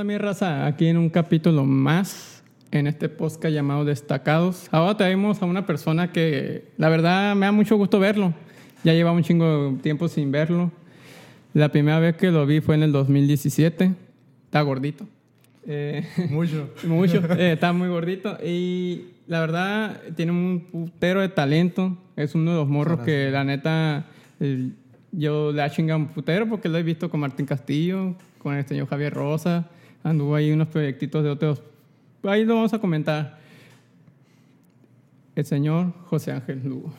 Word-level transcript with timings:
onda, 0.00 0.12
mi 0.12 0.16
raza? 0.16 0.66
Aquí 0.66 0.86
en 0.86 0.96
un 0.96 1.10
capítulo 1.10 1.64
más 1.64 2.42
en 2.70 2.86
este 2.86 3.10
podcast 3.10 3.52
llamado 3.52 3.84
Destacados. 3.84 4.66
Ahora 4.70 4.96
traemos 4.96 5.42
a 5.42 5.44
una 5.44 5.66
persona 5.66 6.10
que 6.10 6.64
la 6.78 6.88
verdad 6.88 7.36
me 7.36 7.44
da 7.44 7.52
mucho 7.52 7.76
gusto 7.76 8.00
verlo. 8.00 8.32
Ya 8.82 8.94
lleva 8.94 9.12
un 9.12 9.22
chingo 9.22 9.72
de 9.72 9.78
tiempo 9.78 10.08
sin 10.08 10.32
verlo. 10.32 10.72
La 11.52 11.68
primera 11.68 11.98
vez 11.98 12.16
que 12.16 12.30
lo 12.30 12.46
vi 12.46 12.62
fue 12.62 12.76
en 12.76 12.84
el 12.84 12.92
2017. 12.92 13.92
Está 14.46 14.62
gordito. 14.62 15.06
Eh, 15.66 16.06
Mucho. 16.30 16.70
mucho. 16.84 17.22
Eh, 17.38 17.52
está 17.52 17.74
muy 17.74 17.88
gordito. 17.88 18.38
Y 18.42 19.04
la 19.26 19.40
verdad, 19.40 20.00
tiene 20.16 20.32
un 20.32 20.66
putero 20.72 21.20
de 21.20 21.28
talento. 21.28 21.98
Es 22.16 22.34
uno 22.34 22.52
de 22.52 22.56
los 22.56 22.68
morros 22.68 23.00
que 23.00 23.30
la 23.30 23.44
neta 23.44 24.06
eh, 24.40 24.70
yo 25.12 25.52
le 25.52 25.60
ha 25.60 25.68
chingado 25.68 26.00
un 26.00 26.08
putero 26.08 26.48
porque 26.48 26.70
lo 26.70 26.78
he 26.78 26.82
visto 26.82 27.10
con 27.10 27.20
Martín 27.20 27.44
Castillo, 27.44 28.14
con 28.38 28.54
el 28.54 28.66
señor 28.66 28.88
Javier 28.88 29.12
Rosa. 29.12 29.68
Anduvo 30.02 30.34
ahí 30.34 30.50
unos 30.52 30.68
proyectitos 30.68 31.22
de 31.22 31.30
otros. 31.30 31.62
Ahí 32.22 32.44
lo 32.44 32.54
vamos 32.54 32.72
a 32.74 32.78
comentar. 32.78 33.38
El 35.36 35.44
señor 35.44 35.92
José 36.06 36.32
Ángel 36.32 36.62
Lugo. 36.64 36.92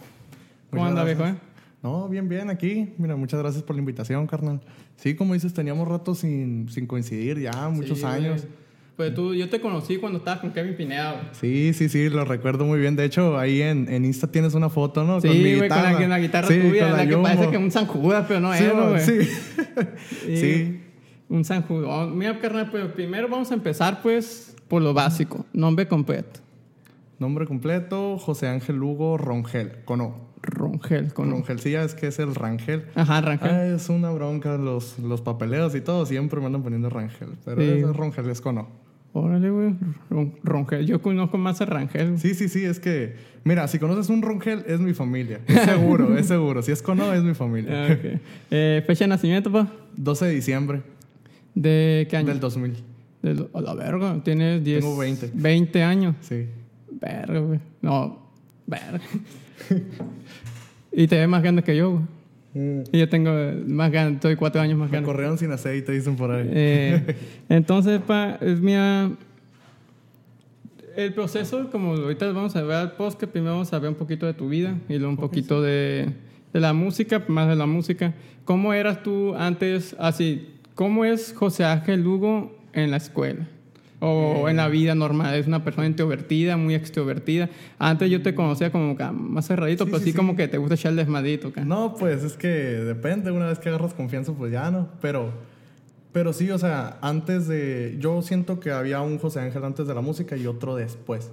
¿Cómo 0.70 0.86
anda, 0.86 1.04
viejo? 1.04 1.26
eh? 1.26 1.36
No, 1.84 2.08
bien, 2.08 2.30
bien, 2.30 2.50
aquí. 2.50 2.94
Mira, 2.98 3.16
muchas 3.16 3.40
gracias 3.40 3.64
por 3.64 3.76
la 3.76 3.80
invitación, 3.80 4.28
carnal. 4.28 4.62
Sí, 4.96 5.16
como 5.16 5.34
dices, 5.34 5.54
teníamos 5.54 5.88
rato 5.88 6.14
sin, 6.16 6.70
sin 6.70 6.86
coincidir 6.88 7.40
ya, 7.40 7.70
muchos 7.70 8.00
Sí, 8.00 8.06
años. 8.06 8.42
güey. 8.44 8.62
Pues 8.98 9.16
tú, 9.16 9.34
yo 9.34 9.50
te 9.50 9.60
conocí 9.60 9.98
cuando 9.98 10.20
estabas 10.20 10.42
con 10.42 10.52
Kevin 10.52 10.76
Pineda. 10.76 11.14
güey. 11.14 11.26
Sí, 11.34 11.74
sí, 11.74 11.90
sí, 11.90 12.10
lo 12.10 12.24
recuerdo 12.24 12.66
muy 12.66 12.80
bien. 12.80 12.96
De 12.96 13.04
hecho, 13.06 13.38
ahí 13.38 13.62
en, 13.62 13.92
en 13.92 14.06
Insta 14.06 14.28
tienes 14.28 14.54
una 14.54 14.70
foto, 14.70 15.04
¿no? 15.04 15.20
Sí, 15.22 15.28
con 15.28 15.38
mi 15.42 15.56
güey, 15.56 15.70
con 15.70 15.70
la, 15.70 15.76
guitarra. 15.78 15.98
con 16.00 16.10
la 16.10 16.20
guitarra 16.20 16.48
Sí, 16.48 16.60
tuya, 16.60 16.90
con 16.90 16.98
la, 16.98 17.08
que 17.08 17.18
parece 17.18 17.50
que 17.50 17.58
un 17.58 17.72
San 17.72 17.86
Judas, 17.88 18.26
pero 18.28 18.40
no 18.42 18.54
Sí, 18.54 18.64
es, 18.64 18.74
güey. 18.74 19.02
sí. 19.02 19.30
Sí. 20.38 20.81
Un 21.32 21.46
San 21.46 21.62
Judas. 21.64 21.88
Oh, 21.90 22.08
Mira, 22.08 22.38
carnal, 22.40 22.70
pues 22.70 22.86
primero 22.92 23.30
vamos 23.30 23.50
a 23.52 23.54
empezar, 23.54 24.02
pues, 24.02 24.54
por 24.68 24.82
lo 24.82 24.94
básico. 24.94 25.46
Nombre 25.54 25.88
completo. 25.88 26.42
Nombre 27.20 27.46
completo, 27.46 28.18
José 28.18 28.48
Ángel 28.50 28.76
Lugo 28.76 29.18
Rongel, 29.18 29.84
con 29.86 30.02
O. 30.02 30.30
Rongel, 30.42 31.14
con 31.14 31.30
Rongel, 31.32 31.60
sí, 31.60 31.72
ya 31.72 31.84
es 31.84 31.94
que 31.96 32.08
es 32.08 32.20
el 32.20 32.36
Rangel. 32.36 32.86
Ajá, 32.96 33.22
Rangel. 33.22 33.50
Ah, 33.50 33.66
es 33.68 33.88
una 33.90 34.10
bronca 34.12 34.58
los, 34.58 35.00
los 35.00 35.22
papeleos 35.22 35.74
y 35.76 35.82
todo, 35.82 36.06
siempre 36.06 36.40
me 36.42 36.48
andan 36.48 36.64
poniendo 36.64 36.90
Rangel. 36.90 37.30
Pero 37.46 37.62
Sí. 37.62 37.68
es 37.70 37.96
Rongel, 37.96 38.30
es 38.30 38.42
con 38.42 38.58
O. 38.58 38.68
Órale, 39.14 39.50
güey. 39.52 39.76
Rongel. 40.44 40.86
Yo 40.88 41.02
conozco 41.02 41.38
más 41.38 41.62
a 41.62 41.66
Rangel. 41.66 42.18
Sí, 42.20 42.34
sí, 42.34 42.50
sí, 42.50 42.66
es 42.66 42.80
que, 42.80 43.16
mira, 43.46 43.68
si 43.68 43.78
conoces 43.80 44.10
un 44.10 44.22
Rongel, 44.22 44.64
es 44.68 44.80
mi 44.82 44.94
familia. 44.94 45.40
Es 45.48 45.62
seguro, 45.64 46.18
es 46.18 46.26
seguro. 46.28 46.62
Si 46.62 46.72
es 46.72 46.82
con 46.82 47.00
O, 47.02 47.14
es 47.14 47.24
mi 47.24 47.34
familia. 47.36 47.88
Ah. 47.88 48.20
Eh, 48.52 48.84
fecha 48.88 49.06
de 49.06 49.10
nacimiento, 49.10 49.52
pa. 49.52 49.68
12 49.96 50.26
de 50.26 50.32
diciembre 50.32 50.82
¿De 51.56 52.08
qué 52.10 52.18
año? 52.18 52.28
del 52.28 52.40
2000. 52.40 52.74
Del- 53.22 53.48
a 53.54 53.62
la 53.62 53.74
verga. 53.74 54.20
Tienes 54.24 54.64
10. 54.64 54.80
Tengo 54.82 54.98
20. 54.98 55.32
20 55.34 55.84
años. 55.84 56.16
Sí. 56.22 56.46
Verga, 57.00 57.40
güey. 57.40 57.60
No, 57.82 58.20
verga. 58.68 59.00
y 60.92 61.08
te 61.08 61.18
ves 61.20 61.28
más 61.28 61.42
grande 61.42 61.64
que 61.64 61.76
yo, 61.76 61.92
güey. 61.92 62.04
Y 62.92 63.00
yo 63.00 63.08
tengo 63.08 63.32
más 63.68 63.92
grande, 63.92 64.16
estoy 64.16 64.36
cuatro 64.36 64.60
años 64.62 64.78
más 64.78 64.88
Me 64.90 64.92
grande. 64.94 65.06
corrieron 65.06 65.38
sin 65.38 65.52
aceite, 65.54 65.94
dicen 65.94 66.18
por 66.18 66.32
ahí. 66.32 66.50
Eh, 66.52 67.16
entonces, 67.48 68.02
pa, 68.02 68.38
es 68.42 68.60
mía. 68.60 69.10
El 70.98 71.14
proceso, 71.14 71.70
como 71.72 71.94
ahorita 71.94 72.30
vamos 72.34 72.54
a 72.58 72.62
ver 72.64 72.76
al 72.76 72.92
post, 72.94 73.18
que 73.18 73.26
primero 73.26 73.54
vamos 73.54 73.72
a 73.72 73.80
ver 73.80 73.90
un 73.90 73.96
poquito 73.96 74.26
de 74.26 74.34
tu 74.34 74.50
vida 74.50 74.76
y 74.90 74.96
luego 74.98 75.10
un 75.12 75.18
poquito 75.18 75.62
de, 75.62 76.10
de 76.52 76.60
la 76.60 76.74
música, 76.74 77.24
más 77.30 77.48
de 77.48 77.56
la 77.56 77.66
música. 77.66 78.14
¿Cómo 78.44 78.74
eras 78.74 79.02
tú 79.02 79.34
antes, 79.36 79.96
así, 79.98 80.50
cómo 80.82 81.06
es 81.06 81.32
José 81.34 81.64
Ángel 81.64 82.02
Lugo 82.02 82.58
en 82.74 82.90
la 82.90 82.98
escuela? 82.98 83.48
O 84.00 84.50
en 84.50 84.58
la 84.58 84.68
vida 84.68 84.96
normal, 84.96 85.36
es 85.36 85.46
una 85.46 85.64
persona 85.64 85.86
introvertida, 85.86 86.58
muy 86.58 86.74
extrovertida. 86.74 87.52
Antes 87.78 88.10
yo 88.10 88.24
te 88.24 88.34
conocía 88.34 88.72
como 88.72 88.96
más 88.96 89.46
cerradito, 89.46 89.86
Sí, 89.86 89.92
pero 89.92 90.04
sí, 90.04 90.12
como 90.12 90.36
que 90.36 90.48
te 90.48 90.58
gusta 90.58 90.74
echar 90.74 90.90
el 90.90 90.96
desmadito. 90.96 91.54
No, 91.64 91.94
pues 91.94 92.24
es 92.24 92.34
que 92.34 92.48
depende. 92.48 93.30
Una 93.30 93.46
vez 93.46 93.60
que 93.60 93.70
agarras 93.70 93.94
confianza, 93.94 94.34
pues 94.34 94.52
ya 94.52 94.72
no. 94.72 94.90
Pero, 95.02 95.32
pero 96.14 96.34
sí, 96.34 96.50
o 96.50 96.58
sea, 96.58 96.98
antes 97.04 97.48
de. 97.48 97.98
Yo 98.00 98.24
siento 98.24 98.60
que 98.60 98.72
había 98.72 99.02
un 99.02 99.20
José 99.20 99.40
Ángel 99.42 99.64
antes 99.64 99.86
de 99.86 99.94
la 99.94 100.02
música 100.02 100.36
y 100.36 100.48
otro 100.48 100.76
después. 100.76 101.30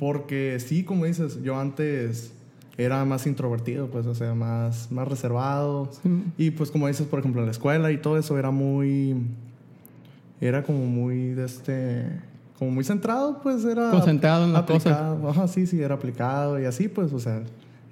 Porque 0.00 0.58
sí, 0.58 0.82
como 0.82 1.04
dices, 1.04 1.44
yo 1.44 1.60
antes 1.60 2.32
era 2.78 3.04
más 3.04 3.26
introvertido, 3.26 3.88
pues, 3.88 4.06
o 4.06 4.14
sea, 4.14 4.34
más, 4.34 4.90
más 4.92 5.08
reservado. 5.08 5.90
Sí. 6.00 6.24
Y 6.38 6.50
pues, 6.52 6.70
como 6.70 6.86
dices, 6.86 7.06
por 7.08 7.18
ejemplo, 7.18 7.40
en 7.42 7.46
la 7.46 7.52
escuela 7.52 7.90
y 7.90 7.98
todo 7.98 8.16
eso 8.16 8.38
era 8.38 8.52
muy. 8.52 9.16
Era 10.40 10.62
como 10.62 10.86
muy 10.86 11.30
de 11.34 11.44
este. 11.44 12.06
Como 12.56 12.70
muy 12.70 12.84
centrado, 12.84 13.40
pues 13.42 13.64
era. 13.64 13.90
Concentrado 13.90 14.44
en 14.44 14.52
la 14.52 14.64
cosa. 14.64 15.10
aplicado. 15.10 15.28
Ajá, 15.28 15.48
sí, 15.48 15.66
sí, 15.66 15.82
era 15.82 15.96
aplicado 15.96 16.60
y 16.60 16.66
así, 16.66 16.88
pues, 16.88 17.12
o 17.12 17.18
sea, 17.18 17.42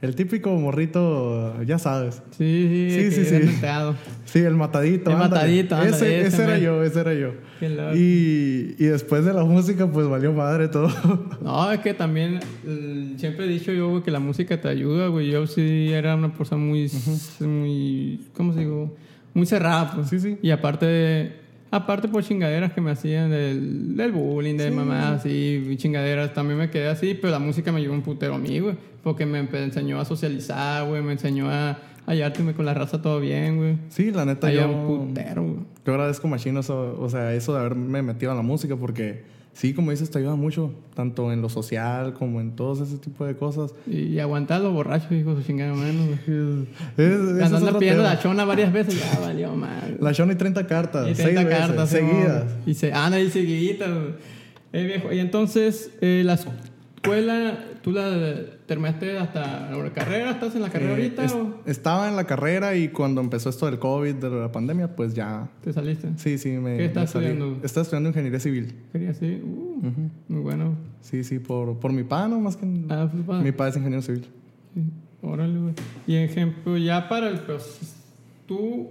el 0.06 0.14
típico 0.16 0.50
morrito, 0.56 1.62
ya 1.64 1.78
sabes. 1.78 2.22
Sí, 2.30 2.88
sí, 2.90 3.10
Sí, 3.10 3.24
sí, 3.24 3.24
sí. 3.24 3.48
Sí, 4.24 4.38
el 4.40 4.54
matadito. 4.54 5.10
El 5.10 5.16
ándale. 5.16 5.30
matadito, 5.34 5.74
ándale, 5.76 5.94
Ese, 5.96 6.18
ese 6.20 6.26
ese 6.28 6.42
era 6.44 6.58
yo, 6.58 6.82
ese 6.82 7.00
era 7.00 7.14
yo. 7.14 7.32
Qué 7.60 7.68
loco. 7.70 7.96
Y, 7.96 8.74
y 8.78 8.84
después 8.84 9.24
de 9.24 9.32
la 9.32 9.44
música, 9.44 9.86
pues 9.90 10.06
valió 10.08 10.32
madre 10.32 10.68
todo. 10.68 10.88
No, 11.42 11.70
es 11.70 11.80
que 11.80 11.94
también 11.94 12.40
siempre 13.16 13.44
he 13.44 13.48
dicho 13.48 13.72
yo 13.72 13.88
güey, 13.90 14.02
que 14.02 14.10
la 14.10 14.20
música 14.20 14.60
te 14.60 14.68
ayuda, 14.68 15.08
güey. 15.08 15.30
Yo 15.30 15.46
sí 15.46 15.90
era 15.92 16.16
una 16.16 16.32
persona 16.34 16.60
muy, 16.62 16.90
muy, 17.40 18.20
¿cómo 18.36 18.52
se 18.52 18.60
digo? 18.60 18.94
Muy 19.34 19.46
cerrada, 19.46 19.92
pues. 19.94 20.08
Sí, 20.08 20.18
sí. 20.18 20.38
Y 20.42 20.50
aparte, 20.50 21.32
aparte 21.70 22.08
por 22.08 22.24
chingaderas 22.24 22.72
que 22.72 22.80
me 22.80 22.90
hacían 22.90 23.30
del, 23.30 23.96
del 23.96 24.12
bullying, 24.12 24.56
de 24.56 24.68
Sí. 24.70 24.74
mamás 24.74 25.20
así, 25.20 25.66
y 25.70 25.76
chingaderas, 25.76 26.32
también 26.34 26.58
me 26.58 26.70
quedé 26.70 26.88
así, 26.88 27.14
pero 27.20 27.30
la 27.32 27.38
música 27.38 27.70
me 27.72 27.78
ayudó 27.80 27.92
un 27.94 28.02
putero 28.02 28.34
a 28.34 28.38
mí, 28.38 28.58
güey. 28.60 28.76
Porque 29.06 29.24
me 29.24 29.38
enseñó 29.38 30.00
a 30.00 30.04
socializar, 30.04 30.84
güey, 30.84 31.00
me 31.00 31.12
enseñó 31.12 31.48
a 31.48 31.78
hallarte 32.06 32.42
con 32.54 32.66
la 32.66 32.74
raza 32.74 33.00
todo 33.00 33.20
bien, 33.20 33.56
güey. 33.56 33.78
Sí, 33.88 34.10
la 34.10 34.24
neta, 34.24 34.48
Ayudó 34.48 34.62
yo, 34.62 34.72
un 34.72 35.06
putero, 35.14 35.42
güey. 35.44 35.56
yo 35.84 35.92
agradezco 35.92 36.26
machino 36.26 36.58
eso, 36.58 36.98
o 37.00 37.08
sea, 37.08 37.32
eso 37.32 37.54
de 37.54 37.60
haberme 37.60 38.02
metido 38.02 38.32
a 38.32 38.34
la 38.34 38.42
música 38.42 38.74
porque 38.74 39.22
sí, 39.52 39.74
como 39.74 39.92
dices, 39.92 40.10
te 40.10 40.18
ayuda 40.18 40.34
mucho, 40.34 40.72
tanto 40.94 41.32
en 41.32 41.40
lo 41.40 41.48
social 41.48 42.14
como 42.14 42.40
en 42.40 42.56
todo 42.56 42.82
ese 42.82 42.98
tipo 42.98 43.24
de 43.24 43.36
cosas. 43.36 43.72
Y 43.86 44.18
aguantar 44.18 44.60
los 44.60 44.72
borrachos, 44.72 45.12
hijo 45.12 45.36
su 45.36 45.42
chingada 45.44 45.72
mano, 45.72 46.00
güey. 46.26 46.66
Andando 47.44 47.78
pidiendo 47.78 48.02
la 48.02 48.18
chona 48.18 48.44
varias 48.44 48.72
veces, 48.72 48.98
ya 48.98 49.20
valió 49.20 49.54
mal. 49.54 49.98
La 50.00 50.10
Shona 50.10 50.32
y 50.32 50.36
30 50.36 50.66
cartas, 50.66 51.08
Y 51.08 51.14
seis 51.14 51.28
30 51.28 51.44
veces, 51.44 51.58
cartas 51.60 51.90
seguidas. 51.90 52.44
Y 52.66 52.74
se, 52.74 52.90
no, 52.90 53.16
y 53.20 53.30
seguiditas. 53.30 53.88
güey. 53.88 54.14
Eh, 54.72 54.84
viejo, 54.84 55.12
y 55.12 55.20
entonces, 55.20 55.92
eh, 56.00 56.22
la 56.24 56.34
escuela, 56.34 57.56
¿tú 57.86 57.92
la 57.92 58.34
terminaste 58.66 59.16
hasta 59.16 59.70
la 59.70 59.92
carrera? 59.92 60.32
¿Estás 60.32 60.56
en 60.56 60.62
la 60.62 60.70
carrera 60.70 60.90
Eh, 60.90 60.94
ahorita 60.96 61.24
es- 61.24 61.32
o 61.34 61.60
estaba 61.66 62.08
en 62.08 62.16
la 62.16 62.24
carrera 62.24 62.74
y 62.76 62.88
cuando 62.88 63.20
empezó 63.20 63.48
esto 63.48 63.66
del 63.66 63.78
COVID, 63.78 64.16
de 64.16 64.28
la 64.28 64.50
pandemia, 64.50 64.96
pues 64.96 65.14
ya. 65.14 65.48
te 65.62 65.72
saliste? 65.72 66.08
Sí, 66.16 66.36
sí, 66.36 66.48
me. 66.50 66.76
¿Qué 66.78 66.86
estás 66.86 67.04
me 67.04 67.06
salí. 67.22 67.26
estudiando? 67.26 67.64
Estaba 67.64 67.82
estudiando 67.82 68.08
ingeniería 68.08 68.40
civil. 68.40 68.74
Quería 68.92 69.10
así, 69.10 69.40
uh, 69.40 69.82
muy 70.32 70.40
bueno. 70.42 70.74
Sí, 71.00 71.22
sí, 71.22 71.38
por, 71.38 71.78
por 71.78 71.92
mi 71.92 72.02
pano 72.02 72.40
más 72.40 72.56
que. 72.56 72.66
Ah, 72.88 73.08
pues. 73.24 73.40
Mi 73.44 73.52
padre 73.52 73.70
es 73.70 73.76
ingeniero 73.76 74.02
civil. 74.02 74.26
Sí, 74.74 74.82
Órale, 75.22 75.56
güey. 75.58 75.74
Y 76.08 76.16
ejemplo, 76.16 76.76
ya 76.76 77.08
para 77.08 77.28
el 77.28 77.38
proceso, 77.38 77.94
tú, 78.46 78.88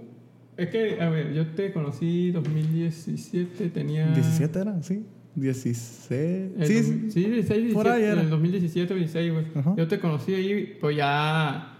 es 0.56 0.68
que, 0.70 1.00
a 1.02 1.10
ver, 1.10 1.34
yo 1.34 1.46
te 1.48 1.70
conocí 1.72 2.30
2017, 2.30 3.68
tenía... 3.70 4.06
17 4.12 4.58
era, 4.58 4.82
sí. 4.82 5.04
16. 5.36 6.50
El 6.58 6.66
Sí, 6.66 6.82
sí. 6.82 7.10
sí, 7.10 7.20
16, 7.24 7.48
17, 7.48 7.72
Por 7.74 7.88
ahí 7.88 8.02
era. 8.02 8.12
en 8.14 8.18
el 8.20 8.30
2017 8.30 8.92
o 8.92 8.96
16, 8.96 9.32
güey. 9.32 9.44
Ajá. 9.54 9.74
Yo 9.76 9.86
te 9.86 9.98
conocí 10.00 10.34
ahí, 10.34 10.76
pues 10.80 10.96
ya, 10.96 11.74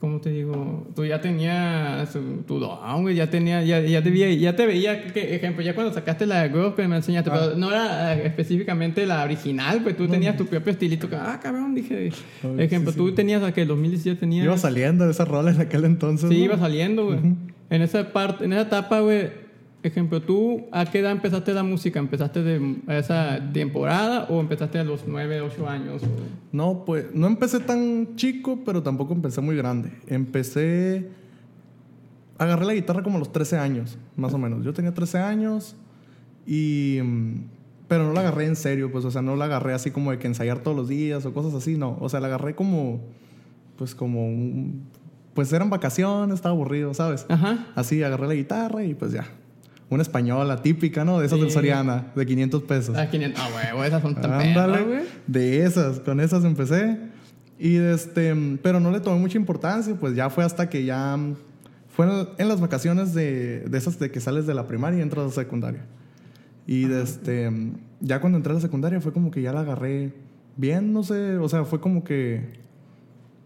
¿cómo 0.00 0.20
te 0.20 0.30
digo? 0.30 0.86
Tú 0.96 1.04
ya 1.04 1.20
tenías 1.20 2.10
tu, 2.46 2.58
don, 2.58 3.02
güey, 3.02 3.14
ya 3.14 3.30
tenía, 3.30 3.62
ya, 3.62 3.80
ya 3.80 4.02
te 4.02 4.10
veía, 4.10 4.32
ya 4.34 4.56
te 4.56 4.66
veía, 4.66 5.04
que, 5.12 5.36
ejemplo, 5.36 5.62
ya 5.62 5.74
cuando 5.74 5.92
sacaste 5.92 6.26
la 6.26 6.42
de 6.42 6.48
Girl 6.48 6.74
que 6.74 6.88
me 6.88 6.96
enseñaste, 6.96 7.30
Ah. 7.30 7.38
pero 7.44 7.56
no 7.56 7.70
era 7.70 8.14
eh, 8.16 8.26
específicamente 8.26 9.06
la 9.06 9.22
original, 9.24 9.80
pues 9.82 9.96
tú 9.96 10.08
tenías 10.08 10.36
tu 10.36 10.46
propio 10.46 10.72
estilito, 10.72 11.08
que, 11.08 11.16
ah, 11.16 11.38
cabrón, 11.42 11.74
dije, 11.74 12.10
Ay, 12.42 12.64
ejemplo, 12.64 12.90
sí, 12.92 12.98
tú 12.98 13.08
sí. 13.08 13.14
tenías, 13.14 13.42
a 13.42 13.52
que 13.52 13.62
el 13.62 13.68
2017 13.68 14.18
tenías... 14.18 14.44
Iba 14.46 14.58
saliendo 14.58 15.04
de 15.04 15.12
esa 15.12 15.24
rola 15.24 15.50
en 15.52 15.60
aquel 15.60 15.84
entonces. 15.84 16.28
Sí, 16.28 16.38
¿no? 16.38 16.44
iba 16.46 16.58
saliendo, 16.58 17.06
güey. 17.06 17.18
En 17.70 17.82
esa 17.82 18.12
parte, 18.12 18.46
en 18.46 18.52
esa 18.52 18.62
etapa, 18.62 18.98
güey, 19.00 19.28
ejemplo, 19.82 20.20
¿tú 20.20 20.66
a 20.72 20.84
qué 20.86 20.98
edad 21.00 21.12
empezaste 21.12 21.52
la 21.54 21.62
música? 21.62 21.98
¿Empezaste 21.98 22.42
de 22.42 22.76
esa 22.88 23.40
temporada 23.52 24.26
o 24.28 24.40
empezaste 24.40 24.78
a 24.78 24.84
los 24.84 25.06
9, 25.06 25.40
8 25.40 25.68
años? 25.68 26.02
No, 26.52 26.84
pues 26.84 27.06
no 27.14 27.26
empecé 27.26 27.60
tan 27.60 28.16
chico, 28.16 28.60
pero 28.64 28.82
tampoco 28.82 29.14
empecé 29.14 29.40
muy 29.40 29.56
grande. 29.56 29.90
Empecé. 30.06 31.08
Agarré 32.38 32.64
la 32.64 32.74
guitarra 32.74 33.02
como 33.02 33.16
a 33.16 33.18
los 33.18 33.32
13 33.32 33.58
años, 33.58 33.98
más 34.16 34.32
o 34.34 34.38
menos. 34.38 34.64
Yo 34.64 34.72
tenía 34.72 34.92
13 34.92 35.18
años 35.18 35.76
y. 36.46 36.98
mm, 37.02 37.34
Pero 37.88 38.04
no 38.04 38.12
la 38.12 38.20
agarré 38.20 38.46
en 38.46 38.56
serio, 38.56 38.90
pues, 38.92 39.04
o 39.04 39.10
sea, 39.10 39.20
no 39.20 39.34
la 39.36 39.46
agarré 39.46 39.74
así 39.74 39.90
como 39.90 40.10
de 40.10 40.18
que 40.18 40.26
ensayar 40.26 40.60
todos 40.60 40.76
los 40.76 40.88
días 40.88 41.26
o 41.26 41.34
cosas 41.34 41.54
así, 41.54 41.76
no. 41.76 41.96
O 42.00 42.08
sea, 42.08 42.20
la 42.20 42.28
agarré 42.28 42.54
como. 42.54 43.00
Pues 43.76 43.94
como 43.94 44.26
un. 44.26 44.84
Pues 45.34 45.52
eran 45.52 45.70
vacaciones, 45.70 46.34
estaba 46.34 46.54
aburrido, 46.54 46.92
¿sabes? 46.92 47.24
Ajá. 47.28 47.66
Así 47.74 48.02
agarré 48.02 48.26
la 48.28 48.34
guitarra 48.34 48.84
y 48.84 48.94
pues 48.94 49.12
ya. 49.12 49.26
Una 49.90 50.02
española 50.02 50.62
típica, 50.62 51.04
¿no? 51.04 51.18
De 51.20 51.26
esas 51.26 51.38
del 51.40 51.48
Sí. 51.48 51.54
Soriana, 51.54 52.06
de 52.14 52.24
500 52.24 52.62
pesos. 52.62 52.96
Las 52.96 53.08
500. 53.10 53.42
Ah, 53.44 53.48
huevo, 53.54 53.84
esas 53.84 54.00
son 54.02 54.14
tan 54.14 54.32
Ándale, 54.32 54.82
güey. 54.84 55.00
de 55.26 55.64
esas, 55.66 56.00
con 56.00 56.20
esas 56.20 56.44
empecé. 56.44 56.98
Y 57.58 57.76
este, 57.76 58.34
pero 58.62 58.80
no 58.80 58.90
le 58.90 59.00
tomé 59.00 59.18
mucha 59.20 59.36
importancia, 59.36 59.94
pues 59.98 60.14
ya 60.14 60.30
fue 60.30 60.44
hasta 60.44 60.70
que 60.70 60.84
ya 60.84 61.16
mm, 61.16 61.34
fue 61.90 62.06
en, 62.06 62.28
en 62.38 62.48
las 62.48 62.60
vacaciones 62.60 63.12
de, 63.12 63.60
de 63.68 63.78
esas 63.78 63.98
de 63.98 64.10
que 64.10 64.20
sales 64.20 64.46
de 64.46 64.54
la 64.54 64.66
primaria 64.66 65.00
y 65.00 65.02
entras 65.02 65.24
a 65.24 65.26
la 65.26 65.32
secundaria. 65.32 65.84
Y 66.66 66.84
de 66.84 67.02
este, 67.02 67.50
mm, 67.50 67.74
ya 68.00 68.20
cuando 68.20 68.38
entré 68.38 68.52
a 68.52 68.54
la 68.54 68.60
secundaria 68.62 69.00
fue 69.00 69.12
como 69.12 69.30
que 69.30 69.42
ya 69.42 69.52
la 69.52 69.60
agarré 69.60 70.12
bien, 70.56 70.92
no 70.92 71.02
sé, 71.02 71.36
o 71.36 71.48
sea, 71.48 71.64
fue 71.64 71.80
como 71.80 72.04
que 72.04 72.60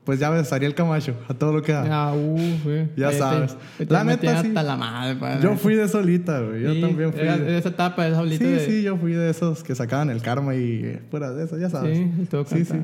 pues 0.05 0.21
ya 0.21 0.29
ves, 0.31 0.53
Ariel 0.53 0.75
Camacho, 0.75 1.15
a 1.29 1.35
todo 1.35 1.53
lo 1.53 1.62
que 1.62 1.73
da. 1.73 1.85
Ah, 2.09 2.15
uh, 2.15 2.39
güey. 2.62 2.89
Ya 2.97 3.11
sabes. 3.12 3.56
La 3.89 4.05
neta, 4.05 4.43
sí. 4.43 4.49
hasta 4.49 4.62
la 4.62 4.77
madre, 4.77 5.17
padre. 5.17 5.41
Yo 5.43 5.56
fui 5.56 5.75
de 5.75 5.89
solita, 5.89 6.41
güey. 6.41 6.62
Yo 6.62 6.75
Sí, 6.75 6.81
también 6.83 7.12
fui. 7.12 7.23
era- 7.23 7.39
de- 7.39 7.56
esa 7.59 7.71
etapa, 7.71 8.06
esa 8.06 8.17
solita 8.17 8.45
Sí, 8.45 8.51
de... 8.51 8.61
sí, 8.61 8.83
yo 8.83 8.97
fui 8.99 9.12
de 9.12 9.31
esos 9.31 9.62
que 9.62 9.75
sacaban 9.75 10.11
el 10.11 10.21
karma 10.21 10.55
y 10.55 10.81
eh, 10.85 11.03
fuera 11.11 11.33
de 11.33 11.45
eso, 11.45 11.59
ya 11.59 11.71
sabes. 11.71 11.97
Sí, 11.99 12.27
todo 12.31 12.45
Sí, 12.45 12.65
sí. 12.65 12.75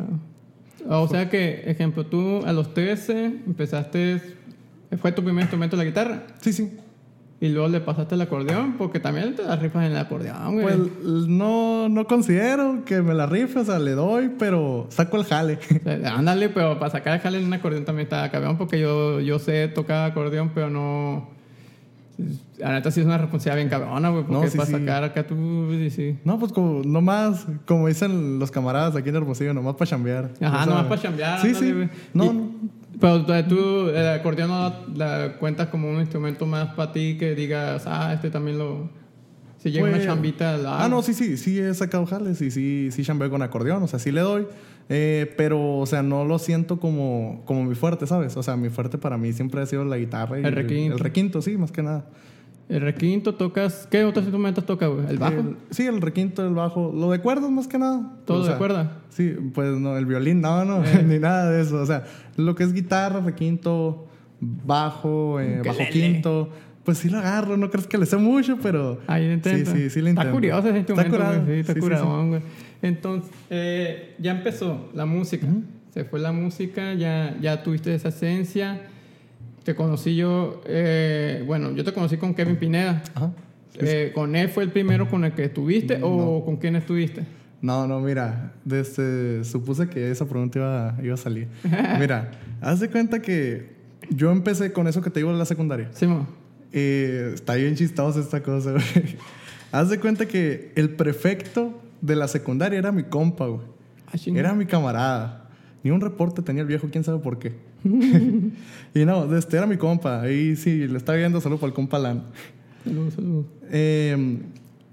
O 0.89 1.07
sea 1.09 1.29
que, 1.29 1.63
ejemplo, 1.71 2.07
tú 2.07 2.43
a 2.47 2.53
los 2.55 2.73
13 2.73 3.27
empezaste, 3.47 4.21
fue 5.01 5.13
tu 5.13 5.23
primer 5.23 5.43
instrumento 5.43 5.77
la 5.77 5.85
guitarra 5.85 6.23
Sí, 6.41 6.53
sí. 6.55 6.71
Y 7.43 7.49
luego 7.49 7.69
le 7.69 7.81
pasaste 7.81 8.17
el 8.17 8.21
acordeón 8.21 8.75
porque 8.77 9.01
también 9.01 9.35
te 9.35 9.43
las 9.43 9.59
rifas 9.61 9.87
en 9.87 9.93
el 9.93 9.99
acordeón, 9.99 10.61
güey. 10.61 10.77
Pues 10.77 11.27
no, 11.27 11.89
no 11.89 12.05
considero 12.07 12.85
que 12.85 13.01
me 13.01 13.15
la 13.15 13.25
rife, 13.27 13.61
o 13.61 13.65
sea, 13.65 13.79
le 13.79 13.93
doy, 13.93 14.31
pero 14.39 14.87
saco 14.91 15.17
el 15.17 15.25
jale. 15.25 15.59
O 15.81 15.83
sea, 16.01 16.17
ándale, 16.17 16.51
pero 16.51 16.79
para 16.79 16.91
sacar 16.93 17.15
el 17.15 17.21
jale 17.21 17.39
en 17.39 17.47
un 17.47 17.53
acordeón 17.55 17.85
también 17.87 18.05
está 18.07 18.31
cabrón 18.31 18.59
porque 18.59 18.79
yo, 18.79 19.21
yo 19.21 19.39
sé 19.39 19.69
tocar 19.69 20.11
acordeón, 20.11 20.51
pero 20.55 20.69
no... 20.71 21.29
La 22.59 22.73
neta 22.73 22.91
sí 22.91 23.01
es 23.01 23.07
una 23.07 23.17
responsabilidad 23.17 23.57
bien 23.57 23.69
cabrona, 23.71 24.11
güey, 24.11 24.25
porque 24.25 24.45
No, 24.45 24.51
sí, 24.51 24.59
para 24.59 24.67
sí. 24.67 24.73
sacar 24.75 25.05
acá 25.05 25.27
tú... 25.27 25.69
sí, 25.71 25.89
sí. 25.89 26.19
No, 26.27 26.39
pues 26.39 26.53
como, 26.53 26.83
nomás, 26.85 27.47
como 27.65 27.89
dicen 27.89 28.39
los 28.39 28.51
camaradas 28.51 28.95
aquí 28.97 29.09
en 29.09 29.17
Hermosillo, 29.17 29.55
nomás 29.55 29.77
para 29.77 29.89
chambear. 29.89 30.31
Ajá, 30.43 30.57
O 30.57 30.57
sea, 30.59 30.67
nomás 30.67 30.85
para 30.85 31.01
chambear. 31.01 31.41
Sí, 31.41 31.47
ándale, 31.49 31.85
sí. 31.87 31.91
No, 32.13 32.25
Y- 32.25 32.29
no. 32.29 32.51
Pero 33.01 33.25
tú- 33.49 33.89
el 33.89 34.09
acordeón 34.09 34.51
no 34.51 34.73
la 34.95 35.37
cuentas 35.39 35.69
como 35.69 35.91
un 35.91 36.01
instrumento 36.01 36.45
más 36.47 36.75
para 36.75 36.93
ti 36.93 37.17
que 37.19 37.35
digas, 37.35 37.85
ah, 37.87 38.13
este 38.13 38.31
también 38.31 38.59
lo. 38.59 38.91
Si 39.59 39.71
llega 39.71 39.89
Pues- 39.89 39.97
una 39.97 40.05
chambita, 40.05 40.57
la. 40.57 40.85
Ah, 40.85 40.89
no, 40.89 41.03
sí, 41.03 41.13
sí, 41.15 41.37
sí 41.37 41.59
he 41.59 41.73
sacado 41.75 42.07
jales 42.07 42.41
y 42.41 42.51
sí, 42.51 42.91
sí 42.91 43.05
chambeo 43.05 43.31
con 43.31 43.43
acordeón, 43.43 43.83
o 43.83 43.89
sea, 43.89 43.99
sí 43.99 44.11
le 44.13 44.21
doy. 44.21 44.47
eh, 44.93 45.33
pero, 45.37 45.79
o 45.79 45.87
sea, 45.87 46.03
no 46.03 46.25
lo 46.25 46.41
siento 46.41 46.81
como, 46.81 47.43
como 47.45 47.63
mi 47.65 47.77
fuerte, 47.77 48.09
¿sabes? 48.09 48.37
O 48.37 48.43
sea, 48.43 48.57
mi 48.57 48.71
fuerte 48.71 48.99
para 48.99 49.17
mí 49.19 49.33
siempre 49.33 49.61
ha 49.63 49.67
sido 49.67 49.85
la 49.85 49.97
guitarra 49.99 50.41
y 50.41 50.45
El 50.45 50.53
requinto. 50.53 50.95
El, 50.95 50.99
requinto, 50.99 51.43
sí, 51.43 51.57
más 51.57 51.71
que 51.71 51.81
nada. 51.85 52.07
El 52.71 52.81
requinto 52.83 53.35
tocas. 53.35 53.87
¿Qué 53.91 54.05
otros 54.05 54.25
instrumentos 54.25 54.65
tocas, 54.65 54.89
güey? 54.89 55.07
¿El 55.09 55.19
bajo? 55.19 55.35
El- 55.41 55.57
sí, 55.71 55.87
el 55.87 56.01
requinto, 56.01 56.47
el 56.47 56.55
bajo. 56.55 56.93
Lo 56.95 57.11
de 57.11 57.19
cuerdas 57.19 57.51
más 57.51 57.67
que 57.67 57.79
nada. 57.79 58.13
¿Todo 58.25 58.39
O 58.39 58.41
de 58.43 58.47
sea, 58.49 58.59
cuerda? 58.59 58.99
Sí, 59.11 59.35
pues 59.53 59.71
no, 59.79 59.97
el 59.99 60.07
violín, 60.07 60.41
no, 60.41 60.65
no, 60.65 60.85
Eh. 60.85 61.03
ni 61.07 61.19
nada 61.19 61.51
de 61.51 61.63
eso. 61.63 61.83
O 61.83 61.87
sea, 61.87 62.05
lo 62.37 62.55
que 62.55 62.63
es 62.63 62.73
guitarra, 62.73 63.21
requinto, 63.21 64.07
bajo, 64.41 65.41
eh, 65.41 65.63
bajo 65.65 65.81
quinto, 65.91 66.51
pues 66.85 66.99
sí 66.99 67.09
lo 67.11 67.19
agarro. 67.19 67.57
No 67.57 67.71
crees 67.71 67.87
que 67.87 67.99
le 67.99 68.07
sé 68.07 68.17
mucho, 68.17 68.59
pero. 68.63 69.01
Ahí 69.07 69.27
sí, 69.27 69.33
intenta. 69.33 69.73
sí, 69.73 69.91
sí 69.91 70.01
le 70.01 70.11
Está 70.11 70.23
intento. 70.23 70.33
curioso 70.33 70.69
ese 70.69 70.79
instrumento, 70.79 71.17
Está 71.17 71.19
curado. 71.25 71.45
güey. 71.45 71.55
Sí, 71.55 71.61
está 71.61 71.73
Sí, 71.75 71.81
sí, 71.81 72.29
güey. 72.29 72.43
Entonces, 72.83 73.31
eh, 73.51 74.15
ya 74.19 74.31
empezó 74.33 74.89
la 74.95 75.07
música. 75.07 75.47
Se 75.93 76.05
fue 76.05 76.21
la 76.21 76.31
música, 76.33 76.95
ya, 76.95 77.37
ya 77.41 77.63
tuviste 77.63 77.93
esa 77.95 78.09
esencia. 78.11 78.83
Te 79.65 79.75
conocí 79.75 80.17
yo, 80.17 80.63
eh, 80.67 81.45
bueno, 81.47 81.73
yo 81.73 81.85
te 81.85 81.93
conocí 81.93 82.17
con 82.17 82.35
Kevin 82.35 82.57
Pineda. 82.57 83.03
Ajá. 83.15 83.33
Eh, 83.75 84.13
¿Con 84.15 84.37
él 84.37 84.49
fue 84.49 84.65
el 84.65 84.71
primero 84.71 85.09
con 85.09 85.25
el 85.25 85.33
que 85.33 85.45
estuviste 85.45 86.01
o 86.03 86.45
con 86.45 86.57
quién 86.57 86.77
estuviste? 86.77 87.25
No, 87.63 87.87
no, 87.87 88.01
mira, 88.01 88.55
desde, 88.65 89.45
supuse 89.45 89.89
que 89.89 90.11
esa 90.11 90.27
pregunta 90.27 90.59
iba, 90.59 90.99
iba 91.03 91.15
a 91.15 91.19
salir. 91.19 91.49
Mira, 91.99 92.31
haz 92.61 92.81
de 92.81 92.89
cuenta 92.89 93.21
que 93.21 93.69
yo 94.09 94.31
empecé 94.31 94.73
con 94.73 94.89
eso 94.89 95.03
que 95.03 95.11
te 95.11 95.21
digo 95.21 95.31
de 95.31 95.39
la 95.39 95.45
secundaria. 95.45 95.91
Simón. 95.93 96.27
Eh, 96.73 97.33
está 97.35 97.57
bien 97.57 97.75
chistosa 97.75 98.21
esta 98.21 98.43
cosa, 98.43 98.73
güey. 98.73 98.85
Haz 99.73 99.89
de 99.89 100.01
cuenta 100.01 100.27
que 100.27 100.73
el 100.75 100.91
prefecto 100.91 101.81
de 102.01 102.17
la 102.17 102.27
secundaria 102.29 102.79
era 102.79 102.93
mi 102.93 103.05
compa, 103.05 103.47
güey. 103.47 103.67
Ah. 104.07 104.17
Era 104.35 104.55
mi 104.55 104.67
camarada. 104.67 105.49
Ni 105.83 105.91
un 105.91 106.01
reporte 106.01 106.43
tenía 106.43 106.63
el 106.63 106.69
viejo, 106.69 106.89
quién 106.91 107.05
sabe 107.05 107.19
por 107.19 107.39
qué. 107.39 107.55
y 108.95 109.05
no, 109.05 109.37
este 109.37 109.57
era 109.57 109.67
mi 109.67 109.77
compa. 109.77 110.23
Ahí 110.23 110.57
sí, 110.57 110.87
le 110.87 110.99
estaba 110.99 111.19
viendo 111.19 111.41
solo 111.41 111.59
para 111.59 111.69
el 111.69 111.75
compa 111.75 111.99
Lan. 111.99 112.25
Saludos, 112.85 113.15
saludos. 113.15 113.47
Eh, 113.71 114.39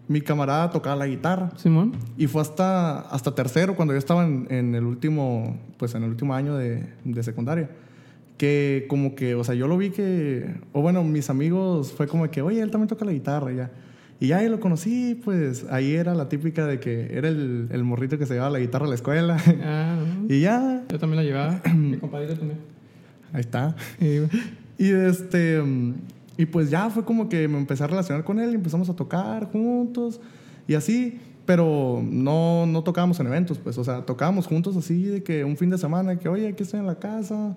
mi 0.07 0.22
camarada 0.22 0.69
tocaba 0.69 0.95
la 0.95 1.07
guitarra. 1.07 1.51
Simón. 1.57 1.94
Y 2.18 2.28
fue 2.28 2.42
hasta, 2.42 3.00
hasta 3.01 3.36
tercero, 3.36 3.75
cuando 3.75 3.94
yo 3.94 3.98
estaba 3.98 4.25
en, 4.25 4.48
en 4.50 4.75
el 4.75 4.86
último, 4.86 5.57
pues 5.78 5.95
en 5.95 6.04
el 6.04 6.10
último 6.10 6.34
año 6.34 6.56
de, 6.56 6.86
de 7.04 7.24
secundaria. 7.24 7.69
Que 8.38 8.86
como 8.88 9.16
que, 9.16 9.36
o 9.36 9.44
sea, 9.44 9.56
yo 9.56 9.68
lo 9.68 9.78
vi 9.78 9.89
que, 9.89 10.56
o 10.72 10.81
bueno, 10.81 11.04
mis 11.04 11.30
amigos 11.30 11.92
fue 11.92 12.07
como 12.07 12.30
que, 12.30 12.42
oye, 12.42 12.62
él 12.62 12.72
también 12.72 12.88
toca 12.88 13.04
la 13.04 13.12
guitarra 13.12 13.51
ya. 13.51 13.72
Y 14.19 14.28
ya 14.28 14.38
ahí 14.38 14.50
lo 14.50 14.60
conocí, 14.60 15.19
pues 15.24 15.66
ahí 15.69 15.94
era 15.94 16.16
la 16.16 16.28
típica 16.28 16.66
de 16.66 16.80
que 16.80 17.16
era 17.16 17.28
el, 17.28 17.68
el 17.72 17.84
morrito 17.84 18.18
que 18.18 18.25
se 18.25 18.34
llevaba 18.34 18.51
la 18.51 18.60
guitarra 18.60 18.86
a 18.86 18.89
la 18.89 18.95
escuela. 18.95 19.38
Ah, 19.63 19.98
y 20.30 20.42
ya, 20.42 20.84
Yo 20.89 20.98
también 21.00 21.18
la 21.18 21.24
llevaba. 21.24 21.62
Mi 21.75 21.98
compadre 21.98 22.34
también. 22.36 22.76
Ahí 23.33 23.41
está. 23.41 23.75
Y, 24.00 24.27
Y 24.79 24.91
este 24.91 25.62
y 26.38 26.45
pues 26.45 26.69
ya 26.69 26.89
fue 26.91 27.03
como 27.03 27.29
que 27.29 27.47
me 27.47 27.57
empecé 27.57 27.83
a 27.83 27.88
relacionar 27.88 28.24
con 28.24 28.39
él 28.39 28.51
y 28.51 28.56
empezamos 28.56 28.88
a 28.89 28.95
tocar 28.95 29.45
juntos 29.51 30.21
y 30.68 30.75
así, 30.75 31.18
pero 31.47 32.03
no, 32.06 32.68
no 32.68 32.83
tocábamos 32.83 33.19
en 33.19 33.25
eventos, 33.27 33.57
pues, 33.57 33.75
o 33.79 33.83
sea, 33.83 34.06
tocábamos 34.06 34.45
juntos 34.45 34.77
así 34.77 35.01
de 35.03 35.24
que 35.24 35.44
un 35.44 35.57
fin 35.57 35.69
de 35.71 35.77
semana, 35.79 36.19
que 36.19 36.29
oye, 36.29 36.47
aquí 36.47 36.62
estoy 36.62 36.79
en 36.79 36.85
la 36.85 37.00
casa, 37.00 37.56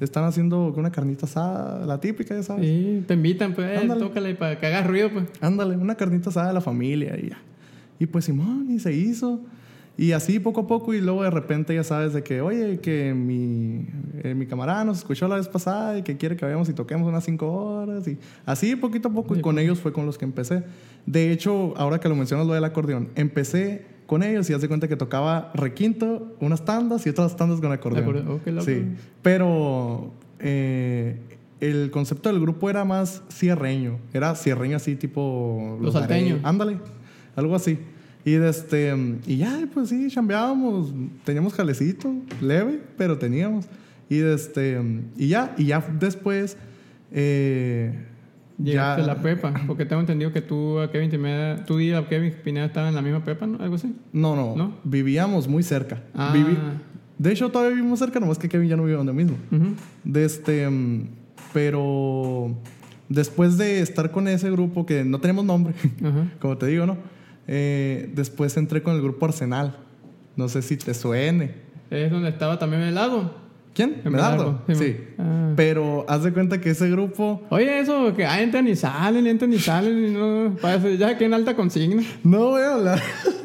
están 0.00 0.24
haciendo 0.24 0.74
una 0.76 0.92
carnita 0.92 1.24
asada, 1.24 1.86
la 1.86 2.00
típica, 2.00 2.34
ya 2.34 2.42
sabes. 2.42 2.66
sí, 2.66 3.02
te 3.06 3.14
invitan, 3.14 3.54
pues, 3.54 3.66
eh, 3.70 3.78
Ándale. 3.78 4.00
tócale 4.00 4.34
para 4.34 4.60
que 4.60 4.66
hagas 4.66 4.86
ruido, 4.86 5.10
pues. 5.10 5.24
Ándale, 5.40 5.76
una 5.76 5.94
carnita 5.94 6.28
asada 6.28 6.48
de 6.48 6.52
la 6.54 6.60
familia 6.60 7.16
y 7.18 7.30
ya. 7.30 7.38
Y 7.98 8.06
pues 8.06 8.26
Simón, 8.26 8.66
y 8.70 8.78
se 8.78 8.92
hizo. 8.92 9.40
Y 9.98 10.12
así 10.12 10.38
poco 10.38 10.60
a 10.60 10.66
poco 10.68 10.94
y 10.94 11.00
luego 11.00 11.24
de 11.24 11.30
repente 11.30 11.74
ya 11.74 11.82
sabes 11.82 12.12
de 12.12 12.22
que, 12.22 12.40
oye, 12.40 12.78
que 12.78 13.14
mi, 13.14 13.84
eh, 14.22 14.32
mi 14.32 14.46
camarada 14.46 14.84
nos 14.84 14.98
escuchó 14.98 15.26
la 15.26 15.34
vez 15.34 15.48
pasada 15.48 15.98
y 15.98 16.02
que 16.02 16.16
quiere 16.16 16.36
que 16.36 16.44
vayamos 16.44 16.68
y 16.68 16.72
toquemos 16.72 17.08
unas 17.08 17.24
cinco 17.24 17.52
horas. 17.52 18.06
Y 18.06 18.16
así 18.46 18.76
poquito 18.76 19.08
a 19.08 19.12
poco 19.12 19.34
y 19.34 19.40
con 19.40 19.58
ellos 19.58 19.80
fue 19.80 19.92
con 19.92 20.06
los 20.06 20.16
que 20.16 20.24
empecé. 20.24 20.62
De 21.04 21.32
hecho, 21.32 21.74
ahora 21.76 21.98
que 21.98 22.08
lo 22.08 22.14
mencionas 22.14 22.46
lo 22.46 22.54
del 22.54 22.62
acordeón, 22.62 23.08
empecé 23.16 23.86
con 24.06 24.22
ellos 24.22 24.48
y 24.48 24.52
haz 24.52 24.60
de 24.60 24.68
cuenta 24.68 24.86
que 24.86 24.94
tocaba 24.94 25.50
requinto, 25.52 26.36
unas 26.38 26.64
tandas 26.64 27.04
y 27.04 27.10
otras 27.10 27.34
tandas 27.34 27.60
con 27.60 27.72
acordeón. 27.72 28.04
Acordeón, 28.04 28.40
oh. 28.56 28.60
Sí, 28.60 28.84
pero 29.20 30.12
eh, 30.38 31.18
el 31.58 31.90
concepto 31.90 32.28
del 32.28 32.40
grupo 32.40 32.70
era 32.70 32.84
más 32.84 33.24
cierreño. 33.32 33.98
Era 34.14 34.36
cierreño 34.36 34.76
así 34.76 34.94
tipo... 34.94 35.76
Los 35.82 35.94
Darey. 35.94 36.08
salteños. 36.08 36.40
Ándale, 36.44 36.78
algo 37.34 37.56
así. 37.56 37.80
Y, 38.24 38.34
este, 38.34 38.94
y 39.26 39.36
ya, 39.38 39.66
pues 39.72 39.88
sí, 39.88 40.08
chambeábamos. 40.10 40.92
Teníamos 41.24 41.54
jalecito, 41.54 42.14
leve, 42.42 42.80
pero 42.96 43.16
teníamos. 43.18 43.66
Y, 44.10 44.20
este, 44.20 44.80
y 45.16 45.28
ya, 45.28 45.54
y 45.56 45.66
ya 45.66 45.84
después... 45.98 46.56
Eh, 47.12 48.04
Llegaste 48.62 49.02
ya, 49.02 49.12
a 49.12 49.14
la 49.14 49.22
prepa, 49.22 49.54
porque 49.68 49.84
tengo 49.86 50.00
entendido 50.00 50.32
que 50.32 50.42
tú, 50.42 50.80
a 50.80 50.90
Kevin 50.90 51.10
Pineda, 51.10 51.64
tú 51.64 51.78
y 51.78 51.92
a 51.92 52.08
Kevin 52.08 52.32
Pineda 52.42 52.66
estaban 52.66 52.88
en 52.88 52.96
la 52.96 53.02
misma 53.02 53.22
prepa, 53.24 53.46
¿no? 53.46 53.62
Algo 53.62 53.76
así. 53.76 53.94
No, 54.12 54.34
no, 54.34 54.56
¿No? 54.56 54.74
Vivíamos 54.82 55.46
muy 55.46 55.62
cerca. 55.62 56.02
Ah. 56.12 56.32
Vivi- 56.34 56.58
de 57.18 57.32
hecho, 57.32 57.50
todavía 57.50 57.76
vivimos 57.76 58.00
cerca, 58.00 58.18
nomás 58.18 58.36
que 58.38 58.48
Kevin 58.48 58.68
ya 58.68 58.76
no 58.76 58.82
vive 58.84 58.96
donde 58.96 59.12
mismo. 59.12 59.36
Ujú. 59.52 59.74
De 60.04 60.24
este, 60.24 60.68
pero 61.52 62.54
después 63.08 63.58
de 63.58 63.80
estar 63.80 64.10
con 64.10 64.28
ese 64.28 64.50
grupo 64.50 64.84
que 64.86 65.04
no 65.04 65.20
tenemos 65.20 65.44
nombre, 65.44 65.74
como 66.40 66.58
te 66.58 66.66
digo, 66.66 66.84
¿no? 66.86 66.96
Eh, 67.48 68.10
después 68.14 68.56
entré 68.56 68.82
con 68.82 68.94
el 68.94 69.02
grupo 69.02 69.26
Arsenal. 69.26 69.76
No 70.36 70.48
sé 70.48 70.62
si 70.62 70.76
te 70.76 70.94
suene. 70.94 71.54
Es 71.90 72.10
donde 72.10 72.28
estaba 72.28 72.58
también 72.58 72.82
el 72.82 72.94
lado. 72.94 73.32
¿Quién? 73.74 74.02
Medardo. 74.04 74.62
Sí. 74.68 74.74
sí. 74.74 74.96
Ah. 75.18 75.52
Pero 75.56 76.04
haz 76.08 76.22
de 76.24 76.32
cuenta 76.32 76.60
que 76.60 76.70
ese 76.70 76.90
grupo. 76.90 77.42
Oye, 77.48 77.80
eso 77.80 78.14
que 78.14 78.26
ah, 78.26 78.40
entran 78.42 78.68
y 78.68 78.76
salen, 78.76 79.26
entran 79.26 79.52
y 79.52 79.58
salen, 79.58 80.04
y 80.04 80.10
no. 80.10 80.56
Parece 80.60 80.96
ya 80.98 81.16
que 81.16 81.24
en 81.24 81.34
alta 81.34 81.56
consigna. 81.56 82.02
No 82.22 82.50
voy 82.50 82.62
a 82.62 82.74
hablar. 82.74 83.02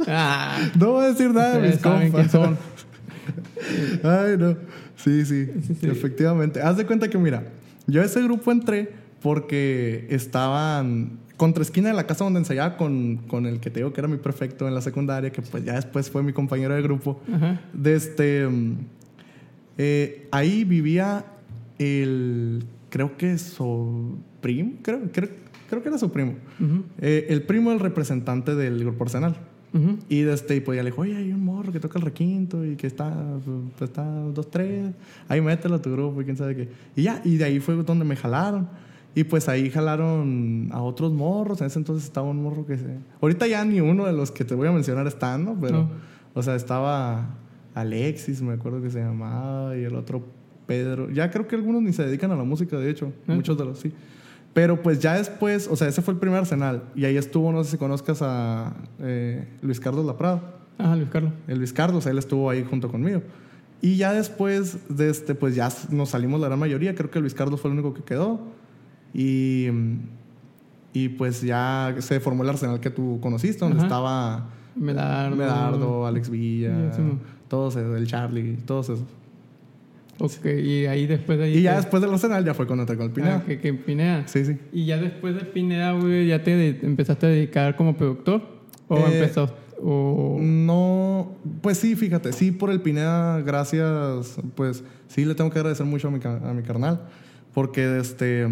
Ah, 0.07 0.57
No 0.77 0.91
voy 0.93 1.05
a 1.05 1.07
decir 1.10 1.31
nada 1.33 1.57
de 1.60 1.67
mis 1.69 1.77
compas. 1.77 2.29
son. 2.31 2.57
Ay, 4.03 4.36
no. 4.38 4.57
Sí, 4.98 5.24
sí, 5.25 5.48
Sí, 5.67 5.75
sí. 5.79 5.88
Efectivamente. 5.88 6.62
Haz 6.62 6.77
de 6.77 6.86
cuenta 6.86 7.07
que, 7.10 7.17
mira, 7.17 7.45
yo 7.88 8.01
a 8.01 8.05
ese 8.05 8.22
grupo 8.22 8.51
entré 8.51 8.91
porque 9.22 10.07
estaban 10.10 11.19
contra 11.44 11.62
esquina 11.62 11.90
de 11.90 11.94
la 11.94 12.08
casa 12.08 12.24
donde 12.24 12.40
ensayaba 12.40 12.78
con, 12.78 13.18
con 13.28 13.46
el 13.46 13.60
que 13.60 13.70
te 13.70 13.82
digo 13.82 13.92
que 13.92 14.00
era 14.00 14.08
mi 14.08 14.16
prefecto 14.16 14.66
en 14.66 14.74
la 14.74 14.80
secundaria, 14.80 15.30
que 15.30 15.42
pues 15.42 15.66
ya 15.66 15.74
después 15.74 16.10
fue 16.10 16.24
mi 16.24 16.32
compañero 16.32 16.74
de 16.74 16.82
grupo. 16.82 17.20
Ajá. 17.30 17.60
De 17.74 17.96
este. 17.96 18.48
mm, 18.48 18.78
eh, 19.78 20.30
ahí 20.32 20.64
vivía 20.64 21.26
el. 21.80 22.64
Creo 22.90 23.18
que 23.18 23.38
Soprim, 23.38 24.78
creo, 24.82 25.02
creo, 25.12 25.32
creo 25.70 25.84
que 25.84 25.90
era 25.90 25.98
su 25.98 26.14
primo. 26.14 26.36
Eh, 27.02 27.26
el 27.28 27.42
primo 27.42 27.72
del 27.72 27.82
representante 27.82 28.56
del 28.56 28.80
grupo 28.80 29.04
Arsenal. 29.04 29.36
Y 30.08 30.22
de 30.22 30.34
este, 30.36 30.62
pues 30.62 30.78
ya 30.78 30.84
le 30.84 30.92
dijo, 30.92 31.02
oye, 31.02 31.18
hay 31.18 31.34
un 31.34 31.44
morro 31.44 31.74
que 31.74 31.82
toca 31.82 32.00
el 32.00 32.06
requinto 32.06 32.64
y 32.64 32.78
que 32.78 32.88
está, 32.88 33.12
pues, 33.44 33.90
está 33.90 34.06
dos, 34.06 34.50
tres, 34.50 34.94
ahí 35.28 35.42
mételo 35.42 35.76
a 35.76 35.82
tu 35.82 35.92
grupo 35.92 36.22
y 36.22 36.24
quién 36.24 36.38
sabe 36.38 36.56
qué. 36.56 36.70
Y 36.96 37.02
ya, 37.02 37.22
y 37.26 37.36
de 37.36 37.44
ahí 37.44 37.60
fue 37.60 37.76
donde 37.76 38.06
me 38.06 38.16
jalaron. 38.16 38.70
Y 39.15 39.25
pues 39.25 39.48
ahí 39.48 39.70
jalaron 39.70 40.70
a 40.72 40.82
otros 40.82 41.13
morros. 41.13 41.62
En 41.62 41.67
ese 41.67 41.79
entonces 41.79 42.05
estaba 42.05 42.29
un 42.29 42.41
morro 42.41 42.65
que 42.65 42.77
se... 42.77 42.98
Ahorita 43.22 43.46
ya 43.48 43.63
ni 43.63 43.79
uno 43.79 44.05
de 44.05 44.13
los 44.13 44.32
que 44.32 44.43
te 44.43 44.55
voy 44.55 44.67
a 44.67 44.72
mencionar 44.72 45.05
están, 45.08 45.46
¿no? 45.46 45.55
Pero, 45.62 45.84
No. 45.84 45.89
o 46.34 46.41
sea, 46.41 46.55
estaba 46.55 47.36
Alexis, 47.75 48.41
me 48.41 48.53
acuerdo 48.53 48.82
que 48.82 48.89
se 48.89 49.00
llamaba, 49.00 49.77
y 49.77 49.84
el 49.84 49.96
otro 49.96 50.24
Pedro. 50.65 51.10
Ya 51.12 51.29
creo 51.29 51.48
que 51.48 51.55
algunos 51.55 51.82
ni 51.82 51.93
se 51.93 52.03
dedican 52.05 52.32
a 52.32 52.36
la 52.36 52.43
música, 52.43 52.77
de 52.77 52.89
hecho. 52.89 53.08
¿Eh? 53.27 53.34
Muchos 53.36 53.58
de 53.58 53.65
los 53.65 53.79
sí. 53.79 53.93
Pero 54.53 54.82
pues 54.82 55.00
ya 55.00 55.15
después, 55.15 55.67
o 55.67 55.75
sea, 55.75 55.88
ese 55.88 56.01
fue 56.01 56.13
el 56.13 56.20
primer 56.20 56.39
Arsenal. 56.39 56.84
Y 56.96 57.05
ahí 57.05 57.17
estuvo, 57.17 57.51
no 57.51 57.63
sé 57.63 57.72
si 57.72 57.77
conozcas 57.77 58.20
a 58.22 58.74
eh, 59.00 59.48
Luis 59.62 59.79
Carlos 59.79 60.05
Laprado. 60.05 60.41
Ah, 60.77 60.96
Luis 60.96 61.10
Carlos. 61.10 61.34
El 61.48 61.58
Luis 61.58 61.74
Carlos, 61.74 62.05
él 62.05 62.17
estuvo 62.17 62.50
ahí 62.50 62.63
junto 62.67 62.89
conmigo. 62.89 63.22
Y 63.82 63.98
ya 63.98 64.13
después 64.13 64.77
de 64.96 65.10
este, 65.10 65.36
pues 65.36 65.55
ya 65.55 65.70
nos 65.89 66.10
salimos 66.10 66.39
la 66.39 66.48
gran 66.48 66.60
mayoría. 66.60 66.96
Creo 66.96 67.10
que 67.12 67.20
Luis 67.20 67.34
Carlos 67.34 67.60
fue 67.62 67.70
el 67.72 67.77
único 67.77 67.93
que 67.93 68.03
quedó. 68.03 68.39
Y, 69.13 69.67
y 70.93 71.10
pues 71.10 71.41
ya 71.41 71.96
se 72.00 72.20
formó 72.20 72.43
el 72.43 72.50
Arsenal 72.50 72.79
que 72.79 72.89
tú 72.89 73.20
conociste, 73.22 73.60
donde 73.60 73.77
Ajá. 73.77 73.86
estaba 73.86 74.50
Medardo. 74.75 75.36
Medardo, 75.36 76.08
Alex 76.08 76.29
Villa, 76.29 76.91
Sí, 76.93 77.01
sí, 77.03 77.17
todos 77.48 77.75
esos, 77.75 77.96
el 77.98 78.08
Charlie, 78.08 78.58
todos 78.65 78.89
esos. 78.89 79.05
Ok, 80.20 80.46
y 80.46 80.86
ahí 80.86 81.05
después 81.08 81.38
de 81.38 81.46
ahí. 81.46 81.58
Y 81.58 81.62
ya 81.63 81.72
que- 81.72 81.77
después 81.82 82.01
del 82.01 82.12
Arsenal 82.12 82.46
ya 82.46 82.53
fue 82.53 82.65
cuando 82.67 82.84
entré 82.84 82.96
con 82.98 83.08
el 83.08 83.12
Pineda. 83.12 83.38
Ah, 83.38 83.43
que, 83.46 83.60
que 83.60 83.74
Pineda. 83.74 84.27
Sí, 84.27 84.46
sí. 84.46 84.58
Y 84.72 84.86
ya 84.86 84.98
después 84.98 85.36
de 85.36 85.41
Pineda, 85.41 85.91
güey, 85.93 86.27
¿ya 86.27 86.43
te 86.43 86.55
de- 86.55 86.79
empezaste 86.84 87.25
a 87.25 87.29
dedicar 87.29 87.75
como 87.75 87.96
productor? 87.96 88.41
¿O 88.88 88.98
Eh, 88.98 89.03
empezaste? 89.20 89.58
O... 89.86 90.38
No, 90.39 91.34
pues 91.62 91.77
sí, 91.77 91.96
fíjate, 91.96 92.32
sí 92.32 92.51
por 92.51 92.70
el 92.72 92.79
Pineda, 92.82 93.41
gracias, 93.41 94.38
pues 94.55 94.84
sí 95.08 95.25
le 95.25 95.36
tengo 95.36 95.50
que 95.50 95.60
agradecer 95.60 95.86
mucho 95.86 96.08
a 96.08 96.12
mi, 96.12 96.20
a 96.24 96.53
mi 96.53 96.62
carnal, 96.63 97.01
porque 97.53 98.00
este, 98.00 98.48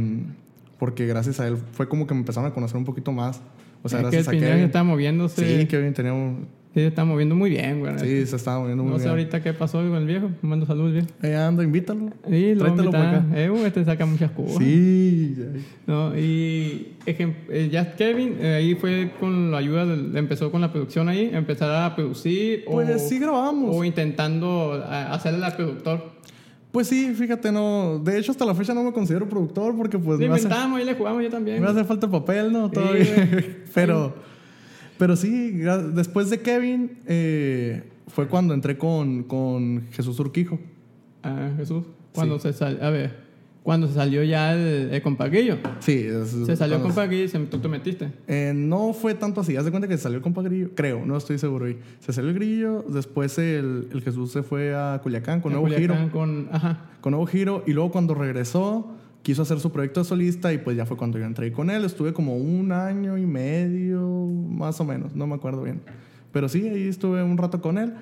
porque 0.82 1.06
gracias 1.06 1.40
a 1.40 1.48
él 1.48 1.58
fue 1.74 1.88
como 1.88 2.08
que 2.08 2.16
me 2.16 2.22
empezaron 2.22 2.50
a 2.50 2.54
conocer 2.56 2.76
un 2.76 2.86
poquito 2.86 3.12
más. 3.12 3.40
O 3.84 3.88
sea, 3.90 4.00
es 4.00 4.06
que 4.10 4.18
el 4.18 4.24
gracias 4.24 4.28
a 4.28 4.32
Kevin. 4.32 4.64
está 4.66 4.84
moviéndose. 4.84 5.60
Sí, 5.62 5.68
Kevin 5.68 5.94
tenía 5.94 6.12
un, 6.12 6.48
Sí, 6.74 6.80
se 6.80 6.88
está 6.88 7.06
moviendo 7.06 7.36
muy 7.36 7.50
bien, 7.52 7.82
güey. 7.82 8.00
sí, 8.00 8.26
se 8.26 8.36
estaba 8.38 8.60
moviendo 8.62 8.82
muy 8.84 8.94
no 8.94 8.98
sé 8.98 9.04
bien. 9.04 9.10
ahorita 9.12 9.44
qué 9.44 9.54
pasó 9.54 9.78
con 9.78 9.94
el 9.96 10.08
viejo. 10.08 10.32
Mando 10.42 10.66
saludos, 10.66 10.94
viejo. 10.94 11.08
Eh, 11.22 11.36
anda, 11.36 11.64
invítalo. 11.64 12.10
Sí, 12.28 12.56
lo 12.56 12.64
Tráetelo 12.64 12.92
para 12.92 13.10
acá. 13.20 13.26
Eh, 13.36 13.50
güey, 13.50 13.70
te 13.72 13.86
saca 13.86 14.06
muchas 14.08 14.32
cosas. 14.32 14.58
Sí, 14.58 15.36
No, 15.86 16.18
y 16.18 16.94
eh, 17.06 17.70
ya 17.72 17.94
Kevin, 17.96 18.38
eh, 18.40 18.56
ahí 18.56 18.74
fue 18.76 19.12
con 19.20 19.52
la 19.52 19.58
ayuda, 19.60 19.86
del- 19.86 20.16
empezó 20.18 20.50
con 20.52 20.62
la 20.62 20.72
producción 20.72 21.10
ahí, 21.10 21.30
empezar 21.32 21.70
a 21.84 21.94
producir. 21.96 22.64
pues 22.66 22.90
o, 22.90 23.00
sí 23.08 23.20
grabamos. 23.20 23.76
O 23.76 23.84
intentando 23.84 24.82
a- 24.84 25.14
hacerle 25.14 25.40
la 25.40 25.56
productor. 25.56 26.10
Pues 26.72 26.88
sí, 26.88 27.14
fíjate, 27.14 27.52
no, 27.52 28.00
de 28.00 28.18
hecho 28.18 28.32
hasta 28.32 28.46
la 28.46 28.56
fecha 28.56 28.74
no 28.74 28.84
me 28.84 28.94
considero 28.94 29.28
productor 29.28 29.76
porque 29.76 30.00
pues 30.00 30.16
hace, 30.16 30.26
inventamos 30.26 30.80
y 30.80 30.86
le 30.86 30.96
jugamos 30.96 31.22
yo 31.22 31.30
también. 31.30 31.62
me 31.62 31.68
hace 31.68 31.84
falta 31.84 32.10
papel, 32.10 32.52
¿no? 32.52 32.72
Todavía. 32.72 33.66
pero, 33.74 34.16
pero 34.98 35.18
sí, 35.18 35.52
después 35.94 36.30
de 36.30 36.40
Kevin 36.40 37.00
eh, 37.08 37.84
fue 38.08 38.28
cuando 38.28 38.54
entré 38.54 38.78
con, 38.78 39.24
con 39.24 39.88
Jesús 39.92 40.18
Urquijo. 40.20 40.60
Ah, 41.24 41.52
Jesús. 41.58 41.84
Cuando 42.14 42.40
se 42.40 42.54
salió, 42.54 42.82
a 42.84 42.90
ver, 42.90 43.18
cuando 43.64 43.88
se 43.88 43.94
salió 43.94 44.24
ya 44.24 44.54
el, 44.54 44.90
el 44.92 45.02
compaguillo. 45.04 45.58
Sí, 45.80 46.06
es- 46.08 46.30
Se 46.32 46.56
salió 46.56 46.78
el 46.78 46.82
compaguillo 46.82 47.24
y 47.26 47.28
se- 47.28 47.40
tú 47.40 47.60
te 47.60 47.68
metiste. 47.68 48.12
Eh, 48.28 48.54
no 48.56 48.92
fue 48.94 49.14
tanto 49.14 49.42
así. 49.42 49.56
Haz 49.56 49.66
de 49.66 49.72
cuenta 49.72 49.88
que 49.88 49.98
salió 49.98 50.18
el 50.18 50.24
compa 50.24 50.42
Grillo. 50.42 50.70
Creo, 50.76 51.06
no 51.06 51.16
estoy 51.18 51.38
seguro. 51.38 51.66
ahí. 51.66 51.78
Se 52.00 52.12
salió 52.12 52.30
el 52.32 52.36
Grillo. 52.36 52.84
Después 52.90 53.38
el, 53.38 53.88
el 53.92 54.02
Jesús 54.02 54.32
se 54.32 54.42
fue 54.44 54.74
a 54.76 55.00
Culiacán 55.04 55.42
con 55.42 55.52
En 55.52 55.60
Nuevo 55.60 55.74
Culiacán 55.76 55.98
Giro. 56.06 56.12
Con, 56.12 56.50
ajá. 56.52 56.90
Con 57.02 57.12
Nuevo 57.12 57.26
Giro. 57.28 57.64
Y 57.68 57.74
luego 57.74 57.92
cuando 57.92 58.16
regresó, 58.16 58.92
quiso 59.22 59.44
hacer 59.44 59.60
su 59.60 59.72
proyecto 59.72 60.00
de 60.02 60.06
solista. 60.06 60.52
Y 60.52 60.58
pues 60.58 60.76
ya 60.76 60.86
fue 60.88 60.98
cuando 60.98 61.20
yo 61.20 61.26
entré 61.26 61.52
con 61.52 61.70
él. 61.70 61.86
Estuve 61.86 62.14
como 62.14 62.36
un 62.38 62.72
año 62.72 63.18
y 63.18 63.26
medio, 63.28 64.02
más 64.50 64.80
o 64.82 64.86
menos. 64.86 65.16
No 65.16 65.28
me 65.28 65.36
acuerdo 65.36 65.62
bien. 65.64 65.82
Pero 66.32 66.50
sí, 66.50 66.68
ahí 66.68 66.88
estuve 66.88 67.22
un 67.22 67.38
rato 67.38 67.62
con 67.62 67.78
él. 67.78 67.94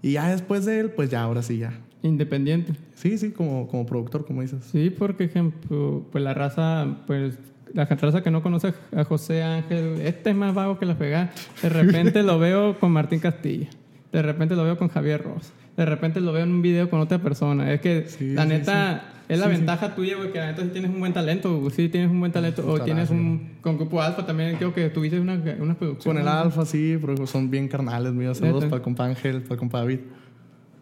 Y 0.00 0.12
ya 0.12 0.28
después 0.30 0.64
de 0.64 0.78
él, 0.78 0.90
pues 0.90 1.10
ya, 1.10 1.22
ahora 1.22 1.42
sí, 1.42 1.58
ya. 1.58 1.72
Independiente. 2.02 2.74
Sí, 2.94 3.18
sí, 3.18 3.32
como, 3.32 3.68
como 3.68 3.86
productor, 3.86 4.24
como 4.24 4.42
dices. 4.42 4.64
Sí, 4.64 4.90
porque 4.90 5.24
ejemplo, 5.24 6.06
pues 6.12 6.22
la 6.22 6.34
raza, 6.34 6.98
pues 7.06 7.38
la 7.74 7.84
raza 7.84 8.22
que 8.22 8.30
no 8.30 8.42
conoce 8.42 8.72
a 8.96 9.04
José 9.04 9.42
Ángel, 9.42 10.00
este 10.02 10.30
es 10.30 10.36
más 10.36 10.54
vago 10.54 10.78
que 10.78 10.86
la 10.86 10.96
pegada. 10.96 11.32
De 11.62 11.68
repente 11.68 12.22
lo 12.22 12.38
veo 12.38 12.78
con 12.78 12.92
Martín 12.92 13.20
Castilla. 13.20 13.68
De 14.12 14.22
repente 14.22 14.54
lo 14.54 14.64
veo 14.64 14.78
con 14.78 14.88
Javier 14.88 15.22
Ross. 15.22 15.52
De 15.76 15.84
repente 15.84 16.20
lo 16.20 16.32
veo 16.32 16.44
en 16.44 16.50
un 16.50 16.62
video 16.62 16.88
con 16.90 17.00
otra 17.00 17.18
persona. 17.18 17.72
Es 17.72 17.80
que 17.80 18.06
Sí, 18.08 18.32
la 18.32 18.44
sí, 18.44 18.48
neta 18.48 19.12
es 19.28 19.38
la 19.38 19.46
ventaja 19.46 19.94
tuya, 19.94 20.16
güey, 20.16 20.32
que 20.32 20.38
la 20.38 20.46
neta 20.46 20.62
sí 20.62 20.70
tienes 20.70 20.90
un 20.90 21.00
buen 21.00 21.12
talento. 21.12 21.68
Sí 21.70 21.88
tienes 21.88 22.10
un 22.10 22.18
buen 22.18 22.32
talento. 22.32 22.66
O 22.66 22.80
tienes 22.80 23.10
un... 23.10 23.58
Con 23.60 23.76
Grupo 23.76 24.00
Alfa 24.00 24.24
también 24.24 24.56
creo 24.56 24.72
que 24.72 24.88
tuviste 24.88 25.20
una, 25.20 25.34
una 25.60 25.74
producción. 25.74 26.14
Con 26.14 26.22
el. 26.22 26.26
Alfa, 26.26 26.64
sí, 26.64 26.96
porque 26.98 27.26
son 27.26 27.50
bien 27.50 27.68
carnales 27.68 28.12
míos. 28.12 28.38
Saludos 28.38 28.64
Neta. 28.64 28.70
para 28.70 28.78
el 28.78 28.82
compa 28.82 29.04
Ángel, 29.04 29.42
para 29.42 29.54
el 29.54 29.58
compa 29.58 29.78
David. 29.80 30.00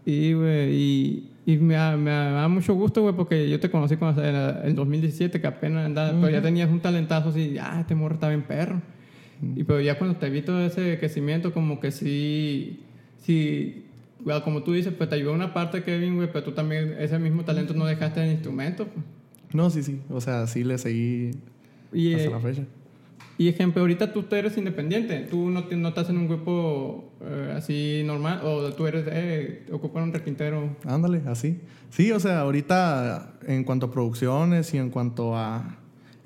Y, 0.07 0.33
güey, 0.33 0.73
y, 0.73 1.31
y 1.45 1.57
me, 1.59 1.75
da, 1.75 1.97
me 1.97 2.11
da 2.11 2.49
mucho 2.49 2.75
gusto, 2.75 3.03
güey, 3.03 3.15
porque 3.15 3.51
yo 3.51 3.61
te 3.61 3.71
conocí 3.71 3.97
cuando 3.97 4.23
era 4.23 4.63
el 4.65 4.75
2017, 4.77 5.41
que 5.41 5.47
apenas 5.47 5.85
andaba, 5.85 6.13
pero 6.19 6.31
ya 6.31 6.41
tenías 6.41 6.71
un 6.71 6.81
talentazo 6.81 7.31
así, 7.31 7.57
ah, 7.61 7.79
este 7.81 7.95
morro 7.95 8.15
está 8.15 8.29
bien 8.29 8.43
perro. 8.43 8.81
Y 9.55 9.65
pero 9.65 9.81
ya 9.81 9.99
cuando 9.99 10.17
te 10.17 10.31
vi 10.31 10.43
todo 10.43 10.65
ese 10.65 10.99
crecimiento, 10.99 11.53
como 11.53 11.81
que 11.81 11.91
sí, 11.91 12.81
sí, 13.19 13.85
bueno, 14.21 14.43
como 14.45 14.63
tú 14.63 14.73
dices, 14.73 14.95
pues 14.97 15.11
te 15.11 15.17
ayudó 15.17 15.33
una 15.33 15.53
parte, 15.53 15.83
Kevin, 15.83 16.17
güey, 16.17 16.29
pero 16.33 16.45
tú 16.45 16.53
también 16.53 16.95
ese 16.99 17.19
mismo 17.19 17.45
talento 17.45 17.75
no 17.75 17.85
dejaste 17.85 18.21
en 18.21 18.27
el 18.27 18.33
instrumento. 18.35 18.87
pues. 18.87 19.05
No, 19.53 19.69
sí, 19.71 19.83
sí. 19.83 20.01
O 20.11 20.21
sea, 20.21 20.47
sí 20.47 20.65
le 20.65 20.79
seguí 20.79 21.33
Y, 21.93 22.15
hasta 22.15 22.29
eh, 22.29 22.31
la 22.31 22.41
fecha. 22.41 22.63
Y 23.39 23.49
ejemplo, 23.49 23.83
ahorita 23.83 24.13
tú 24.13 24.25
eres 24.35 24.57
independiente, 24.57 25.27
tú 25.31 25.51
no, 25.51 25.65
te- 25.65 25.77
no 25.77 25.89
estás 25.89 26.09
en 26.11 26.19
un 26.19 26.27
grupo 26.29 27.13
eh, 27.23 27.55
así 27.57 28.03
normal, 28.07 28.41
o 28.45 28.73
tú 28.73 28.87
eres, 28.87 29.05
eh, 29.11 29.67
ocupas 29.73 30.03
un 30.05 30.13
requintero. 30.13 30.71
Ándale, 30.85 31.23
así. 31.27 31.59
Sí, 31.91 32.11
o 32.13 32.21
sea, 32.21 32.41
ahorita 32.41 33.35
en 33.47 33.65
cuanto 33.65 33.87
a 33.87 33.91
producciones 33.91 34.73
y 34.75 34.79
en 34.79 34.91
cuanto 34.91 35.37
a... 35.37 35.77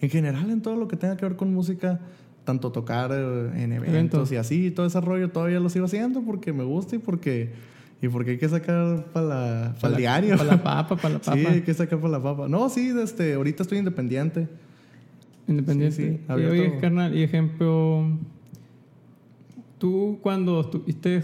En 0.00 0.08
general, 0.08 0.50
en 0.50 0.62
todo 0.62 0.76
lo 0.76 0.88
que 0.88 0.96
tenga 0.96 1.16
que 1.16 1.26
ver 1.26 1.36
con 1.36 1.52
música, 1.52 2.00
tanto 2.44 2.72
tocar 2.72 3.10
eh, 3.12 3.62
en 3.62 3.72
eventos, 3.72 3.88
Eventos. 3.88 4.32
y 4.32 4.36
así, 4.36 4.70
todo 4.70 4.86
ese 4.86 5.00
rollo 5.00 5.28
todavía 5.30 5.60
lo 5.60 5.68
sigo 5.68 5.84
haciendo 5.84 6.22
porque 6.22 6.52
me 6.54 6.64
gusta 6.64 6.96
y 6.96 6.98
porque, 7.00 7.50
y 8.00 8.08
porque 8.08 8.30
hay 8.32 8.38
que 8.38 8.48
sacar 8.48 9.04
para 9.12 9.74
el 9.82 9.92
la- 9.92 9.98
diario. 9.98 10.36
Para 10.38 10.52
la 10.52 10.62
papa, 10.62 10.96
para 10.96 11.14
la 11.14 11.20
papa. 11.20 11.36
Sí, 11.38 11.44
hay 11.46 11.60
que 11.62 11.74
sacar 11.74 11.98
para 12.00 12.12
la 12.12 12.22
papa. 12.22 12.48
No, 12.48 12.68
sí, 12.70 12.92
este, 13.02 13.34
ahorita 13.34 13.62
estoy 13.64 13.78
independiente. 13.78 14.48
Independiente. 15.50 15.96
Sí, 15.96 16.02
sí, 16.18 16.20
y 16.28 16.32
oye, 16.46 16.78
carnal, 16.80 17.14
y 17.16 17.22
ejemplo, 17.22 18.06
tú 19.78 20.18
cuando 20.22 20.60
estuviste 20.60 21.22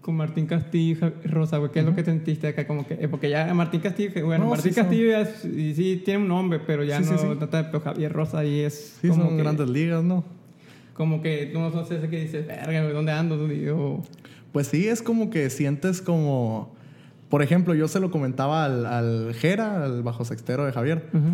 con 0.00 0.16
Martín 0.16 0.46
Castillo 0.46 1.12
y 1.24 1.26
Rosa, 1.26 1.58
güey, 1.58 1.72
¿qué 1.72 1.80
es 1.80 1.84
lo 1.84 1.94
que 1.94 2.04
sentiste 2.04 2.46
acá? 2.46 2.66
Como 2.66 2.86
que, 2.86 2.94
eh, 2.94 3.08
porque 3.08 3.28
ya 3.28 3.52
Martín 3.54 3.80
Castillo, 3.80 4.10
bueno, 4.24 4.44
No, 4.44 4.50
Martín 4.50 4.72
sí 4.72 4.80
Castillo 4.80 5.10
ya 5.10 5.20
es- 5.22 5.44
y 5.44 5.74
sí 5.74 6.02
tiene 6.04 6.22
un 6.22 6.28
nombre, 6.28 6.60
pero 6.64 6.84
ya 6.84 7.00
no, 7.00 7.32
está- 7.32 7.70
pero 7.70 7.80
Javier 7.82 8.12
Rosa 8.12 8.38
ahí 8.40 8.60
es 8.60 8.98
Sí, 9.00 9.08
como 9.08 9.24
son 9.24 9.36
que, 9.36 9.42
grandes 9.42 9.68
ligas, 9.68 10.04
¿no? 10.04 10.24
como 10.94 11.20
que 11.20 11.50
tú 11.52 11.58
no 11.58 11.70
sé 11.84 11.96
ese 11.96 12.08
que 12.08 12.20
dices, 12.22 12.46
verga, 12.46 12.88
¿dónde 12.92 13.12
ando? 13.12 13.52
Y 13.52 13.60
yo, 13.62 14.02
Pues 14.52 14.68
sí, 14.68 14.88
es 14.88 15.02
como 15.02 15.28
que 15.28 15.50
sientes 15.50 16.00
como... 16.00 16.74
Por 17.28 17.42
ejemplo, 17.42 17.74
yo 17.74 17.88
se 17.88 17.98
lo 18.00 18.10
comentaba 18.12 18.64
al, 18.64 18.86
al 18.86 19.34
Jera, 19.34 19.84
al 19.84 20.02
bajo 20.04 20.24
sextero 20.24 20.64
de 20.64 20.72
Javier. 20.72 21.10
Ujú. 21.12 21.26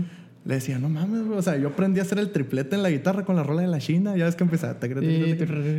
Le 0.44 0.54
decía, 0.54 0.76
no 0.80 0.88
mames, 0.88 1.24
güey. 1.24 1.38
O 1.38 1.42
sea, 1.42 1.56
yo 1.56 1.68
aprendí 1.68 2.00
a 2.00 2.02
hacer 2.02 2.18
el 2.18 2.32
triplete 2.32 2.74
en 2.74 2.82
la 2.82 2.90
guitarra 2.90 3.24
con 3.24 3.36
la 3.36 3.44
rola 3.44 3.62
de 3.62 3.68
la 3.68 3.78
China. 3.78 4.16
Ya 4.16 4.24
ves 4.24 4.34
que 4.34 4.44
tac, 4.44 4.80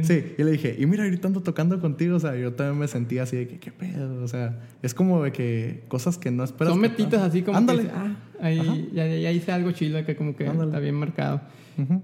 Sí, 0.04 0.34
y 0.38 0.44
le 0.44 0.52
dije, 0.52 0.76
y 0.80 0.86
mira, 0.86 1.04
ahorita 1.04 1.28
ando 1.28 1.42
tocando 1.42 1.82
contigo. 1.82 2.16
O 2.16 2.20
sea, 2.20 2.36
yo 2.38 2.54
también 2.54 2.80
me 2.80 2.88
sentía 2.88 3.24
así 3.24 3.36
de 3.36 3.48
que, 3.50 3.60
¿qué 3.60 3.72
pedo? 3.74 4.24
O 4.24 4.28
sea, 4.30 4.62
es 4.82 4.94
como 4.94 5.22
de 5.24 5.34
que 5.34 5.84
cosas 5.90 6.18
que 6.18 6.32
no 6.32 6.46
esperas. 6.46 6.72
Son 6.74 6.82
metitas 6.82 7.22
así 7.22 7.42
como 7.42 7.58
Ándale. 7.58 7.84
que, 7.84 7.90
ah, 7.94 8.16
ahí 8.42 8.90
ya, 8.94 9.06
ya 9.06 9.32
hice 9.32 9.52
algo 9.52 9.72
chido 9.72 10.04
que 10.06 10.16
como 10.16 10.34
que 10.36 10.48
Ándale. 10.48 10.70
está 10.70 10.80
bien 10.80 10.96
marcado. 10.96 11.42
Ujú. 11.78 12.02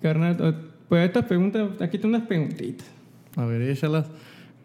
Carnal, 0.00 0.36
eh, 0.40 0.54
pues 0.88 1.04
estas 1.06 1.26
preguntas, 1.26 1.68
aquí 1.80 1.98
tengo 1.98 2.16
unas 2.16 2.26
preguntitas. 2.26 2.86
A 3.36 3.44
ver, 3.44 3.60
échalas. 3.62 4.06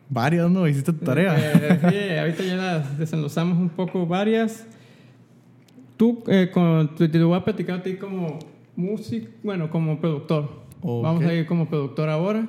Varias, 0.10 0.50
¿no? 0.50 0.68
Hiciste 0.68 0.94
tu 0.94 1.04
tarea. 1.04 1.36
Eh, 1.38 1.80
sí, 1.82 2.18
ahorita 2.18 2.44
ya 2.44 2.56
las 2.56 2.98
desenlozamos 2.98 3.58
un 3.58 3.70
poco 3.70 4.06
varias. 4.06 4.66
Tú, 5.98 6.24
eh, 6.28 6.50
con, 6.54 6.96
te, 6.96 7.08
te 7.08 7.24
voy 7.24 7.38
a 7.38 7.44
platicar 7.44 7.80
a 7.80 7.84
ti 7.84 7.96
como 7.96 8.40
músico, 8.76 9.28
bueno, 9.44 9.70
como 9.70 10.00
productor. 10.00 10.50
Vamos 10.82 11.24
a 11.24 11.34
ir 11.34 11.46
como 11.46 11.68
productor 11.68 12.10
ahora. 12.10 12.48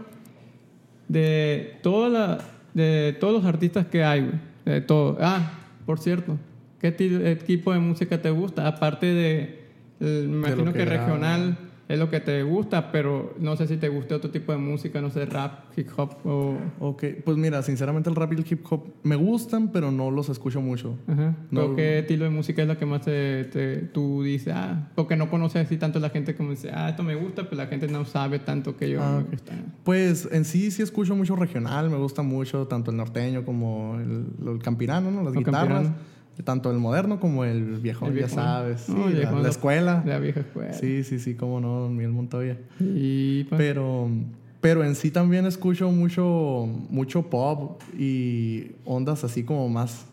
De, 1.09 1.77
toda 1.83 2.09
la, 2.09 2.39
de 2.75 3.17
todos 3.21 3.33
los 3.35 3.45
artistas 3.45 3.87
que 3.87 4.03
hay, 4.05 4.21
güey. 4.23 4.35
De 4.65 4.81
todo. 4.81 5.17
Ah, 5.21 5.53
por 5.87 6.01
cierto, 6.01 6.37
¿qué 6.81 6.95
eh, 6.99 7.37
tipo 7.47 7.73
de 7.73 7.79
música 7.79 8.21
te 8.21 8.31
gusta? 8.31 8.67
Aparte 8.67 9.07
de, 9.07 9.61
el- 10.01 10.29
me 10.29 10.49
imagino 10.49 10.73
que 10.73 10.85
regional, 10.85 11.57
es 11.89 11.99
lo 11.99 12.11
que 12.11 12.19
te 12.21 12.43
gusta, 12.43 12.91
pero 12.91 13.35
no 13.39 13.57
sé 13.57 13.67
si 13.69 13.77
te 13.77 13.89
guste 13.89 14.15
otro 14.15 14.31
tipo 14.31 14.51
de 14.53 14.59
música, 14.59 15.01
no 15.01 15.09
sé, 15.11 15.25
rap, 15.25 15.67
hip 15.77 15.89
hop 15.97 16.15
o... 16.25 16.57
Ok, 16.81 17.05
pues 17.25 17.37
mira, 17.37 17.63
sinceramente 17.63 18.11
el 18.11 18.17
rap 18.17 18.33
y 18.33 18.37
el 18.37 18.45
hip 18.51 18.65
hop 18.69 18.85
me 19.05 19.15
gustan, 19.15 19.69
pero 19.71 19.93
no 19.93 20.11
los 20.11 20.29
escucho 20.29 20.61
mucho. 20.61 20.97
Ajá. 21.07 21.37
No. 21.51 21.61
¿Pero 21.61 21.77
¿Qué 21.77 21.99
estilo 22.01 22.25
de 22.25 22.31
música 22.31 22.63
es 22.63 22.69
la 22.69 22.77
que 22.77 22.87
más 22.87 23.03
te, 23.03 23.45
te- 23.45 23.77
tú 23.83 24.23
dices, 24.25 24.53
ah, 24.57 24.89
porque 24.97 25.15
no 25.17 25.31
conoces 25.31 25.65
así 25.65 25.77
tanto 25.77 26.01
la 26.01 26.11
gente 26.11 26.35
como 26.35 26.51
dice, 26.51 26.71
ah, 26.75 26.89
esto 26.91 27.03
me 27.05 27.15
gusta, 27.15 27.45
pero 27.45 27.57
la 27.57 27.67
gente 27.69 27.87
no 27.89 28.05
sabe 28.05 28.41
tanto 28.41 28.77
que 28.77 28.91
yo 28.91 29.01
Ah, 29.03 29.23
me 29.25 29.31
gusta. 29.31 29.53
Pues 29.85 30.29
en 30.33 30.45
sí 30.45 30.71
sí 30.73 30.83
escucho 30.83 31.15
mucho 31.15 31.37
regional, 31.37 31.89
me 31.89 31.99
gusta 31.99 32.23
mucho 32.23 32.67
tanto 32.67 32.91
el 32.91 32.97
norteño 32.97 33.45
como 33.45 33.97
el, 34.01 34.27
el 34.49 34.59
campirano, 34.63 35.11
¿no? 35.13 35.23
Las 35.23 35.35
El 35.35 35.39
guitarras. 35.45 35.69
campirano. 35.85 36.16
Tanto 36.45 36.71
el 36.71 36.79
moderno 36.79 37.19
como 37.19 37.45
el 37.45 37.81
viejo, 37.81 38.07
El 38.07 38.19
ya 38.19 38.29
sabes. 38.29 38.83
Sí, 38.83 38.93
la, 38.93 39.49
escuela. 39.49 40.03
La 40.07 40.19
vieja 40.19 40.41
escuela. 40.41 40.73
Sí, 40.75 41.03
sí, 41.03 41.19
sí, 41.19 41.35
cómo 41.35 41.61
no, 41.61 41.81
Don 41.81 41.97
Miguel 41.97 42.13
Montoya. 42.13 42.59
Y, 42.79 43.45
pues, 43.45 43.59
Pero, 43.59 44.11
pero 44.61 44.85
en 44.85 44.95
sí 44.95 45.11
también 45.11 45.47
escucho 45.47 45.91
mucho, 45.91 46.69
mucho 46.91 47.31
pop 47.31 47.81
y 47.99 48.73
ondas 48.85 49.25
así 49.25 49.45
como 49.45 49.69
más, 49.69 50.07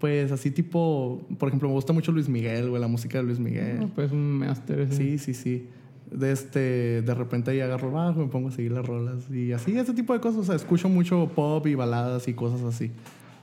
pues 0.00 0.32
así 0.32 0.50
tipo, 0.50 1.20
por 1.38 1.48
ejemplo, 1.48 1.68
me 1.68 1.74
gusta 1.74 1.92
mucho 1.92 2.10
Luis 2.10 2.28
Miguel, 2.28 2.70
güey, 2.70 2.80
la 2.80 2.88
música 2.88 3.18
de 3.18 3.24
Luis 3.24 3.38
Miguel. 3.38 3.80
no, 3.80 3.88
pues 3.88 4.10
un 4.10 4.38
máster 4.38 4.80
ese. 4.80 4.96
Sí, 4.96 5.18
sí, 5.18 5.34
sí. 5.34 5.68
De, 6.10 6.32
este, 6.32 7.02
de 7.02 7.14
repente 7.14 7.52
ahí 7.52 7.60
agarro 7.60 7.92
bajo, 7.92 8.18
me 8.18 8.26
pongo 8.26 8.48
a 8.48 8.50
seguir 8.50 8.72
las 8.72 8.84
rolas 8.84 9.30
y 9.30 9.52
así, 9.52 9.76
ese 9.78 9.92
tipo 9.92 10.12
de 10.12 10.20
cosas. 10.20 10.40
O 10.40 10.44
sea, 10.44 10.56
escucho 10.56 10.88
mucho 10.88 11.30
pop 11.36 11.64
y 11.66 11.74
baladas 11.74 12.26
y 12.26 12.34
cosas 12.34 12.62
así, 12.62 12.90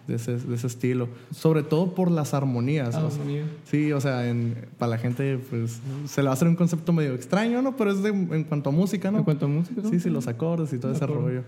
de 0.07 0.15
ese, 0.15 0.37
de 0.37 0.55
ese 0.55 0.67
estilo. 0.67 1.09
Sobre 1.31 1.63
todo 1.63 1.93
por 1.93 2.09
las 2.09 2.33
armonías. 2.33 2.95
Ah, 2.95 3.05
o 3.05 3.11
sea. 3.11 3.23
Sí, 3.65 3.91
o 3.91 3.99
sea, 4.01 4.27
en- 4.29 4.55
para 4.77 4.91
la 4.91 4.97
gente, 4.97 5.37
pues, 5.49 5.81
se 6.05 6.21
le 6.21 6.25
va 6.25 6.31
a 6.31 6.33
hacer 6.33 6.47
un 6.47 6.55
concepto 6.55 6.93
medio 6.93 7.13
extraño, 7.13 7.61
¿no? 7.61 7.75
Pero 7.75 7.91
es 7.91 8.01
de, 8.01 8.09
en 8.09 8.43
cuanto 8.45 8.69
a 8.69 8.73
música, 8.73 9.11
¿no? 9.11 9.19
En 9.19 9.23
cuanto 9.23 9.45
a 9.45 9.49
música, 9.49 9.81
¿no? 9.83 9.89
Sí, 9.89 9.99
sí, 9.99 10.09
los 10.09 10.27
acordes 10.27 10.71
y 10.73 10.79
todo 10.79 10.91
ese 10.93 11.05
rollo. 11.05 11.43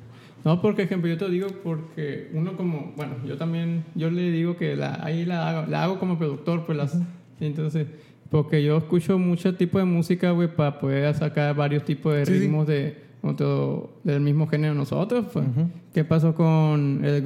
No, 0.45 0.61
porque 0.61 0.83
ejemplo, 0.83 1.09
yo 1.09 1.17
te 1.17 1.29
digo 1.29 1.47
porque 1.63 2.29
uno 2.33 2.55
como, 2.55 2.93
bueno, 2.95 3.15
yo 3.25 3.37
también, 3.37 3.83
yo 3.95 4.09
le 4.09 4.31
digo 4.31 4.55
que 4.55 4.75
la, 4.75 4.97
ahí 5.03 5.25
la 5.25 5.49
hago, 5.49 5.69
la 5.69 5.83
hago 5.83 5.99
como 5.99 6.17
productor, 6.17 6.65
pues 6.65 6.77
las, 6.77 6.97
entonces, 7.41 7.87
porque 8.29 8.63
yo 8.63 8.77
escucho 8.77 9.17
mucho 9.19 9.55
tipo 9.55 9.79
de 9.79 9.85
música, 9.85 10.31
güey, 10.31 10.47
para 10.47 10.79
poder 10.79 11.13
sacar 11.15 11.55
varios 11.55 11.83
tipos 11.83 12.13
de 12.13 12.25
Sí, 12.25 12.33
sí. 12.33 12.39
ritmos 12.39 12.67
de 12.67 13.08
otro, 13.21 13.99
del 14.03 14.21
mismo 14.21 14.47
género 14.47 14.73
nosotros, 14.73 15.25
pues. 15.33 15.45
Ujú. 15.47 15.69
¿Qué 15.93 16.03
pasó 16.03 16.33
con 16.35 17.01
el 17.03 17.23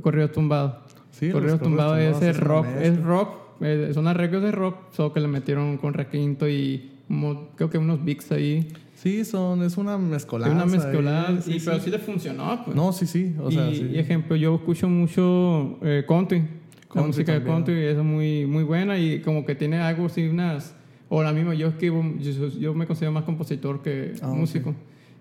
corrido 0.00 0.30
tumbado? 0.30 0.80
Sí, 1.10 1.30
corridos 1.30 1.60
tumbado 1.60 1.96
es 1.98 2.20
el 2.22 2.28
es 2.30 2.40
rock, 2.40 2.66
es 2.80 3.02
rock, 3.02 3.28
eh, 3.60 3.90
son 3.92 4.08
arreglos 4.08 4.42
de 4.42 4.52
rock, 4.52 4.76
solo 4.92 5.12
que 5.12 5.20
le 5.20 5.28
metieron 5.28 5.76
con 5.78 5.94
requinto 5.94 6.48
y 6.48 6.90
mo- 7.08 7.48
creo 7.56 7.68
que 7.70 7.78
unos 7.78 8.04
beats 8.04 8.32
ahí. 8.32 8.68
Sí, 8.94 9.24
son, 9.24 9.62
es 9.64 9.76
una 9.76 9.98
mezcolanza. 9.98 10.54
una 10.54 10.64
mezcolada, 10.66 11.28
ahí, 11.28 11.56
y, 11.56 11.60
pero 11.60 11.80
sí 11.80 11.90
le 11.90 11.98
funcionó, 11.98 12.62
pues. 12.64 12.76
No, 12.76 12.92
sí, 12.92 13.06
sí. 13.06 13.34
O 13.42 13.50
sea, 13.50 13.68
y, 13.70 13.74
sí. 13.76 13.90
y 13.92 13.98
ejemplo, 13.98 14.36
yo 14.36 14.54
escucho 14.54 14.88
mucho 14.88 15.78
eh, 15.82 16.04
country. 16.06 16.38
la 16.38 16.46
Country 16.88 17.06
música 17.08 17.32
de 17.32 17.38
también. 17.40 17.56
country 17.56 17.84
es 17.84 17.96
muy, 17.98 18.46
muy 18.46 18.62
buena 18.62 18.96
y 18.98 19.20
como 19.22 19.44
que 19.44 19.54
tiene 19.56 19.78
algo 19.80 20.06
así, 20.06 20.26
unas... 20.28 20.74
O 21.08 21.22
la 21.22 21.32
misma, 21.32 21.52
yo 21.54 21.66
escribo, 21.68 22.02
yo, 22.20 22.48
yo 22.48 22.72
me 22.74 22.86
considero 22.86 23.12
más 23.12 23.24
compositor 23.24 23.82
que 23.82 24.14
ok. 24.22 24.28
músico. 24.28 24.74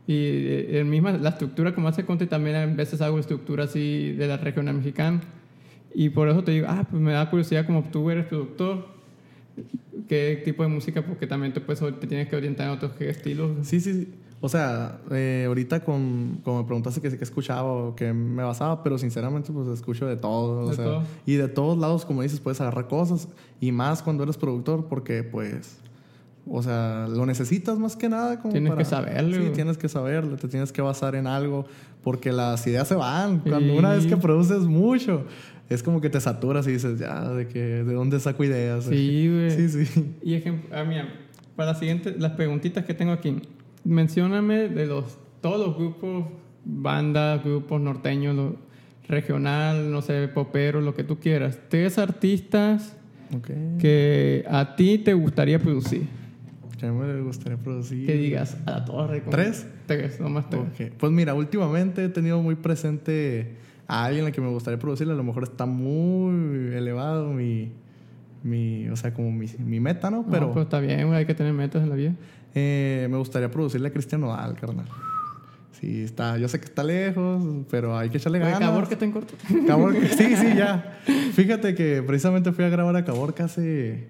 Y 0.07 0.15
eh, 0.15 0.79
el 0.79 0.85
misma, 0.85 1.13
la 1.13 1.29
estructura 1.29 1.73
como 1.73 1.87
hace 1.87 2.05
country 2.05 2.27
también 2.27 2.55
a 2.55 2.65
veces 2.65 3.01
hago 3.01 3.19
estructura 3.19 3.65
así 3.65 4.11
de 4.13 4.27
la 4.27 4.37
regional 4.37 4.75
mexicana. 4.75 5.21
Y 5.93 6.09
por 6.09 6.29
eso 6.29 6.43
te 6.43 6.51
digo, 6.51 6.67
ah, 6.69 6.85
pues 6.89 7.01
me 7.01 7.11
da 7.11 7.29
curiosidad 7.29 7.65
como 7.65 7.83
tú 7.83 8.09
eres 8.09 8.25
productor, 8.25 8.87
qué 10.07 10.41
tipo 10.43 10.63
de 10.63 10.69
música, 10.69 11.05
porque 11.05 11.27
también 11.27 11.53
te, 11.53 11.61
puedes, 11.61 11.81
te 11.99 12.07
tienes 12.07 12.27
que 12.29 12.35
orientar 12.35 12.67
en 12.67 12.73
otros 12.73 12.93
estilos. 12.99 13.51
Sí, 13.67 13.79
sí, 13.79 13.93
sí. 13.93 14.07
O 14.43 14.49
sea, 14.49 14.99
eh, 15.11 15.43
ahorita 15.45 15.81
con, 15.81 16.39
como 16.43 16.63
me 16.63 16.65
preguntaste 16.65 16.99
que, 16.99 17.15
que 17.15 17.23
escuchaba 17.23 17.71
o 17.71 17.95
que 17.95 18.11
me 18.11 18.41
basaba, 18.41 18.81
pero 18.83 18.97
sinceramente 18.97 19.51
pues 19.51 19.67
escucho 19.67 20.07
de 20.07 20.15
todo. 20.15 20.65
o 20.65 20.69
De 20.69 20.75
sea, 20.75 20.85
todo. 20.85 21.03
Y 21.27 21.35
de 21.35 21.47
todos 21.47 21.77
lados, 21.77 22.05
como 22.05 22.23
dices, 22.23 22.39
puedes 22.39 22.59
agarrar 22.59 22.87
cosas. 22.87 23.27
Y 23.59 23.71
más 23.71 24.01
cuando 24.01 24.23
eres 24.23 24.37
productor 24.37 24.87
porque 24.87 25.23
pues... 25.23 25.77
O 26.47 26.63
sea, 26.63 27.07
lo 27.09 27.25
necesitas 27.25 27.77
más 27.77 27.95
que 27.95 28.09
nada. 28.09 28.39
Como 28.39 28.51
Tienes 28.51 28.69
para- 28.71 28.79
que 28.81 28.85
saberlo. 28.89 29.35
Sí, 29.37 29.51
tienes 29.53 29.77
que 29.77 29.87
saberlo. 29.89 30.37
Te 30.37 30.47
tienes 30.47 30.71
que 30.71 30.81
basar 30.81 31.15
en 31.15 31.27
algo. 31.27 31.65
Porque 32.03 32.31
las 32.31 32.65
ideas 32.65 32.87
se 32.87 32.95
van. 32.95 33.39
Cuando 33.39 33.73
Sí. 33.73 33.77
una 33.77 33.91
vez 33.91 34.07
que 34.07 34.17
produces 34.17 34.61
mucho, 34.63 35.25
es 35.69 35.83
como 35.83 36.01
que 36.01 36.09
te 36.09 36.19
saturas 36.19 36.65
y 36.67 36.71
dices, 36.71 36.99
ya, 36.99 37.29
¿de, 37.29 37.47
que, 37.47 37.59
¿de 37.59 37.93
dónde 37.93 38.19
saco 38.19 38.43
ideas? 38.43 38.85
Sí, 38.85 39.29
güey. 39.31 39.51
Sí, 39.51 39.85
sí. 39.85 40.15
Y 40.23 40.33
ejemplo, 40.33 40.75
ah, 40.75 40.83
mira, 40.83 41.07
para 41.55 41.71
las 41.71 41.79
siguientes, 41.79 42.19
las 42.19 42.31
preguntitas 42.31 42.85
que 42.85 42.93
tengo 42.95 43.11
aquí, 43.11 43.39
mencióname 43.83 44.67
de 44.69 44.87
los, 44.87 45.17
todos 45.41 45.65
los 45.67 45.77
grupos, 45.77 46.25
bandas, 46.65 47.43
grupos 47.43 47.79
norteños, 47.79 48.35
lo- 48.35 48.55
regional, 49.07 49.91
no 49.91 50.01
sé, 50.01 50.27
popero, 50.29 50.79
lo 50.81 50.95
que 50.95 51.03
tú 51.03 51.19
quieras. 51.19 51.59
Tres 51.69 51.97
artistas 51.97 52.95
Ok. 53.35 53.49
que 53.79 54.45
a 54.49 54.75
ti 54.75 54.97
te 54.99 55.13
gustaría 55.13 55.59
producir. 55.59 56.03
¿Qué 56.81 56.89
me 56.91 57.21
gustaría 57.21 57.59
producir? 57.59 58.07
Que 58.07 58.13
digas, 58.13 58.57
a 58.65 58.71
la 58.71 58.85
torre. 58.85 59.21
¿Tres? 59.29 59.67
Tres, 59.85 60.19
nomás 60.19 60.49
tres. 60.49 60.91
Pues 60.97 61.11
mira, 61.11 61.35
últimamente 61.35 62.03
he 62.03 62.09
tenido 62.09 62.41
muy 62.41 62.55
presente 62.55 63.55
a 63.87 64.05
alguien 64.05 64.25
a 64.25 64.31
que 64.31 64.41
me 64.41 64.47
gustaría 64.49 64.79
producirle. 64.79 65.13
A 65.13 65.15
lo 65.15 65.23
mejor 65.23 65.43
está 65.43 65.67
muy 65.67 66.73
elevado 66.73 67.31
mi, 67.33 67.71
mi 68.41 68.89
o 68.89 68.95
sea, 68.95 69.13
como 69.13 69.31
mi, 69.31 69.45
mi 69.59 69.79
meta, 69.79 70.09
¿no? 70.09 70.23
No, 70.23 70.31
Pero 70.31 70.53
pues 70.53 70.63
está 70.63 70.79
bien, 70.79 71.13
hay 71.13 71.27
que 71.27 71.35
tener 71.35 71.53
metas 71.53 71.83
en 71.83 71.89
la 71.89 71.95
vida. 71.95 72.15
eh, 72.55 73.07
me 73.11 73.17
gustaría 73.17 73.51
producirle 73.51 73.89
a 73.89 73.91
Cristian 73.91 74.21
Nodal, 74.21 74.55
carnal. 74.55 74.87
Sí, 75.79 76.01
está, 76.01 76.39
yo 76.39 76.47
sé 76.47 76.59
que 76.59 76.65
está 76.65 76.83
lejos, 76.83 77.43
pero 77.69 77.95
hay 77.95 78.09
que 78.09 78.17
echarle 78.17 78.39
ganas. 78.39 78.59
Caborca 78.59 78.93
está 78.93 79.05
en 79.05 79.11
corto. 79.11 79.35
Caborca, 79.67 79.99
sí, 80.07 80.35
sí, 80.35 80.55
ya. 80.57 80.99
Fíjate 81.33 81.75
que 81.75 82.01
precisamente 82.01 82.51
fui 82.51 82.65
a 82.65 82.69
grabar 82.69 82.95
a 82.95 83.05
Caborca 83.05 83.43
hace 83.43 84.07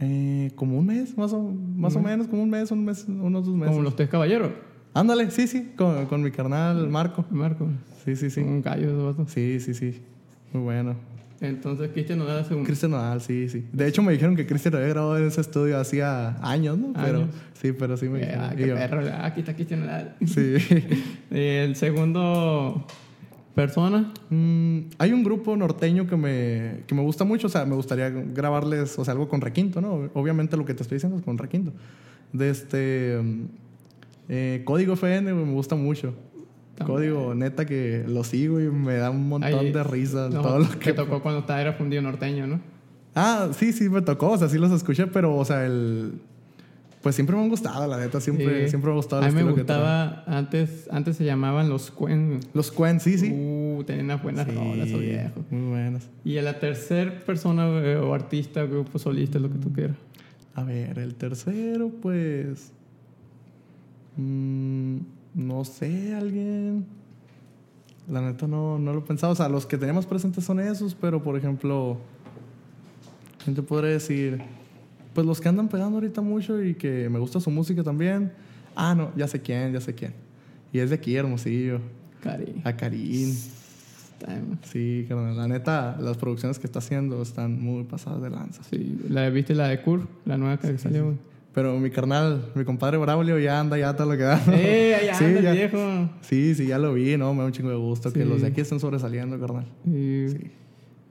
eh, 0.00 0.50
como 0.56 0.78
un 0.78 0.86
mes, 0.86 1.16
más 1.16 1.32
o, 1.32 1.42
más 1.76 1.94
o 1.96 2.00
menos, 2.00 2.26
como 2.26 2.42
un 2.42 2.50
mes, 2.50 2.70
un 2.70 2.84
mes, 2.84 3.04
unos 3.08 3.44
dos 3.46 3.54
meses. 3.54 3.70
Como 3.70 3.82
los 3.82 3.96
tres 3.96 4.08
caballeros. 4.08 4.50
Ándale, 4.94 5.30
sí, 5.30 5.46
sí, 5.46 5.72
con, 5.76 6.06
con 6.06 6.22
mi 6.22 6.30
carnal 6.30 6.88
Marco. 6.88 7.24
Marco. 7.30 7.68
Sí, 8.04 8.16
sí, 8.16 8.28
sí. 8.30 8.40
Un 8.40 8.60
gallo 8.62 8.88
esos 8.88 9.16
vatos. 9.16 9.32
Sí, 9.32 9.60
sí, 9.60 9.74
sí. 9.74 10.00
Muy 10.52 10.62
bueno. 10.64 10.96
Entonces, 11.42 11.88
Cristian 11.92 12.18
da 12.18 12.44
un... 12.50 12.64
Cristian 12.64 12.90
Nodal, 12.90 13.20
sí, 13.22 13.48
sí. 13.48 13.64
De 13.72 13.86
hecho, 13.88 14.02
me 14.02 14.12
dijeron 14.12 14.36
que 14.36 14.46
Cristian 14.46 14.74
había 14.74 14.88
grabado 14.88 15.16
en 15.16 15.26
ese 15.28 15.40
estudio 15.40 15.78
hacía 15.78 16.36
años, 16.46 16.76
¿no? 16.76 16.92
Pero, 16.92 17.18
Años. 17.20 17.30
sí, 17.54 17.72
pero 17.72 17.96
sí 17.96 18.10
me 18.10 18.18
Eh, 18.18 18.26
dijeron. 18.26 18.44
ah, 18.44 18.54
qué 18.56 18.66
perro. 18.88 19.02
Ah, 19.10 19.26
Aquí 19.26 19.40
está 19.40 19.54
Cristian 19.54 19.80
Nadal. 19.86 20.16
Sí. 20.26 20.56
El 21.30 21.76
segundo 21.76 22.84
persona. 23.54 24.12
Mm, 24.30 24.78
hay 24.98 25.12
un 25.12 25.24
grupo 25.24 25.56
norteño 25.56 26.06
que 26.06 26.16
me, 26.16 26.84
que 26.86 26.94
me 26.94 27.02
gusta 27.02 27.24
mucho, 27.24 27.48
o 27.48 27.50
sea, 27.50 27.64
me 27.64 27.74
gustaría 27.74 28.10
grabarles, 28.10 28.98
o 28.98 29.04
sea, 29.04 29.12
algo 29.12 29.28
con 29.28 29.40
requinto, 29.40 29.80
¿no? 29.80 30.10
Obviamente 30.14 30.56
lo 30.56 30.64
que 30.64 30.74
te 30.74 30.82
estoy 30.82 30.96
diciendo 30.96 31.18
es 31.18 31.24
con 31.24 31.38
requinto. 31.38 31.72
De 32.32 32.50
este... 32.50 33.20
mm, 33.22 33.44
eh, 34.28 34.62
Código 34.64 34.94
FN, 34.94 35.32
güey, 35.32 35.44
me 35.44 35.52
gusta 35.52 35.74
mucho. 35.74 36.14
También. 36.76 36.96
Código, 36.96 37.34
neta, 37.34 37.66
que 37.66 38.04
lo 38.06 38.24
sigo 38.24 38.60
y 38.60 38.70
me 38.70 38.94
da 38.94 39.10
un 39.10 39.28
montón 39.28 39.72
de 39.72 39.82
risas. 39.82 40.32
No, 40.32 40.40
todo 40.40 40.60
lo 40.60 40.78
que 40.78 40.92
tocó 40.92 41.20
cuando 41.20 41.44
era 41.52 41.72
fundido 41.72 42.00
norteño, 42.00 42.46
¿no? 42.46 42.60
Ah, 43.14 43.48
sí, 43.52 43.72
sí, 43.72 43.88
me 43.88 44.02
tocó, 44.02 44.30
o 44.30 44.38
sea, 44.38 44.48
sí 44.48 44.56
los 44.56 44.70
escuché, 44.70 45.08
pero, 45.08 45.36
o 45.36 45.44
sea, 45.44 45.66
el... 45.66 46.20
Pues 47.02 47.14
siempre 47.14 47.34
me 47.34 47.42
han 47.42 47.48
gustado, 47.48 47.86
la 47.86 47.96
neta, 47.98 48.20
siempre, 48.20 48.64
Sí. 48.64 48.70
siempre 48.70 48.88
me 48.90 48.92
ha 48.92 48.96
gustado 48.96 49.22
A 49.22 49.28
mí 49.28 49.32
me 49.32 49.42
que 49.44 49.50
gustaba, 49.52 50.22
antes, 50.26 50.86
antes 50.90 51.16
se 51.16 51.24
llamaban 51.24 51.70
los 51.70 51.90
Cuen. 51.90 52.40
Los 52.52 52.70
Quen, 52.70 53.00
sí, 53.00 53.16
sí. 53.16 53.32
Uh, 53.32 53.82
tenían 53.84 54.04
unas 54.04 54.22
buenas 54.22 54.46
Sí, 54.46 54.52
rolas, 54.54 54.88
esos 54.88 55.00
viejos. 55.00 55.42
Muy 55.50 55.70
buenas. 55.70 56.10
Y 56.26 56.36
a 56.36 56.42
la 56.42 56.58
tercera 56.60 57.18
persona 57.24 57.66
eh, 57.82 57.96
o 57.96 58.12
artista, 58.12 58.64
grupo 58.64 58.98
solista, 58.98 59.38
lo 59.38 59.50
que 59.50 59.58
tú 59.58 59.72
quieras. 59.72 59.96
A 60.54 60.62
ver, 60.62 60.98
el 60.98 61.14
tercero, 61.14 61.88
pues... 62.02 62.72
mm, 64.16 64.96
no 65.34 65.64
sé, 65.64 66.14
alguien... 66.14 66.84
La 68.08 68.20
neta 68.20 68.46
no, 68.46 68.78
no 68.78 68.92
lo 68.92 68.98
he 68.98 69.02
pensado. 69.02 69.32
O 69.32 69.36
sea, 69.36 69.48
los 69.48 69.64
que 69.66 69.78
tenemos 69.78 70.04
presentes 70.04 70.44
son 70.44 70.60
esos, 70.60 70.94
pero 70.94 71.22
por 71.22 71.36
ejemplo... 71.36 71.96
¿Quién 73.42 73.56
te 73.56 73.62
podría 73.62 73.92
decir? 73.92 74.42
Pues 75.14 75.26
los 75.26 75.40
que 75.40 75.48
andan 75.48 75.68
pegando 75.68 75.96
ahorita 75.98 76.20
mucho 76.20 76.62
y 76.62 76.74
que 76.74 77.08
me 77.08 77.18
gusta 77.18 77.40
su 77.40 77.50
música 77.50 77.82
también. 77.82 78.32
Ah, 78.76 78.94
no, 78.94 79.10
ya 79.16 79.26
sé 79.26 79.40
quién, 79.40 79.72
ya 79.72 79.80
sé 79.80 79.94
quién. 79.94 80.12
Y 80.72 80.78
es 80.78 80.90
de 80.90 80.96
aquí, 80.96 81.16
Hermosillo. 81.16 81.80
Cari. 82.22 82.60
A 82.64 82.76
Karim. 82.76 83.34
Time. 84.18 84.58
Sí, 84.64 85.06
carnal. 85.08 85.36
La 85.36 85.48
neta, 85.48 85.96
las 86.00 86.16
producciones 86.18 86.58
que 86.58 86.66
está 86.66 86.78
haciendo 86.80 87.22
están 87.22 87.60
muy 87.60 87.84
pasadas 87.84 88.20
de 88.22 88.30
lanza. 88.30 88.62
Sí, 88.64 88.98
la, 89.08 89.28
¿viste 89.30 89.54
la 89.54 89.68
de 89.68 89.80
Kur? 89.80 90.06
La 90.26 90.36
nueva 90.36 90.58
que 90.58 90.76
salió, 90.78 91.04
güey. 91.06 91.16
Pero 91.54 91.76
mi 91.80 91.90
carnal, 91.90 92.44
mi 92.54 92.64
compadre 92.64 92.98
Braulio 92.98 93.36
ya 93.40 93.58
anda, 93.58 93.76
ya 93.78 93.96
todo 93.96 94.12
lo 94.12 94.16
que 94.16 94.22
da. 94.22 94.40
¡Eh, 94.52 94.94
ahí 94.94 95.08
Sí, 95.18 95.24
anda 95.24 95.38
el 95.38 95.44
ya. 95.44 95.52
viejo! 95.52 96.10
Sí, 96.20 96.54
sí, 96.54 96.66
ya 96.66 96.78
lo 96.78 96.94
vi, 96.94 97.16
¿no? 97.16 97.32
Me 97.34 97.40
da 97.40 97.46
un 97.46 97.52
chingo 97.52 97.70
de 97.70 97.76
gusto 97.76 98.12
que 98.12 98.22
Sí. 98.22 98.28
los 98.28 98.42
de 98.42 98.48
aquí 98.48 98.60
estén 98.60 98.78
sobresaliendo, 98.78 99.40
carnal. 99.40 99.66
Y- 99.86 100.28
Sí. 100.28 100.38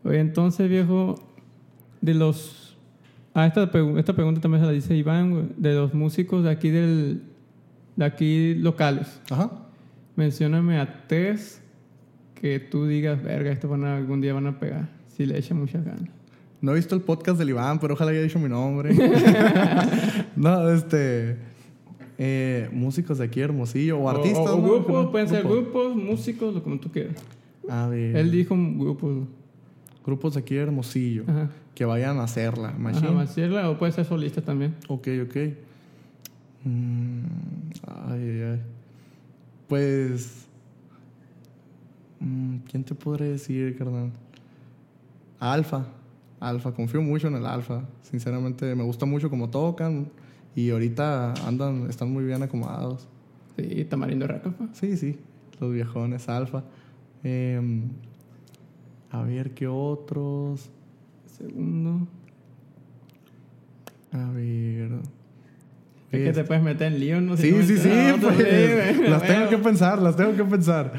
Oye, 0.06 0.20
entonces, 0.20 0.70
viejo, 0.70 1.16
de 2.00 2.14
los 2.14 2.69
Ah, 3.34 3.46
esta, 3.46 3.72
pregu- 3.72 3.98
esta 4.00 4.14
pregunta 4.14 4.42
también 4.42 4.62
se 4.62 4.68
la 4.68 4.72
dice 4.74 4.96
Iván, 4.96 5.52
de 5.58 5.74
los 5.76 5.94
músicos 5.94 6.44
de 6.44 6.50
aquí 6.50 6.70
del 6.70 7.22
de 7.96 8.06
aquí 8.06 8.56
locales. 8.56 9.22
Ajá. 9.30 9.52
Mencióname 10.16 10.80
a 10.80 11.06
tres 11.08 11.62
que 12.36 12.60
tú 12.60 12.86
digas, 12.86 13.22
verga, 13.22 13.52
estos 13.52 13.70
van 13.70 13.84
a, 13.86 13.98
algún 13.98 14.22
día 14.22 14.34
van 14.34 14.48
a 14.48 14.58
pegar. 14.60 14.90
Si 15.16 15.26
le 15.26 15.38
echan 15.38 15.58
muchas 15.60 15.84
ganas. 15.84 16.10
No 16.62 16.72
he 16.72 16.76
visto 16.76 16.96
el 16.96 17.02
podcast 17.02 17.38
del 17.38 17.50
Iván, 17.50 17.80
pero 17.80 17.94
ojalá 17.94 18.12
haya 18.12 18.22
dicho 18.22 18.40
mi 18.40 18.50
nombre. 18.50 18.94
no, 20.36 20.70
este. 20.72 21.38
eh, 22.18 22.70
músicos 22.74 23.18
de 23.20 23.26
aquí, 23.26 23.40
Hermosillo, 23.42 23.98
o 24.00 24.10
artistas. 24.10 24.40
O, 24.48 24.56
o 24.56 24.58
¿no? 24.58 24.64
grupos, 24.64 24.88
Grupo. 24.96 25.12
pueden 25.12 25.28
ser 25.30 25.44
grupos, 25.44 25.96
músicos, 25.96 26.54
lo 26.54 26.64
como 26.64 26.80
tú 26.80 26.90
quieras. 26.92 27.16
A 27.70 27.88
ver. 27.88 28.16
Él 28.16 28.32
dijo 28.32 28.56
grupos. 28.58 29.28
Grupos 30.06 30.34
de 30.34 30.40
aquí, 30.40 30.56
Hermosillo. 30.56 31.24
Ajá. 31.28 31.50
Que 31.80 31.86
vayan 31.86 32.20
a 32.20 32.24
hacerla. 32.24 32.74
Machine. 32.78 33.08
Ajá, 33.08 33.16
Maciela, 33.16 33.70
o 33.70 33.78
puede 33.78 33.94
ser 33.94 34.04
solista 34.04 34.42
también. 34.42 34.76
Ok, 34.90 35.08
ok. 35.24 35.36
Mm, 36.66 37.22
ay, 37.88 38.22
ay, 38.22 38.42
ay. 38.42 38.62
Pues. 39.70 40.46
mm, 42.20 42.58
¿Quién 42.70 42.84
te 42.84 42.94
podré 42.94 43.30
decir, 43.30 43.78
carnal? 43.78 44.12
Alfa. 45.40 45.86
Alfa. 46.42 46.74
Confío 46.74 47.02
mucho 47.02 47.30
en 47.30 47.36
el 47.36 47.46
Alfa. 47.46 47.86
Sinceramente, 48.02 48.76
me 48.76 48.84
gusta 48.84 49.06
mucho 49.06 49.30
cómo 49.30 49.50
tocan. 49.50 50.10
Y 50.58 50.72
ahorita 50.72 51.32
andan, 51.48 51.90
están 51.90 52.12
muy 52.12 52.26
bien 52.26 52.44
acomodados. 52.44 53.08
Sí, 53.56 53.86
Tamarindo 53.86 54.28
Racafa. 54.28 54.68
Sí, 54.74 54.98
sí. 54.98 55.18
Los 55.62 55.72
viejones, 55.72 56.28
Alfa. 56.28 56.62
Em, 57.24 57.84
a 59.12 59.24
ver, 59.24 59.54
¿qué 59.54 59.68
otros? 59.68 60.72
Segundo. 61.40 62.08
A 64.12 64.30
ver. 64.32 64.92
Es 66.12 66.24
que 66.24 66.34
te 66.34 66.44
puedes 66.44 66.64
meter 66.64 66.92
en 66.92 67.00
lío, 67.00 67.22
no 67.22 67.38
sé. 67.38 67.44
Sí, 67.44 67.52
cómo 67.52 67.64
sí, 67.64 67.78
sí, 67.78 67.90
pues, 68.20 69.10
las 69.10 69.22
tengo 69.22 69.48
que 69.48 69.58
pensar, 69.60 70.02
las 70.02 70.16
tengo 70.16 70.36
que 70.36 70.44
pensar. 70.44 70.94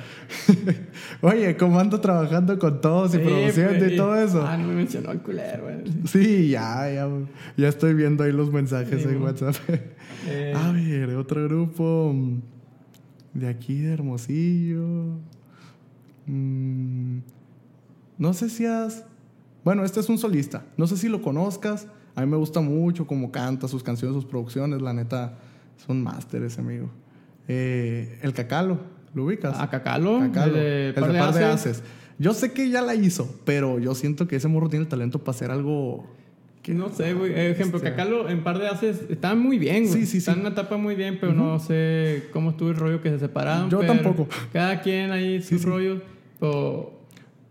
Oye, 1.21 1.57
¿cómo 1.57 1.81
ando 1.81 2.01
trabajando 2.01 2.57
con 2.61 2.81
todos 2.81 3.15
y 3.17 3.19
produciendo 3.19 3.77
pues, 3.77 3.93
y 3.93 3.97
todo 3.97 4.15
eso? 4.15 4.47
Ah, 4.47 4.57
no 4.57 4.69
me 4.69 4.75
mencionó 4.75 5.11
el 5.11 5.19
culero, 5.19 5.65
güey. 5.65 5.79
Sí, 6.07 6.51
ya, 6.51 6.89
ya, 6.93 7.09
ya 7.57 7.69
estoy 7.69 7.95
viendo 7.95 8.23
ahí 8.23 8.31
los 8.33 8.53
mensajes 8.53 9.03
Sí, 9.03 9.09
en. 9.09 9.23
WhatsApp. 9.23 9.57
Eh, 10.29 10.53
A 10.55 10.71
ver, 10.73 11.17
otro 11.17 11.43
grupo 11.45 12.13
mm, 12.15 12.43
de 13.33 13.49
aquí 13.49 13.81
de 13.81 13.95
Hermosillo. 13.95 15.17
Mm, 16.27 17.21
no 18.19 18.35
sé 18.35 18.51
si 18.51 18.67
has... 18.67 19.07
Bueno, 19.65 19.85
este 19.85 20.01
es 20.01 20.09
un 20.09 20.19
solista. 20.19 20.65
No 20.77 20.87
sé 20.87 20.97
si 20.97 21.09
lo 21.09 21.21
conozcas. 21.23 21.87
A 22.15 22.23
mí 22.23 22.27
me 22.27 22.37
gusta 22.37 22.61
mucho 22.61 23.07
cómo 23.07 23.31
canta, 23.31 23.69
sus 23.69 23.83
canciones, 23.83 24.15
sus 24.15 24.25
producciones. 24.25 24.81
La 24.83 24.93
neta, 24.93 25.39
es 25.79 25.89
un 25.89 26.03
máster 26.03 26.43
ese 26.43 26.61
amigo. 26.61 26.91
Eh, 27.49 28.19
el 28.23 28.33
Cacalo, 28.33 28.79
¿lo 29.15 29.25
ubicas? 29.25 29.59
a 29.59 29.69
Cacalo, 29.71 30.21
Cacalo, 30.21 30.47
el 30.47 30.53
de 30.61 30.89
el 30.89 30.95
Par 30.95 31.13
de 31.13 31.19
Par 31.19 31.35
de 31.35 31.45
Haces. 31.45 31.79
Haces. 31.79 31.83
Yo 32.19 32.35
sé 32.35 32.53
que 32.53 32.69
ya 32.69 32.83
la 32.83 32.95
hizo, 32.95 33.35
pero 33.45 33.79
yo 33.79 33.95
siento 33.95 34.29
que 34.29 34.37
ese 34.37 34.47
morro 34.49 34.69
tiene 34.69 34.85
el 34.85 34.89
talento 34.89 35.19
para 35.21 35.35
hacer 35.37 35.51
algo... 35.51 36.07
Que 36.63 36.75
no 36.75 36.91
sé, 36.91 37.15
güey. 37.15 37.33
Eh, 37.33 37.51
Ejemplo, 37.53 37.79
Este- 37.79 37.91
Cacalo 37.91 38.29
en 38.29 38.45
par 38.45 38.59
de 38.59 38.69
haces 38.69 39.01
está 39.09 39.35
muy 39.35 39.59
bien, 39.59 39.87
güey. 39.87 40.01
Sí, 40.01 40.07
sí, 40.07 40.19
Está 40.19 40.33
sí. 40.35 40.39
en 40.39 40.45
una 40.45 40.53
etapa 40.53 40.77
muy 40.77 40.95
bien, 40.95 41.17
pero 41.19 41.33
no 41.33 41.59
sé 41.59 42.29
cómo 42.35 42.51
estuvo 42.51 42.69
el 42.69 42.77
rollo 42.77 43.01
que 43.01 43.09
se 43.09 43.19
separaron. 43.19 43.71
Yo 43.71 43.81
pero 43.81 43.95
tampoco. 43.95 44.29
Cada 44.53 44.83
quien 44.83 45.11
ahí 45.11 45.41
sus 45.41 45.65
rollos. 45.65 46.03
Pero 46.39 47.00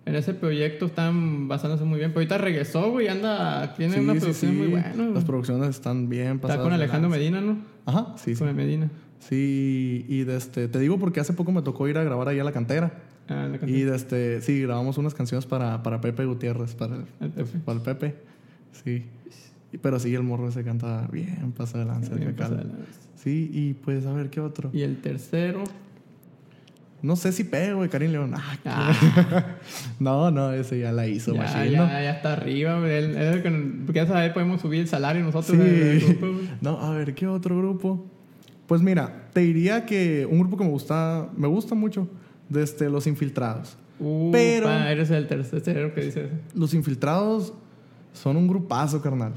en 0.10 0.16
ese 0.16 0.34
proyecto 0.34 0.88
están 0.88 1.48
basándose 1.48 1.84
muy 1.84 2.00
bien. 2.00 2.10
Pero 2.12 2.20
ahorita 2.22 2.38
regresó, 2.38 2.92
güey. 2.92 3.08
Anda, 3.08 3.74
tiene 3.76 3.94
Sí, 3.96 4.00
una 4.00 4.14
sí, 4.14 4.20
producción 4.20 4.52
sí. 4.52 4.58
muy 4.58 4.68
buena. 4.68 4.94
güey. 4.96 5.14
Las 5.14 5.24
producciones 5.26 5.70
están 5.70 6.10
bien 6.10 6.28
Está 6.36 6.42
pasadas. 6.42 6.62
con 6.64 6.70
de 6.72 6.76
Alejandro. 6.76 7.10
Medina, 7.10 7.42
¿no? 7.42 7.58
Ajá, 7.86 8.16
sí, 8.18 8.34
sí. 8.34 8.40
Con 8.40 8.50
el 8.50 8.56
Medina. 8.56 8.90
Sí, 9.20 10.06
y 10.08 10.24
de 10.24 10.38
este, 10.38 10.68
te 10.68 10.80
digo 10.80 10.98
porque 10.98 11.20
hace 11.20 11.34
poco 11.34 11.52
me 11.52 11.62
tocó 11.62 11.88
ir 11.88 11.98
a 11.98 12.04
grabar 12.04 12.28
ahí 12.30 12.40
a 12.40 12.44
la 12.44 12.52
cantera. 12.52 12.94
Ah, 13.28 13.48
la 13.52 13.60
canción. 13.60 13.80
Y 13.80 13.84
de 13.84 13.96
este, 13.96 14.42
sí, 14.42 14.62
grabamos 14.62 14.98
unas 14.98 15.14
canciones 15.14 15.46
para, 15.46 15.84
para 15.84 16.02
Pepe 16.02 16.26
Gutiérrez, 16.26 16.74
para 16.76 16.96
el, 16.96 17.06
El 17.22 17.30
Pepe. 17.32 17.60
para 17.66 17.78
el 17.78 17.84
Pepe. 17.84 18.16
Sí. 18.84 19.06
Pero 19.82 20.00
sí, 20.00 20.16
el 20.16 20.24
morro 20.24 20.50
se 20.52 20.64
canta 20.64 21.08
bien, 21.12 21.54
pasa 21.56 21.78
de 21.78 21.86
lanza. 21.86 22.14
Sí, 23.16 23.52
y 23.54 23.74
pues 23.74 24.06
a 24.06 24.14
ver 24.14 24.30
qué 24.30 24.40
otro. 24.40 24.70
Y 24.74 24.82
el 24.82 24.98
tercero. 25.02 25.64
No 27.02 27.16
sé 27.16 27.32
si 27.32 27.44
pego, 27.46 27.78
güey, 27.78 27.90
Karim 27.90 28.12
León. 28.12 28.34
Ah, 28.36 28.58
Ah, 28.66 29.46
no, 30.00 30.32
no, 30.32 30.52
ese 30.52 30.80
ya 30.80 30.92
la 30.92 31.08
hizo, 31.08 31.34
ya, 31.34 31.42
Machine, 31.44 31.72
ya, 31.72 31.80
¿no? 31.80 31.88
ya 31.88 32.12
está 32.12 32.34
arriba, 32.34 32.80
güey. 32.80 32.92
Él- 32.92 33.16
él 33.18 33.82
Porque 33.86 34.02
esa 34.02 34.20
vez 34.20 34.34
podemos 34.34 34.60
subir 34.62 34.82
el 34.82 34.88
salario 34.88 35.24
nosotros. 35.24 35.58
Sí. 35.58 36.06
grupo. 36.06 36.28
No, 36.62 36.80
a 36.82 36.92
ver, 36.96 37.16
¿qué 37.16 37.26
otro 37.28 37.58
grupo? 37.58 38.06
Pues 38.68 38.82
mira, 38.82 39.30
te 39.34 39.40
diría 39.42 39.86
que 39.86 40.28
un 40.30 40.40
grupo 40.40 40.58
que 40.58 40.64
me 40.66 40.70
gusta, 40.70 41.30
me 41.38 41.48
gusta 41.48 41.74
mucho, 41.74 42.08
desde 42.50 42.90
Los 42.90 43.08
Infiltrados. 43.08 43.78
Uh, 44.00 44.32
Pero- 44.32 44.68
pa, 44.68 44.92
eres 44.92 45.10
el 45.12 45.28
tercero 45.28 45.94
que 45.94 46.02
dice 46.02 46.26
eso. 46.26 46.34
Los 46.54 46.74
Infiltrados 46.74 47.54
son 48.14 48.38
un 48.38 48.48
grupazo, 48.48 49.02
carnal. 49.02 49.34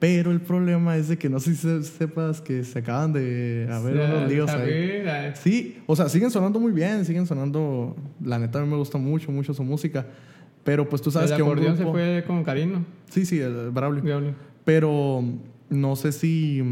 Pero 0.00 0.32
el 0.32 0.40
problema 0.40 0.96
es 0.96 1.08
de 1.08 1.18
que 1.18 1.28
no 1.28 1.38
sé 1.38 1.50
si 1.54 1.56
se- 1.58 1.82
sepas 1.84 2.40
que 2.40 2.64
se 2.64 2.78
acaban 2.80 3.12
de 3.12 3.68
haber 3.70 3.96
sea, 3.96 4.14
unos 4.16 4.28
líos 4.30 4.50
ahí. 4.50 5.32
Sí, 5.34 5.76
o 5.86 5.94
sea, 5.94 6.08
siguen 6.08 6.30
sonando 6.30 6.58
muy 6.58 6.72
bien, 6.72 7.04
siguen 7.04 7.26
sonando. 7.26 7.94
La 8.24 8.38
neta, 8.38 8.58
a 8.58 8.62
mí 8.64 8.68
me 8.68 8.76
gusta 8.78 8.96
mucho, 8.98 9.30
mucho 9.30 9.52
su 9.54 9.62
música. 9.62 10.06
Pero 10.64 10.88
pues 10.88 11.00
tú 11.02 11.10
sabes 11.10 11.30
el 11.30 11.36
que 11.36 11.42
un 11.42 11.48
acordeón 11.50 11.76
grupo... 11.76 11.90
se 11.90 11.92
fue 11.92 12.24
con 12.26 12.42
Karino. 12.42 12.84
Sí, 13.10 13.24
sí, 13.26 13.38
el, 13.40 13.70
Braulio. 13.70 14.02
Diablo. 14.02 14.34
Pero 14.64 15.22
no 15.68 15.94
sé 15.96 16.12
si. 16.12 16.62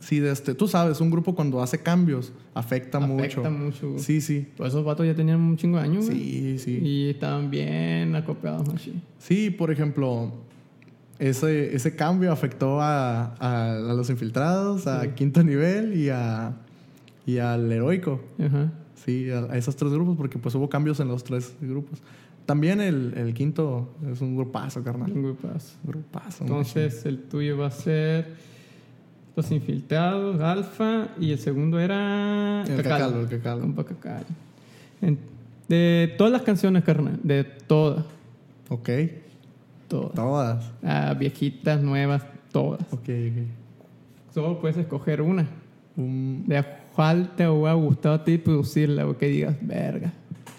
Si 0.00 0.20
de 0.20 0.30
este. 0.32 0.54
Tú 0.54 0.68
sabes, 0.68 1.00
un 1.00 1.10
grupo 1.10 1.34
cuando 1.34 1.60
hace 1.62 1.78
cambios 1.82 2.32
afecta, 2.54 2.98
Afecta 2.98 3.00
mucho. 3.00 3.50
mucho. 3.50 3.88
güey. 3.90 4.02
Sí, 4.02 4.20
sí. 4.20 4.48
Pues 4.56 4.70
esos 4.70 4.84
vatos 4.84 5.06
ya 5.06 5.14
tenían 5.14 5.40
un 5.40 5.56
chingo 5.56 5.78
de 5.78 5.84
años, 5.84 6.06
güey. 6.06 6.18
Sí, 6.18 6.58
sí. 6.58 6.78
Y 6.82 7.10
estaban 7.10 7.50
bien 7.50 8.14
acoplados. 8.16 8.68
Sí, 9.18 9.50
por 9.50 9.70
ejemplo, 9.72 10.32
ese, 11.18 11.74
ese 11.74 11.96
cambio 11.96 12.30
afectó 12.32 12.80
a, 12.80 13.34
a- 13.38 13.72
a 13.72 13.94
los 13.94 14.08
infiltrados, 14.10 14.86
a 14.86 15.02
Sí. 15.02 15.08
quinto 15.16 15.42
nivel 15.42 15.94
y, 15.96 16.10
a, 16.10 16.52
y 17.26 17.38
al 17.38 17.70
heroico. 17.72 18.20
Ajá. 18.38 18.70
Sí, 19.04 19.30
a, 19.30 19.40
a 19.52 19.56
esos 19.56 19.74
tres 19.76 19.92
grupos, 19.92 20.16
porque 20.16 20.38
pues 20.38 20.54
hubo 20.54 20.68
cambios 20.68 21.00
en 21.00 21.08
los 21.08 21.24
tres 21.24 21.54
grupos. 21.60 22.00
También 22.46 22.80
el, 22.80 23.12
el 23.16 23.34
quinto 23.34 23.94
es 24.10 24.20
un 24.20 24.34
grupazo, 24.36 24.82
carnal. 24.82 25.12
Un 25.12 25.22
grupazo. 25.22 25.76
Grupazo. 25.84 26.44
Entonces, 26.44 27.04
el 27.04 27.22
tuyo 27.24 27.58
va 27.58 27.66
a 27.66 27.70
ser 27.70 28.34
Los 29.36 29.50
Infiltrados, 29.50 30.40
Alfa, 30.40 31.08
y 31.20 31.30
el 31.32 31.38
segundo 31.38 31.78
era... 31.78 32.64
El 32.66 32.82
Cacalo, 32.82 33.20
el 33.20 33.28
Cacalo. 33.28 33.60
Compa 33.60 33.84
Cacalo. 33.84 34.24
En- 35.02 35.18
de 35.68 36.14
todas 36.16 36.32
las 36.32 36.40
canciones, 36.42 36.82
carnal, 36.84 37.20
de 37.22 37.44
todas, 37.44 38.02
Ok, 38.70 38.88
todas. 39.88 40.14
todas. 40.14 40.70
Ah, 40.84 41.14
viejitas, 41.18 41.80
nuevas, 41.82 42.22
todas. 42.52 42.80
Ok, 42.92 43.08
ok. 43.08 44.32
Solo 44.34 44.60
puedes 44.60 44.76
escoger 44.76 45.22
una. 45.22 45.46
Un- 45.96 46.44
De 46.46 46.64
cuál 46.94 47.30
te 47.36 47.48
hubiera 47.48 47.72
gustado 47.74 48.14
a 48.16 48.24
ti 48.24 48.38
producirla, 48.38 49.06
o 49.06 49.16
que 49.16 49.26
digas, 49.28 49.56
verga. 49.60 50.12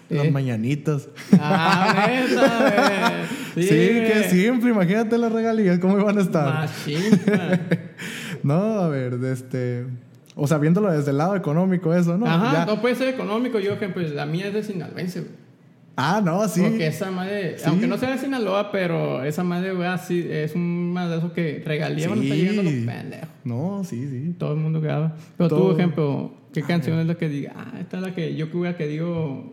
Las 0.08 0.26
Eh, 0.26 0.30
mañanitas. 0.32 1.08
Ah, 1.38 2.06
neta, 2.08 3.26
güey. 3.54 3.64
Sí, 3.64 3.68
que 3.68 4.12
güey. 4.16 4.30
siempre, 4.30 4.70
imagínate 4.70 5.16
las 5.18 5.30
regalías, 5.32 5.78
¿cómo 5.78 5.98
iban 6.00 6.18
a 6.18 6.20
estar? 6.22 6.52
Machín, 6.54 7.00
man. 7.26 7.60
No, 8.42 8.54
a 8.54 8.88
ver, 8.88 9.18
de 9.18 9.32
este. 9.32 9.86
O 10.34 10.46
sea, 10.46 10.56
viéndolo 10.58 10.90
desde 10.90 11.10
el 11.10 11.18
lado 11.18 11.36
económico, 11.36 11.92
eso, 11.94 12.16
¿no? 12.16 12.26
Ajá, 12.26 12.52
Ya. 12.52 12.66
no 12.66 12.80
puede 12.80 12.94
ser 12.94 13.08
económico. 13.08 13.58
Yo, 13.58 13.72
ejemplo, 13.74 14.02
la 14.02 14.24
mía 14.24 14.46
es 14.48 14.54
de 14.54 14.62
Sinaloense, 14.62 15.20
güey. 15.20 15.32
Ah, 16.02 16.22
no, 16.24 16.48
sí. 16.48 16.62
Porque 16.62 16.86
esa 16.86 17.10
madre, 17.10 17.58
Sí. 17.58 17.64
aunque 17.66 17.86
no 17.86 17.98
sea 17.98 18.10
de 18.10 18.18
Sinaloa, 18.18 18.72
pero 18.72 19.22
esa 19.22 19.44
madre, 19.44 19.72
güey, 19.74 19.86
así 19.86 20.26
es 20.30 20.54
un 20.54 20.92
esos 21.18 21.32
que 21.32 21.62
regalía 21.64 22.08
Sí. 22.08 22.20
llegando 22.36 22.62
los 22.62 22.72
pendejos. 22.72 23.28
No, 23.44 23.82
sí, 23.84 24.08
sí. 24.08 24.34
Todo 24.38 24.54
el 24.54 24.60
mundo 24.60 24.80
graba. 24.80 25.14
Pero 25.36 25.48
tú, 25.50 25.56
Todo. 25.56 25.72
ejemplo, 25.78 26.32
¿qué 26.52 26.62
canción 26.62 26.98
es 27.00 27.06
la 27.06 27.16
que 27.16 27.28
diga? 27.28 27.52
Ah, 27.56 27.74
esta 27.80 27.98
es 27.98 28.02
la 28.02 28.14
que 28.14 28.34
yo 28.34 28.50
que 28.50 28.76
que 28.76 28.86
digo. 28.86 29.52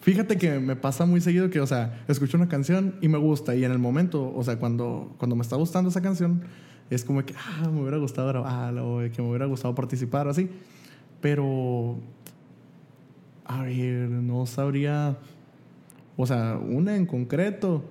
Fíjate 0.00 0.36
que 0.36 0.58
me 0.60 0.76
pasa 0.76 1.04
muy 1.06 1.20
seguido 1.20 1.50
que, 1.50 1.60
o 1.60 1.66
sea, 1.66 2.04
escucho 2.08 2.36
una 2.36 2.48
canción 2.48 2.94
y 3.00 3.08
me 3.08 3.18
gusta. 3.18 3.54
Y 3.56 3.64
en 3.64 3.72
el 3.72 3.78
momento, 3.78 4.32
o 4.34 4.42
sea, 4.44 4.56
cuando, 4.58 5.14
cuando 5.18 5.34
me 5.36 5.42
está 5.42 5.56
gustando 5.56 5.90
esa 5.90 6.00
canción, 6.00 6.42
es 6.90 7.04
como 7.04 7.24
que, 7.24 7.34
ah, 7.36 7.68
me 7.68 7.80
hubiera 7.80 7.96
gustado 7.98 8.28
grabarla 8.28 8.84
o 8.84 8.98
que 9.10 9.20
me 9.22 9.28
hubiera 9.28 9.46
gustado 9.46 9.74
participar 9.74 10.26
o 10.28 10.30
así. 10.30 10.48
Pero, 11.20 11.98
a 13.44 13.62
ver, 13.62 14.08
no 14.10 14.46
sabría. 14.46 15.16
O 16.16 16.26
sea, 16.26 16.58
una 16.58 16.96
en 16.96 17.06
concreto, 17.06 17.84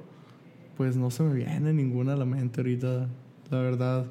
pues 0.77 0.97
no 0.97 1.11
se 1.11 1.23
me 1.23 1.33
viene 1.33 1.73
ninguna 1.73 2.13
a 2.13 2.15
la 2.15 2.25
mente 2.25 2.61
ahorita, 2.61 3.07
la 3.51 3.59
verdad. 3.59 4.05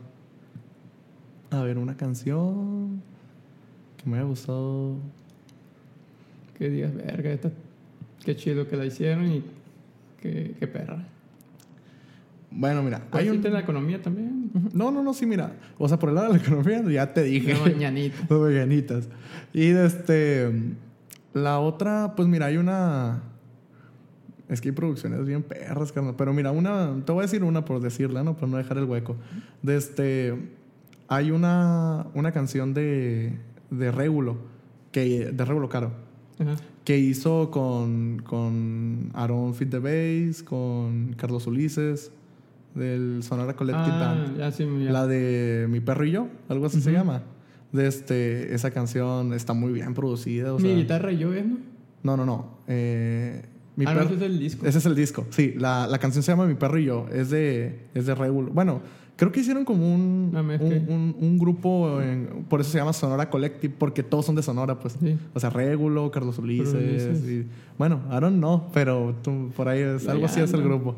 A 1.50 1.62
ver, 1.62 1.78
una 1.78 1.96
canción 1.96 3.02
que 4.02 4.08
me 4.08 4.16
haya 4.18 4.26
gustado. 4.26 4.96
Que 6.56 6.68
digas, 6.70 6.94
verga, 6.94 7.32
esta, 7.32 7.50
qué 8.24 8.36
chido 8.36 8.68
que 8.68 8.76
la 8.76 8.86
hicieron 8.86 9.26
y 9.30 9.44
qué, 10.20 10.54
qué 10.58 10.66
perra. 10.68 11.04
Bueno, 12.56 12.84
mira, 12.84 13.02
Hay 13.10 13.28
un... 13.28 13.42
la 13.42 13.60
economía 13.60 14.00
también. 14.00 14.50
No, 14.72 14.92
no, 14.92 15.02
no, 15.02 15.12
sí, 15.12 15.26
mira. 15.26 15.56
O 15.76 15.88
sea, 15.88 15.98
por 15.98 16.10
el 16.10 16.14
lado 16.14 16.32
de 16.32 16.38
la 16.38 16.44
economía, 16.44 16.82
ya 16.88 17.12
te 17.12 17.24
dije. 17.24 17.52
Una 17.54 17.62
mañanita. 17.62 18.16
Las 18.30 18.38
mañanitas. 18.38 19.08
Y 19.52 19.70
este. 19.70 20.52
La 21.32 21.58
otra, 21.58 22.14
pues 22.14 22.28
mira, 22.28 22.46
hay 22.46 22.56
una. 22.56 23.22
Es 24.48 24.60
que 24.60 24.68
hay 24.68 24.74
producciones 24.74 25.24
bien 25.24 25.42
perras, 25.42 25.90
carnal. 25.92 26.14
Pero 26.16 26.32
mira, 26.32 26.50
una. 26.50 26.94
Te 27.04 27.12
voy 27.12 27.20
a 27.20 27.22
decir 27.22 27.42
una 27.44 27.64
por 27.64 27.80
decirla, 27.80 28.22
¿no? 28.22 28.36
Por 28.36 28.48
no 28.48 28.56
dejar 28.58 28.78
el 28.78 28.84
hueco. 28.84 29.16
De 29.62 29.76
este. 29.76 30.34
Hay 31.08 31.30
una. 31.30 32.06
Una 32.14 32.32
canción 32.32 32.74
de. 32.74 33.32
De 33.70 33.90
Régulo. 33.90 34.36
Que, 34.92 35.30
de 35.32 35.44
Régulo 35.44 35.68
Caro. 35.68 35.92
Ajá. 36.38 36.56
Que 36.84 36.98
hizo 36.98 37.50
con. 37.50 38.20
Con 38.22 39.10
Aaron 39.14 39.54
Fit 39.54 39.70
the 39.70 39.78
Bass. 39.78 40.42
Con 40.42 41.14
Carlos 41.16 41.46
Ulises. 41.46 42.12
Del 42.74 43.22
Sonora 43.22 43.54
Collective 43.54 43.86
Ah, 43.94 44.14
Band. 44.26 44.36
ya 44.38 44.50
sí, 44.50 44.66
ya. 44.84 44.90
La 44.90 45.06
de 45.06 45.66
Mi 45.70 45.78
perro 45.78 46.04
y 46.04 46.10
yo, 46.10 46.26
algo 46.48 46.66
así 46.66 46.80
se 46.80 46.90
llama. 46.90 47.22
De 47.70 47.86
este, 47.86 48.52
esa 48.52 48.72
canción 48.72 49.32
está 49.32 49.52
muy 49.52 49.72
bien 49.72 49.94
producida. 49.94 50.52
O 50.52 50.58
Mi 50.58 50.68
sea, 50.70 50.76
guitarra 50.76 51.12
y 51.12 51.18
yo, 51.18 51.32
¿eh? 51.32 51.44
¿no? 51.44 51.58
No, 52.02 52.16
no, 52.16 52.26
no. 52.26 52.58
Eh, 52.66 53.42
mi 53.76 53.84
ah, 53.86 53.94
perro- 53.94 54.04
ese 54.06 54.14
es 54.16 54.22
el 54.22 54.38
disco. 54.38 54.66
ese 54.66 54.78
es 54.78 54.86
el 54.86 54.94
disco. 54.94 55.26
Sí, 55.30 55.54
la, 55.56 55.86
la 55.86 55.98
canción 55.98 56.22
se 56.22 56.30
llama 56.32 56.46
Mi 56.46 56.54
perro 56.54 56.78
y 56.78 56.84
yo. 56.84 57.06
Es 57.12 57.30
de, 57.30 57.86
es 57.94 58.06
de 58.06 58.14
Regulo. 58.14 58.50
Bueno, 58.52 58.80
creo 59.16 59.32
que 59.32 59.40
hicieron 59.40 59.64
como 59.64 59.92
un, 59.94 60.30
mezcla. 60.46 60.68
un, 60.68 60.92
un- 60.92 61.16
un 61.20 61.38
grupo, 61.38 62.00
en- 62.00 62.44
por 62.48 62.60
eso 62.60 62.70
se 62.70 62.78
llama 62.78 62.92
Sonora 62.92 63.30
Collective, 63.30 63.74
porque 63.78 64.02
todos 64.02 64.26
son 64.26 64.34
de 64.36 64.42
Sonora, 64.42 64.78
pues. 64.78 64.96
Sí. 65.00 65.18
O 65.34 65.40
sea, 65.40 65.50
Regulo, 65.50 66.10
Carlos 66.10 66.38
Ulises. 66.38 67.22
Y- 67.28 67.46
bueno, 67.78 68.00
Aaron 68.10 68.38
no, 68.40 68.68
pero 68.72 69.14
tú- 69.22 69.50
por 69.56 69.68
ahí 69.68 69.80
es, 69.80 70.06
algo 70.08 70.26
así 70.26 70.40
es 70.40 70.52
el 70.52 70.62
grupo. 70.62 70.94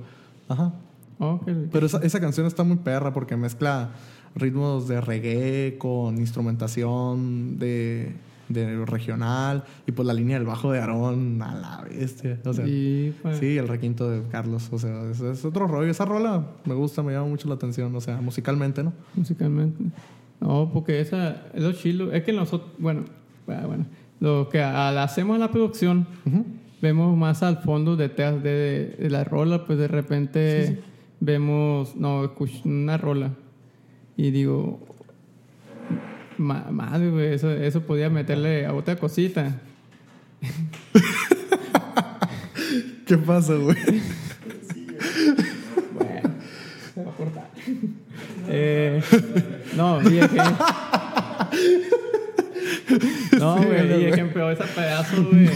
Ajá. 0.48 0.74
Oh, 1.18 1.40
Pero 1.72 1.86
esa, 1.86 1.98
esa 2.02 2.20
canción 2.20 2.46
está 2.46 2.62
muy 2.62 2.76
perra 2.76 3.14
porque 3.14 3.36
mezcla 3.38 3.92
ritmos 4.34 4.86
de 4.86 5.00
reggae 5.00 5.78
con 5.78 6.18
instrumentación 6.18 7.58
de, 7.58 8.12
de 8.48 8.84
regional 8.86 9.64
y 9.86 9.92
pues 9.92 10.06
la 10.06 10.14
línea 10.14 10.38
del 10.38 10.46
bajo 10.46 10.70
de 10.72 10.78
Aarón 10.80 11.40
a 11.42 11.54
la 11.54 11.84
bestia. 11.88 12.38
O 12.44 12.52
sea, 12.52 12.66
y, 12.66 13.14
pues, 13.22 13.38
sí, 13.38 13.56
el 13.58 13.66
requinto 13.68 14.08
de 14.10 14.22
Carlos. 14.30 14.68
O 14.72 14.78
sea, 14.78 15.10
es, 15.10 15.20
es 15.20 15.44
otro 15.44 15.66
rollo. 15.66 15.90
Esa 15.90 16.04
rola 16.04 16.46
me 16.64 16.74
gusta, 16.74 17.02
me 17.02 17.12
llama 17.12 17.26
mucho 17.28 17.48
la 17.48 17.54
atención. 17.54 17.94
O 17.94 18.00
sea, 18.00 18.20
musicalmente, 18.20 18.82
¿no? 18.82 18.92
musicalmente. 19.14 19.82
No, 20.40 20.70
porque 20.72 21.00
esa 21.00 21.42
es 21.54 21.62
lo 21.62 21.72
chilo. 21.72 22.12
Es 22.12 22.22
que 22.24 22.32
nosotros, 22.32 22.70
bueno, 22.78 23.04
ah, 23.48 23.64
bueno, 23.66 23.86
lo 24.20 24.48
que 24.48 24.60
hacemos 24.62 25.38
la 25.38 25.50
producción, 25.50 26.06
Ujú. 26.26 26.44
vemos 26.82 27.16
más 27.16 27.42
al 27.42 27.58
fondo 27.58 27.96
detrás 27.96 28.42
de, 28.42 28.96
de 28.98 29.10
la 29.10 29.24
rola, 29.24 29.64
pues 29.64 29.78
de 29.78 29.88
repente 29.88 30.66
Sí, 30.66 30.72
sí. 30.74 30.80
vemos, 31.20 31.96
no, 31.96 32.22
escucho 32.24 32.60
una 32.66 32.96
rola 32.98 33.30
y 34.16 34.30
digo, 34.30 34.78
"Ma- 34.88 34.95
madre, 36.38 37.10
güey, 37.10 37.34
eso, 37.34 37.50
eso 37.50 37.82
podía 37.82 38.10
meterle 38.10 38.66
a 38.66 38.74
otra 38.74 38.96
cosita. 38.96 39.60
¿Qué 43.06 43.18
pasa, 43.18 43.54
güey? 43.54 43.76
Bueno, 45.92 46.34
se 46.94 47.04
va 47.04 47.10
a 47.10 47.14
cortar. 47.14 47.50
Eh, 48.48 49.02
no, 49.76 50.00
y 50.02 50.18
que. 50.18 50.42
No, 53.38 53.56
güey. 53.56 54.02
y 54.02 54.06
ejemplo, 54.06 54.50
ese 54.50 54.64
pedazo, 54.64 55.24
güey. 55.24 55.50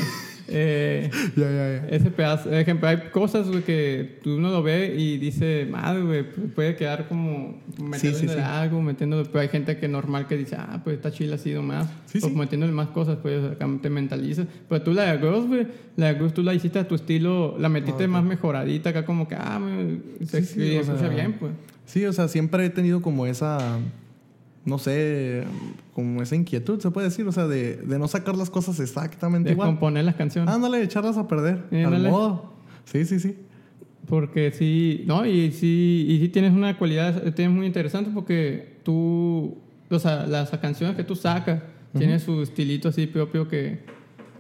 Eh, 0.53 1.11
ya, 1.37 1.43
ya, 1.45 1.51
ya. 1.51 1.89
ese 1.91 2.11
pedazo, 2.11 2.53
ejemplo, 2.53 2.89
hay 2.89 2.97
cosas, 3.13 3.49
güey, 3.49 3.63
que 3.63 4.19
tú 4.23 4.37
uno 4.37 4.51
lo 4.51 4.63
ve 4.63 4.95
y 4.99 5.17
dice, 5.19 5.67
madre, 5.71 6.03
güey, 6.03 6.23
pu- 6.23 6.53
puede 6.55 6.75
quedar 6.77 7.07
como 7.09 7.63
metiéndole 7.81 8.29
sí, 8.29 8.35
sí. 8.35 8.41
algo, 8.41 8.83
metiéndole, 8.83 9.25
pero 9.27 9.41
hay 9.41 9.49
gente 9.49 9.77
que 9.77 9.87
normal 9.89 10.27
que 10.27 10.37
dice, 10.37 10.57
ah, 10.59 10.81
pues 10.83 10.97
está 10.97 11.11
chila 11.13 11.37
así 11.37 11.53
nomás, 11.53 11.89
Sí, 12.07 12.19
o 12.23 12.29
sí. 12.29 12.35
metiéndole 12.35 12.73
más 12.73 12.89
cosas, 12.89 13.19
pues 13.23 13.45
acá 13.45 13.69
te 13.81 13.91
mentalizas. 13.91 14.47
Pero 14.69 14.83
tú 14.83 14.93
la 14.93 15.13
de 15.13 15.19
Ghost, 15.19 15.49
güey, 15.49 15.67
la 15.97 16.13
de 16.13 16.19
Ghost 16.21 16.35
tú 16.35 16.43
la 16.43 16.53
hiciste 16.53 16.79
a 16.79 16.89
tu 16.89 16.95
estilo, 16.97 17.57
la 17.59 17.69
metiste 17.69 18.05
Ah, 18.05 18.09
más 18.09 18.25
mejoradita, 18.25 18.91
acá 18.91 19.05
como 19.05 19.29
que, 19.29 19.37
ah, 19.37 19.59
me, 19.59 20.27
se 20.27 20.43
Sí, 20.43 20.55
sí, 20.55 20.77
o 20.77 20.81
escucha 20.81 21.09
bien, 21.09 21.35
pues. 21.35 21.53
Sí, 21.87 22.05
o 22.05 22.13
sea, 22.13 22.29
siempre 22.29 22.65
he 22.67 22.71
tenido 22.71 23.03
como 23.03 23.27
esa, 23.27 23.79
no 24.65 24.79
sé, 24.79 25.45
como 25.95 26.23
esa 26.23 26.37
inquietud, 26.37 26.81
se 26.81 26.91
puede 26.91 27.09
decir, 27.09 27.27
o 27.27 27.33
sea, 27.33 27.47
de, 27.47 27.77
de 27.77 27.99
no 27.99 28.09
sacar 28.09 28.37
las 28.37 28.51
cosas 28.51 28.79
exactamente 28.81 29.49
De 29.49 29.53
igual. 29.55 29.69
componer 29.69 30.05
las 30.05 30.15
canciones. 30.17 30.53
Ándale, 30.55 30.83
echarlas 30.83 31.17
a 31.17 31.27
perder. 31.27 31.65
Al 31.73 32.03
modo. 32.11 32.53
Sí, 32.85 33.05
sí, 33.05 33.19
sí. 33.21 33.37
Porque 34.07 34.51
sí, 34.53 35.05
no, 35.07 35.25
y 35.25 35.53
sí, 35.53 36.07
y 36.09 36.19
sí 36.21 36.29
tienes 36.31 36.53
una 36.53 36.77
cualidad, 36.77 37.27
eh, 37.27 37.33
tienes 37.33 37.55
muy 37.55 37.67
interesante 37.67 38.11
porque 38.13 38.79
tú, 38.83 39.59
o 39.89 39.99
sea, 39.99 40.27
las 40.27 40.51
canciones 40.51 40.97
que 40.97 41.05
tú 41.05 41.15
sacas 41.15 41.63
tienen 41.97 42.19
su 42.21 42.43
estilito 42.43 42.89
así 42.89 43.07
propio 43.07 43.47
que, 43.49 43.81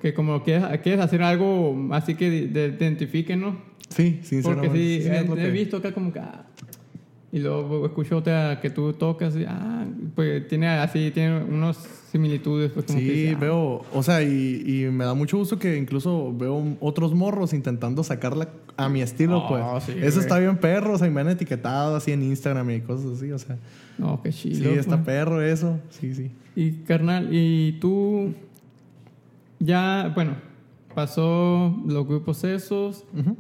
que 0.02 0.12
como 0.14 0.42
quieres, 0.42 0.64
quieres 0.83 1.00
hacer 1.00 1.22
algo 1.22 1.88
así 1.92 2.14
que 2.14 2.48
te 2.52 2.66
identifique, 2.85 3.37
¿no? 3.37 3.61
Sí, 3.88 4.12
Porque 4.20 4.26
sinceramente. 4.26 4.76
sí, 4.78 5.02
sí, 5.02 5.09
he, 5.09 5.35
que- 5.35 5.50
visto 5.50 5.76
acá 5.78 5.92
como 5.92 6.12
que, 6.12 6.18
ah, 6.20 6.46
y 7.32 7.38
luego 7.38 7.86
escucho 7.86 8.16
otra 8.18 8.60
que 8.60 8.70
tú 8.70 8.92
tocas 8.92 9.36
y, 9.36 9.44
ah, 9.46 9.86
pues 10.14 10.48
tiene 10.48 10.66
así, 10.68 11.10
tiene 11.12 11.42
unas 11.44 11.76
similitudes, 12.10 12.72
pues 12.72 12.86
como 12.86 12.98
Sí, 12.98 13.06
que 13.06 13.32
ah, 13.36 13.38
veo, 13.38 13.84
o 13.92 14.02
sea, 14.02 14.22
y, 14.22 14.62
y 14.66 14.90
me 14.90 15.04
da 15.04 15.14
mucho 15.14 15.38
gusto 15.38 15.58
que 15.58 15.76
incluso 15.76 16.34
veo 16.36 16.76
otros 16.80 17.14
morros 17.14 17.52
intentando 17.52 18.02
sacarla 18.02 18.48
a 18.76 18.88
mi 18.88 19.00
estilo, 19.00 19.38
Oh, 19.44 19.48
pues. 19.48 19.84
sí, 19.84 19.92
Eso 19.92 20.14
güey. 20.16 20.18
está 20.18 20.38
bien 20.40 20.56
perro, 20.58 20.94
o 20.94 20.98
sea, 20.98 21.06
y 21.06 21.10
me 21.10 21.20
han 21.20 21.28
etiquetado 21.28 21.94
así 21.94 22.10
en 22.10 22.22
Instagram 22.24 22.68
y 22.70 22.80
cosas 22.80 23.18
así, 23.18 23.30
o 23.30 23.38
sea. 23.38 23.56
no, 23.98 24.20
qué 24.22 24.30
chido. 24.30 24.72
Sí, 24.72 24.78
está 24.78 24.96
pues. 24.96 25.06
perro 25.06 25.40
eso, 25.40 25.78
sí, 25.90 26.14
sí. 26.14 26.30
Y 26.56 26.72
carnal, 26.82 27.28
y 27.30 27.78
tú 27.80 28.34
ya, 29.60 30.10
bueno, 30.14 30.34
pasó 30.94 31.76
los 31.86 32.06
grupos 32.06 32.42
esos, 32.44 33.04
Ujú, 33.16 33.36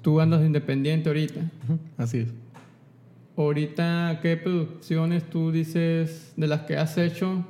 tú 0.00 0.20
andas 0.20 0.42
independiente 0.44 1.08
ahorita. 1.10 1.40
ujú, 1.64 1.78
Así 1.98 2.18
es. 2.20 2.28
Ahorita, 3.36 4.20
¿qué 4.22 4.36
producciones 4.36 5.24
tú 5.24 5.50
dices 5.50 6.32
de 6.36 6.46
las 6.46 6.62
que 6.62 6.76
has 6.76 6.96
hecho 6.98 7.44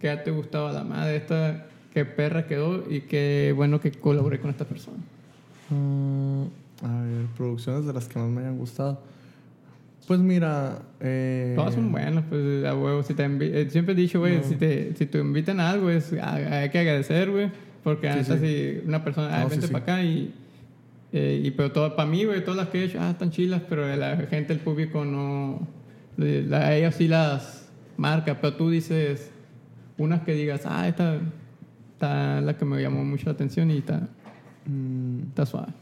que 0.00 0.14
te 0.16 0.30
gustaba 0.30 0.72
la 0.72 0.82
madre 0.82 1.16
esta, 1.16 1.66
qué 1.92 2.06
perra 2.06 2.46
quedó 2.46 2.90
y 2.90 3.02
qué 3.02 3.52
bueno 3.54 3.80
que 3.80 3.92
colaboré 3.92 4.40
con 4.40 4.50
esta 4.50 4.64
persona? 4.64 4.96
Mm, 5.68 6.42
a 6.82 7.02
ver, 7.02 7.26
producciones 7.36 7.84
de 7.86 7.92
las 7.92 8.08
que 8.08 8.18
más 8.18 8.28
me 8.28 8.40
hayan 8.40 8.56
gustado. 8.56 9.00
Pues 10.06 10.18
mira, 10.20 10.80
eh, 11.00 11.52
Todas 11.54 11.74
son 11.74 11.92
buenas, 11.92 12.24
pues 12.28 12.64
a 12.64 12.74
huevo. 12.74 13.02
Si 13.02 13.14
te 13.14 13.24
eh, 13.24 13.68
siempre 13.70 13.92
he 13.92 13.96
dicho, 13.96 14.18
güey, 14.20 14.38
No. 14.38 14.42
si, 14.42 14.56
te, 14.56 14.94
si 14.96 15.06
te 15.06 15.18
invitan 15.18 15.60
a 15.60 15.70
algo, 15.70 15.90
es, 15.90 16.12
hay 16.14 16.70
que 16.70 16.78
agradecer, 16.78 17.30
güey. 17.30 17.50
Porque 17.84 18.10
Sí, 18.24 18.38
si 18.38 18.88
una 18.88 19.04
persona, 19.04 19.36
ah, 19.36 19.42
No, 19.44 19.50
vente 19.50 19.66
sí. 19.66 19.72
para 19.72 19.84
acá 19.84 20.02
y, 20.02 20.34
eh, 21.12 21.42
y 21.44 21.50
pero 21.50 21.72
todo, 21.72 21.96
para 21.96 22.08
mí, 22.08 22.24
güey, 22.24 22.44
todas 22.44 22.56
las 22.56 22.68
que 22.68 22.80
he 22.80 22.84
hecho, 22.84 22.98
ah, 23.00 23.10
están 23.10 23.30
chilas, 23.30 23.62
pero 23.68 23.94
la 23.96 24.16
gente, 24.28 24.52
el 24.52 24.60
público 24.60 25.04
no, 25.04 25.66
la, 26.16 26.58
a 26.58 26.76
ellos 26.76 26.94
sí 26.94 27.08
las 27.08 27.68
marca, 27.96 28.40
pero 28.40 28.54
tú 28.54 28.70
dices 28.70 29.30
unas 29.98 30.22
que 30.22 30.32
digas, 30.32 30.62
ah, 30.64 30.88
esta, 30.88 31.18
está 31.94 32.40
la 32.40 32.56
que 32.56 32.64
me 32.64 32.80
llamó 32.80 33.04
mucho 33.04 33.26
la 33.26 33.32
atención 33.32 33.70
y 33.70 33.78
está, 33.78 34.08
mm, 34.66 35.28
está 35.28 35.46
suave. 35.46 35.72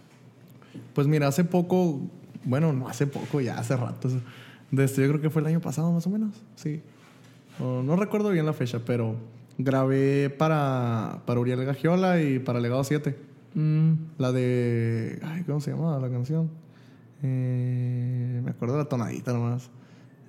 Pues 0.95 1.07
mira, 1.07 1.29
hace 1.29 1.45
poco, 1.45 2.01
bueno, 2.45 2.73
no 2.73 2.88
hace 2.88 3.07
poco, 3.07 3.41
ya 3.41 3.59
hace 3.59 3.77
rato. 3.77 4.09
De 4.71 4.85
esto, 4.85 5.01
yo 5.01 5.09
creo 5.09 5.21
que 5.21 5.31
fue 5.31 5.43
el 5.43 5.49
año 5.49 5.61
pasado 5.61 5.93
más 5.93 6.07
o 6.07 6.11
menos, 6.11 6.35
sí. 6.57 6.81
O 7.61 7.83
no 7.83 7.97
recuerdo 7.97 8.31
bien 8.31 8.47
la 8.47 8.53
fecha, 8.53 8.81
pero 8.85 9.17
grabé 9.59 10.31
para, 10.31 11.21
para 11.27 11.41
Uriel 11.41 11.64
Gagiola 11.64 12.21
y 12.23 12.38
para 12.38 12.61
Legado 12.61 12.83
7. 12.83 13.17
Mm, 13.59 13.92
La 14.18 14.31
de... 14.31 15.18
Ay, 15.25 15.42
¿cómo 15.42 15.61
se 15.61 15.73
llamaba 15.73 15.99
la 15.99 16.09
canción? 16.09 16.49
Eh, 17.25 18.40
me 18.44 18.53
acuerdo 18.53 18.77
de 18.77 18.85
la 18.85 18.88
tonadita 18.88 19.33
nomás. 19.33 19.68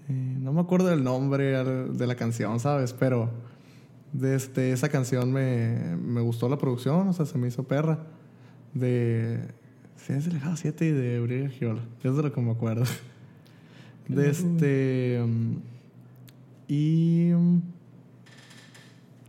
Eh, 0.09 0.37
no 0.39 0.51
me 0.51 0.61
acuerdo 0.61 0.87
del 0.87 1.03
nombre 1.03 1.63
de 1.63 2.07
la 2.07 2.15
canción, 2.15 2.59
¿sabes? 2.59 2.93
Pero 2.93 3.29
de 4.13 4.35
este, 4.35 4.71
esa 4.71 4.89
canción 4.89 5.31
me, 5.31 5.95
me 5.97 6.21
gustó 6.21 6.49
la 6.49 6.57
producción, 6.57 7.07
o 7.07 7.13
sea, 7.13 7.27
se 7.27 7.37
me 7.37 7.47
hizo 7.47 7.63
perra. 7.65 7.99
De... 8.73 9.59
De 10.07 10.31
Legado 10.31 10.55
7 10.55 10.85
y 10.87 10.91
de 10.91 11.21
Uriel 11.21 11.43
Gagiola. 11.49 11.81
Es 12.03 12.15
de 12.15 12.23
lo 12.23 12.33
que 12.33 12.41
me 12.41 12.51
acuerdo. 12.51 12.85
De 14.07 14.27
este... 14.27 15.23
mm, 15.23 15.55
y... 16.67 17.31
mm, 17.35 17.61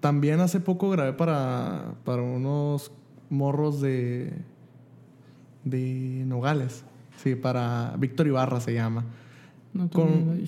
también 0.00 0.40
hace 0.40 0.60
poco 0.60 0.88
grabé 0.88 1.12
para, 1.12 1.92
para 2.04 2.22
unos 2.22 2.90
morros 3.30 3.80
de, 3.80 4.32
de 5.64 6.24
Nogales. 6.26 6.84
Sí, 7.22 7.34
para 7.34 7.94
Víctor 7.98 8.26
Ibarra 8.26 8.60
se 8.60 8.74
llama. 8.74 9.06
no 9.72 9.88
Con-. 9.88 10.40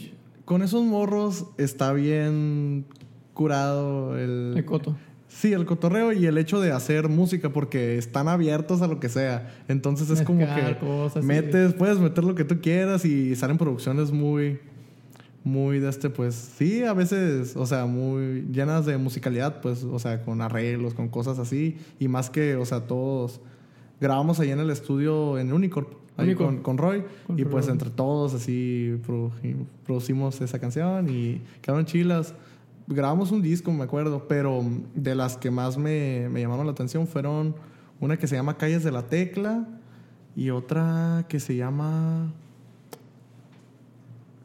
Con 0.45 0.63
esos 0.63 0.83
morros 0.83 1.47
está 1.57 1.93
bien 1.93 2.85
curado 3.33 4.19
el... 4.19 4.55
El 4.57 4.65
coto. 4.65 4.97
Sí, 5.29 5.53
el 5.53 5.65
cotorreo 5.65 6.13
y 6.13 6.27
el 6.27 6.37
hecho 6.37 6.61
de 6.61 6.73
hacer 6.73 7.09
música 7.09 7.51
porque 7.51 7.97
están 7.97 8.29
abiertos 8.29 8.83
a 8.83 8.87
lo 8.87 9.01
que 9.01 9.09
sea. 9.09 9.51
Entonces 9.69 10.11
es 10.11 10.23
como 10.23 10.41
que 10.41 10.77
cosas, 10.79 11.23
sí. 11.23 11.27
metes, 11.27 11.73
puedes 11.73 11.99
meter 11.99 12.23
lo 12.23 12.35
que 12.35 12.45
tú 12.45 12.61
quieras 12.61 13.05
y 13.07 13.35
salen 13.35 13.57
producciones 13.57 14.13
muy, 14.13 14.61
muy 15.45 15.81
de 15.81 15.89
este, 15.89 16.09
pues 16.09 16.35
sí, 16.57 16.85
a 16.85 16.93
veces, 16.93 17.57
o 17.57 17.67
sea, 17.67 17.87
muy 17.87 18.47
llenas 18.53 18.87
de 18.87 18.97
musicalidad, 18.97 19.61
pues, 19.61 19.83
o 19.85 19.99
sea, 19.99 20.23
con 20.23 20.41
arreglos, 20.41 20.95
con 20.95 21.09
cosas 21.09 21.39
así. 21.39 21.77
Y 21.99 22.07
más 22.09 22.31
que, 22.31 22.55
o 22.57 22.65
sea, 22.65 22.87
todos 22.87 23.41
grabamos 24.01 24.39
ahí 24.41 24.51
en 24.51 24.61
el 24.61 24.71
estudio 24.71 25.39
en 25.39 25.53
Unicorp, 25.53 25.95
ahí 26.17 26.27
Unicorp. 26.29 26.47
con, 26.49 26.63
con 26.63 26.79
Roy. 26.79 27.05
Con 27.27 27.39
y 27.39 27.45
pues 27.45 27.67
entre 27.69 27.91
todos 27.91 28.35
así 28.35 28.97
produ- 29.07 29.33
producimos 29.85 30.41
esa 30.41 30.59
canción 30.61 31.09
y 31.09 31.41
quedaron 31.61 31.87
chilas. 31.87 32.35
Grabamos 32.87 33.31
un 33.33 33.43
disco, 33.43 33.73
me 33.73 33.85
acuerdo, 33.85 34.27
pero 34.29 34.63
de 34.95 35.15
las 35.15 35.37
que 35.37 35.51
más 35.51 35.77
me, 35.79 36.29
me 36.31 36.41
llamaron 36.41 36.67
la 36.67 36.73
atención 36.73 37.07
fueron 37.07 37.55
una 38.01 38.17
que 38.17 38.27
se 38.27 38.35
llama 38.37 38.57
Calles 38.59 38.83
de 38.85 38.91
la 38.93 39.07
Tecla 39.07 39.67
y 40.37 40.51
otra 40.51 41.25
que 41.29 41.39
se 41.41 41.55
llama... 41.57 42.33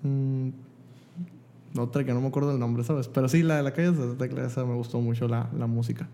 mm, 0.03 0.49
otra 1.77 2.03
que 2.03 2.13
no 2.13 2.21
me 2.21 2.27
acuerdo 2.27 2.49
del 2.51 2.59
nombre, 2.59 2.83
¿sabes? 2.83 3.07
Pero 3.07 3.27
sí, 3.27 3.43
la 3.43 3.57
de 3.57 3.63
la 3.63 3.73
Calles 3.73 3.97
de 3.97 4.07
la 4.07 4.13
Tecla, 4.15 4.45
esa 4.45 4.65
me 4.65 4.73
gustó 4.75 4.99
mucho 5.01 5.27
la, 5.27 5.49
la 5.57 5.67
música. 5.67 6.07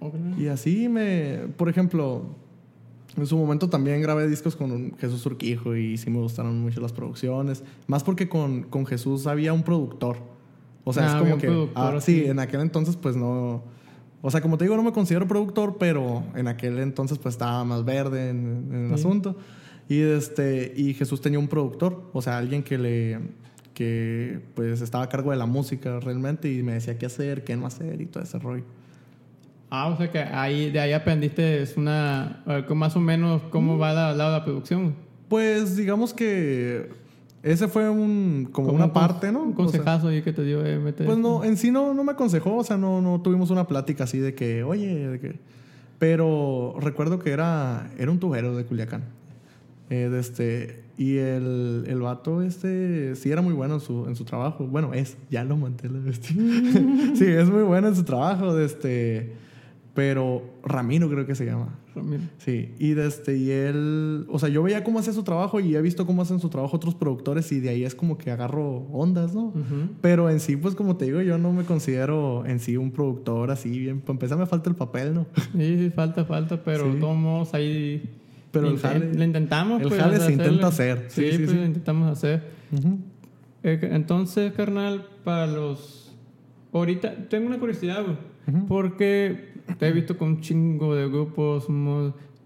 Ok. 0.00 0.14
Y 0.38 0.48
así 0.48 0.88
me, 0.88 1.40
por 1.56 1.68
ejemplo, 1.68 2.22
en 3.16 3.26
su 3.26 3.36
momento 3.36 3.68
también 3.68 4.00
grabé 4.02 4.28
discos 4.28 4.56
con 4.56 4.96
Jesús 4.98 5.24
Urquijo 5.26 5.74
y 5.76 5.96
sí 5.96 6.10
me 6.10 6.18
gustaron 6.18 6.60
mucho 6.60 6.80
las 6.80 6.92
producciones. 6.92 7.62
Más 7.86 8.02
porque 8.04 8.28
con, 8.28 8.64
con 8.64 8.86
Jesús 8.86 9.26
había 9.26 9.52
un 9.52 9.62
productor. 9.62 10.18
O 10.84 10.92
sea, 10.92 11.04
Ah, 11.04 11.16
es 11.16 11.22
como 11.22 11.38
que... 11.38 11.46
productor, 11.46 11.94
ah, 11.96 12.00
sí, 12.00 12.20
sí. 12.22 12.26
en 12.26 12.38
aquel 12.38 12.60
entonces 12.60 12.96
pues 12.96 13.16
no... 13.16 13.62
O 14.20 14.30
sea, 14.30 14.40
como 14.40 14.56
te 14.58 14.64
digo, 14.64 14.74
no 14.76 14.82
me 14.82 14.92
considero 14.92 15.28
productor, 15.28 15.76
pero 15.78 16.22
en 16.34 16.48
aquel 16.48 16.78
entonces 16.78 17.18
pues 17.18 17.34
estaba 17.34 17.62
más 17.64 17.84
verde 17.84 18.30
en, 18.30 18.68
en 18.70 18.80
el 18.84 18.88
Sí. 18.88 18.94
asunto. 18.94 19.36
Y, 19.88 20.00
este, 20.00 20.72
y 20.76 20.94
Jesús 20.94 21.20
tenía 21.20 21.38
un 21.38 21.46
productor, 21.48 22.08
o 22.14 22.22
sea, 22.22 22.38
alguien 22.38 22.62
que 22.62 22.78
le 22.78 23.18
que 23.74 24.40
pues 24.54 24.80
estaba 24.80 25.04
a 25.04 25.08
cargo 25.08 25.32
de 25.32 25.36
la 25.36 25.46
música 25.46 26.00
realmente 26.00 26.50
y 26.52 26.62
me 26.62 26.72
decía 26.74 26.96
qué 26.96 27.06
hacer, 27.06 27.44
qué 27.44 27.56
no 27.56 27.66
hacer 27.66 28.00
y 28.00 28.06
todo 28.06 28.22
ese 28.22 28.38
rollo. 28.38 28.64
Ah, 29.70 29.88
o 29.88 29.96
sea 29.96 30.10
que 30.10 30.20
ahí, 30.20 30.70
de 30.70 30.78
ahí 30.78 30.92
aprendiste 30.92 31.60
es 31.62 31.76
una, 31.76 32.42
eh, 32.46 32.64
más 32.74 32.94
o 32.96 33.00
menos 33.00 33.42
Mm. 33.42 33.50
cómo 33.50 33.76
va 33.76 33.92
la, 33.92 34.14
la, 34.14 34.30
la 34.30 34.44
producción. 34.44 34.94
Pues 35.28 35.76
digamos 35.76 36.14
que 36.14 36.90
ese 37.42 37.66
fue 37.66 37.90
un 37.90 38.48
como, 38.52 38.68
Como 38.68 38.76
una 38.76 38.86
un 38.86 38.92
parte, 38.92 39.32
¿no? 39.32 39.40
Un 39.42 39.48
O 39.48 39.50
sea, 39.50 39.56
consejazo 39.64 40.08
ahí 40.08 40.22
que 40.22 40.32
te 40.32 40.44
dio 40.44 40.64
eh, 40.64 40.78
meter 40.78 41.04
pues 41.06 41.18
no, 41.18 41.42
en 41.44 41.56
sí 41.56 41.70
no, 41.72 41.92
no 41.92 42.04
me 42.04 42.12
aconsejó, 42.12 42.56
o 42.56 42.64
sea, 42.64 42.76
no, 42.76 43.00
no 43.02 43.20
tuvimos 43.20 43.50
una 43.50 43.66
plática 43.66 44.04
así 44.04 44.18
de 44.18 44.34
que, 44.34 44.62
oye, 44.62 45.08
de 45.08 45.18
que... 45.20 45.38
Pero 45.98 46.76
recuerdo 46.80 47.18
que 47.18 47.30
era, 47.30 47.90
era 47.98 48.10
un 48.10 48.18
tubero 48.20 48.56
de 48.56 48.64
Culiacán. 48.64 49.04
Eh, 49.94 50.08
de 50.10 50.18
este, 50.20 50.82
y 50.98 51.16
el, 51.18 51.84
el 51.86 52.00
vato 52.00 52.42
este 52.42 53.14
sí 53.16 53.30
era 53.30 53.42
muy 53.42 53.52
bueno 53.54 53.74
en 53.74 53.80
su, 53.80 54.06
en 54.06 54.16
su 54.16 54.24
trabajo. 54.24 54.66
Bueno, 54.66 54.92
es, 54.94 55.16
ya 55.30 55.44
lo 55.44 55.56
monté 55.56 55.88
la 55.88 55.98
bestia. 56.00 56.34
sí, 57.14 57.24
es 57.26 57.48
muy 57.48 57.62
bueno 57.62 57.88
en 57.88 57.96
su 57.96 58.02
trabajo. 58.04 58.54
De 58.54 58.64
este, 58.64 59.32
pero 59.94 60.42
Ramiro 60.64 61.08
creo 61.08 61.26
que 61.26 61.34
se 61.34 61.44
llama. 61.46 61.78
Ramiro. 61.94 62.24
Sí, 62.38 62.74
y 62.80 62.94
desde 62.94 63.36
y 63.36 63.50
él, 63.50 64.26
o 64.28 64.38
sea, 64.40 64.48
yo 64.48 64.64
veía 64.64 64.82
cómo 64.82 64.98
hacía 64.98 65.12
su 65.12 65.22
trabajo 65.22 65.60
y 65.60 65.76
he 65.76 65.80
visto 65.80 66.06
cómo 66.06 66.22
hacen 66.22 66.40
su 66.40 66.48
trabajo 66.48 66.76
otros 66.76 66.96
productores 66.96 67.52
y 67.52 67.60
de 67.60 67.68
ahí 67.68 67.84
es 67.84 67.94
como 67.94 68.18
que 68.18 68.32
agarro 68.32 68.78
ondas, 68.92 69.32
¿no? 69.32 69.52
Pero 70.00 70.28
en 70.28 70.40
sí, 70.40 70.56
pues 70.56 70.74
como 70.74 70.96
te 70.96 71.04
digo, 71.04 71.20
yo 71.22 71.38
no 71.38 71.52
me 71.52 71.62
considero 71.64 72.44
en 72.46 72.58
sí 72.58 72.76
un 72.76 72.90
productor 72.90 73.52
así 73.52 73.78
bien. 73.78 74.00
Para 74.00 74.14
empezar 74.14 74.38
me 74.38 74.46
falta 74.46 74.68
el 74.68 74.74
papel, 74.74 75.14
¿no? 75.14 75.26
Sí, 75.56 75.78
sí, 75.78 75.90
falta, 75.94 76.24
falta, 76.24 76.60
pero 76.64 76.84
Sí. 76.86 76.94
de 76.94 77.00
todos 77.00 77.54
ahí... 77.54 78.02
Pero 78.54 78.68
el 78.68 78.78
jale- 78.78 79.12
Lo 79.14 79.24
intentamos. 79.24 79.82
el 79.82 79.88
pues, 79.88 80.00
jale 80.00 80.18
se 80.20 80.32
intenta 80.32 80.68
hacer. 80.68 81.04
Sí, 81.08 81.22
Sí, 81.22 81.30
sí, 81.32 81.38
pues 81.38 81.50
sí. 81.50 81.56
lo 81.56 81.64
intentamos 81.66 82.10
hacer. 82.10 82.42
Ujú. 82.72 82.98
Eh, 83.62 83.78
entonces, 83.92 84.52
carnal, 84.52 85.06
para 85.24 85.46
los... 85.46 86.12
Ahorita 86.72 87.14
tengo 87.28 87.46
una 87.46 87.58
curiosidad, 87.58 88.02
güey. 88.02 88.16
Ujú. 88.56 88.66
Porque 88.66 89.52
te 89.78 89.88
he 89.88 89.92
visto 89.92 90.16
con 90.18 90.28
un 90.28 90.40
chingo 90.40 90.94
de 90.94 91.06
grupos. 91.08 91.66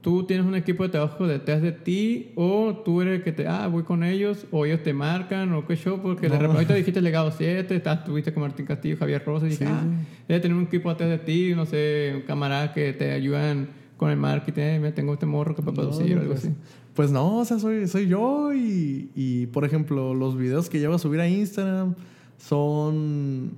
¿Tú 0.00 0.22
tienes 0.24 0.46
un 0.46 0.54
equipo 0.54 0.84
de 0.84 0.90
trabajo 0.90 1.26
detrás 1.26 1.60
de 1.60 1.72
ti? 1.72 2.30
¿O 2.36 2.82
tú 2.84 3.02
eres 3.02 3.16
el 3.16 3.22
que 3.24 3.32
te... 3.32 3.48
Ah, 3.48 3.66
voy 3.66 3.82
con 3.82 4.04
ellos? 4.04 4.46
¿O 4.52 4.64
ellos 4.64 4.82
te 4.84 4.92
marcan? 4.92 5.52
¿O 5.54 5.66
qué 5.66 5.74
show? 5.76 6.00
Porque 6.00 6.28
de 6.28 6.34
No. 6.34 6.34
repente 6.38 6.54
ahorita 6.56 6.74
dijiste 6.74 7.00
Legado 7.02 7.32
7, 7.32 7.74
estás, 7.74 7.98
estuviste 8.00 8.32
con 8.32 8.42
Martín 8.44 8.64
Castillo, 8.64 8.96
Javier 8.96 9.24
Rosa. 9.26 9.46
Y 9.46 9.50
dije, 9.50 9.64
Sí, 9.64 9.70
ah, 9.74 9.82
debe 10.28 10.40
tener 10.40 10.56
un 10.56 10.64
equipo 10.64 10.88
detrás 10.90 11.10
de 11.10 11.18
ti. 11.18 11.52
No 11.56 11.66
sé, 11.66 12.12
un 12.14 12.22
camarada 12.22 12.72
que 12.72 12.92
te 12.92 13.10
ayudan 13.10 13.68
con 13.98 14.08
el 14.10 14.16
marketing. 14.16 14.62
Eh, 14.62 14.78
mira, 14.78 14.94
tengo 14.94 15.12
este 15.12 15.26
morro 15.26 15.54
que 15.54 15.60
para 15.60 15.74
producir 15.74 16.06
No, 16.12 16.16
o 16.16 16.20
algo 16.22 16.32
pues, 16.32 16.44
así. 16.46 16.54
Pues 16.94 17.10
no, 17.10 17.36
o 17.38 17.44
sea, 17.44 17.58
soy, 17.58 17.86
soy 17.86 18.06
yo 18.08 18.54
y, 18.54 19.10
y, 19.14 19.46
por 19.48 19.64
ejemplo, 19.66 20.14
los 20.14 20.36
videos 20.38 20.70
que 20.70 20.78
llevo 20.80 20.94
a 20.94 20.98
subir 20.98 21.20
a 21.20 21.28
Instagram 21.28 21.94
son 22.38 23.52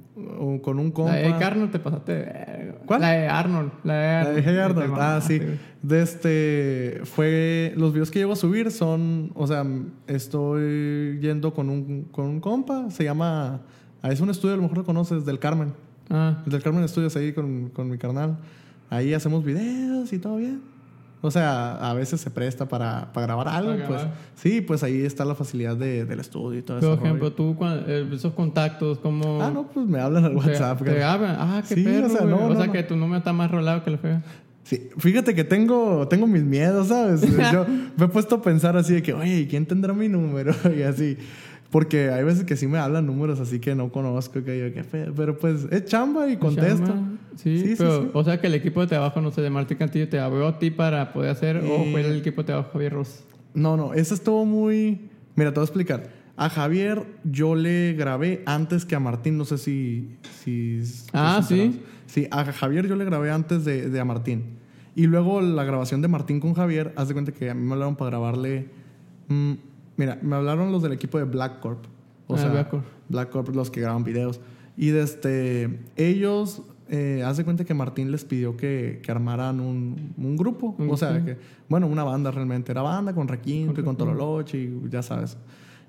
con 0.63 0.79
un 0.79 0.91
compa. 0.91 1.13
La 1.13 1.19
de 1.39 1.45
Arnold 1.45 1.71
te 1.71 1.79
pasaste. 1.79 2.13
de. 2.13 2.75
¿Cuál? 2.87 3.01
La 3.03 3.11
de 3.13 3.29
Arnold. 3.29 3.71
La 3.85 3.95
de 3.95 4.01
La 4.01 4.21
Arnold. 4.21 4.37
de 4.37 4.43
Hey 4.43 4.59
Arnold. 4.59 4.95
Ah, 4.97 5.21
sí. 5.23 5.39
güey. 5.39 5.59
De 5.83 6.03
este. 6.03 7.01
Fue. 7.05 7.73
Los 7.77 7.93
videos 7.93 8.11
que 8.11 8.19
llevo 8.19 8.33
a 8.33 8.37
subir 8.37 8.71
son. 8.71 9.31
O 9.35 9.47
sea, 9.47 9.65
estoy 10.07 11.19
yendo 11.21 11.53
con 11.55 11.69
un, 11.71 12.05
con 12.11 12.27
un 12.27 12.41
compa. 12.41 12.91
Se 12.91 13.05
llama. 13.05 13.61
ah, 14.03 14.11
Es 14.13 14.21
un 14.21 14.31
estudio, 14.31 14.55
a 14.55 14.57
lo 14.57 14.63
mejor 14.63 14.79
lo 14.79 14.85
conoces, 14.85 15.25
del 15.25 15.39
Carmen. 15.39 15.73
Ah, 16.09 16.43
El 16.45 16.53
del 16.53 16.63
Carmen 16.63 16.83
Estudios 16.83 17.15
ahí 17.17 17.33
con, 17.33 17.69
con 17.71 17.89
mi 17.89 17.99
carnal. 17.99 18.39
Ahí 18.91 19.15
hacemos 19.15 19.45
videos 19.45 20.13
y 20.13 20.19
todo 20.19 20.37
bien. 20.37 20.61
O 21.23 21.31
sea, 21.31 21.75
a 21.91 21.93
veces 21.93 22.21
se 22.21 22.31
presta 22.31 22.67
para, 22.67 23.13
para 23.13 23.27
grabar 23.27 23.47
algo. 23.49 23.73
Para 23.73 23.87
pues 23.87 24.01
grabar. 24.01 24.17
sí, 24.37 24.63
pues 24.63 24.83
ahí 24.83 25.03
está 25.03 25.25
la 25.27 25.35
facilidad 25.35 25.77
de- 25.77 26.07
del 26.07 26.19
estudio 26.19 26.59
y 26.59 26.63
todo 26.63 26.81
por 26.81 26.89
eso. 26.95 27.05
ejemplo, 27.05 27.33
tú, 27.33 27.55
cuando- 27.57 27.85
eh, 27.87 28.07
esos 28.13 28.33
contactos, 28.33 28.99
como. 28.99 29.43
Ah, 29.43 29.51
no, 29.53 29.67
pues 29.69 29.87
me 29.87 30.01
hablan 30.01 30.25
al 30.25 30.35
WhatsApp. 30.37 30.83
te 30.83 31.03
hablan. 31.05 31.37
Ah, 31.39 31.63
qué 31.69 31.75
Sí, 31.75 31.83
o 31.83 31.85
perro. 31.85 32.09
sea, 32.09 32.21
güey. 32.23 32.31
no, 32.35 32.47
o 32.47 32.57
sea, 32.57 32.67
no. 32.67 32.73
que 32.73 32.83
tu 32.85 32.97
número 32.97 33.19
está 33.19 33.33
más 33.35 33.51
rolado 33.51 33.85
que 33.85 33.91
la 33.91 33.99
fea. 33.99 34.23
Sí, 34.63 34.89
fíjate 34.99 35.35
que 35.35 35.45
tengo, 35.45 36.07
tengo 36.09 36.27
mis 36.27 36.43
miedos, 36.43 36.89
¿sabes? 36.89 37.21
Yo 37.53 37.67
me 37.97 38.05
he 38.07 38.09
puesto 38.09 38.37
a 38.37 38.43
pensar 38.43 38.77
así 38.79 38.95
de 38.95 39.03
que, 39.03 39.13
oye, 39.13 39.41
¿y 39.41 39.47
¿quién 39.47 39.67
tendrá 39.67 39.93
mi 39.93 40.09
número? 40.09 40.55
Y 40.77 40.83
así. 40.83 41.19
Porque 41.71 42.11
hay 42.11 42.25
veces 42.25 42.45
que 42.45 42.57
sí 42.57 42.67
me 42.67 42.79
hablan 42.79 43.07
números 43.07 43.39
así 43.39 43.61
que 43.61 43.75
no 43.77 43.93
conozco, 43.93 44.43
que 44.43 44.59
yo, 44.59 44.73
qué. 44.75 44.83
Pero 45.15 45.39
pues 45.39 45.67
es 45.71 45.85
chamba 45.85 46.29
y 46.29 46.37
contesto. 46.37 46.95
Sí, 47.37 47.59
Sí, 47.61 47.69
sí, 47.69 47.75
pero, 47.79 48.03
sí. 48.03 48.11
o 48.13 48.25
sea, 48.25 48.41
que 48.41 48.49
el 48.49 48.55
equipo 48.55 48.81
de 48.81 48.89
trabajo, 48.89 49.21
no 49.21 49.31
sé, 49.31 49.41
de 49.41 49.51
Martín 49.51 49.79
Cantillo 49.79 50.09
te 50.09 50.19
abrió 50.19 50.49
a 50.49 50.59
ti 50.59 50.71
para 50.73 51.13
poder 51.13 51.31
hacer, 51.31 51.57
o 51.59 51.61
Eh. 51.85 51.89
fue 51.93 52.01
el 52.01 52.19
equipo 52.19 52.43
de 52.43 52.47
trabajo 52.47 52.71
Javier 52.73 52.93
Ross. 52.95 53.23
No, 53.55 53.77
no, 53.77 53.95
eso 53.95 54.15
estuvo 54.15 54.45
muy... 54.45 55.09
Mira, 55.37 55.51
te 55.53 55.61
voy 55.61 55.63
a 55.63 55.67
explicar. 55.67 56.11
A 56.37 56.49
Javier 56.51 57.05
yo 57.25 57.55
le 57.55 57.93
grabé 57.95 58.43
antes 58.47 58.85
que 58.85 58.97
a 58.97 59.01
Martín, 59.01 59.39
no 59.39 59.45
sé 59.45 59.59
si... 59.59 60.17
si 60.43 60.81
Ah, 61.13 61.41
¿sí? 61.47 61.81
Sí, 62.07 62.27
a 62.33 62.45
Javier 62.47 62.89
yo 62.89 62.97
le 62.97 63.05
grabé 63.05 63.31
antes 63.31 63.65
de, 63.65 63.89
de 63.89 64.01
a 64.01 64.05
Martín. 64.05 64.59
Y 64.97 65.07
luego 65.07 65.41
la 65.41 65.63
grabación 65.65 66.03
de 66.03 66.09
Martín 66.09 66.41
con 66.41 66.55
Javier, 66.55 66.93
haz 66.97 67.07
de 67.09 67.15
cuenta 67.15 67.31
que 67.33 67.49
a 67.49 67.55
mí 67.55 67.65
me 67.65 67.75
hablaron 67.75 67.95
para 67.95 68.11
grabarle... 68.11 68.67
mm, 69.29 69.53
mira, 69.97 70.19
me 70.23 70.37
hablaron 70.37 70.73
los 70.73 70.83
del 70.83 70.93
equipo 70.93 71.19
de 71.19 71.25
Black 71.25 71.61
Corp. 71.61 71.85
O 72.27 72.35
Ah, 72.35 72.39
sea, 72.39 72.49
Black 72.51 72.71
Corp. 72.71 72.85
Black 73.09 73.31
Corp, 73.31 73.49
los 73.55 73.71
que 73.71 73.81
graban 73.81 74.05
videos. 74.05 74.41
Y 74.77 74.91
desde 74.91 75.81
ellos, 75.97 76.63
eh, 76.89 77.23
haz 77.27 77.37
de 77.37 77.45
cuenta 77.45 77.65
que 77.65 77.75
Martín 77.75 78.11
les 78.13 78.25
pidió 78.25 78.57
que, 78.57 79.01
que 79.03 79.11
armaran 79.11 79.61
un, 79.61 80.15
un 80.17 80.37
grupo. 80.37 80.77
O 80.89 80.97
sea, 80.97 81.25
que, 81.25 81.37
bueno, 81.69 81.87
una 81.87 82.05
banda 82.05 82.31
realmente. 82.31 82.73
Era 82.73 82.83
banda 82.83 83.15
con 83.15 83.29
Requinto 83.29 83.81
y 83.81 83.85
con. 83.85 83.97
Tololoche 83.97 84.59
y 84.59 84.81
ya 84.91 85.03
sabes. 85.03 85.37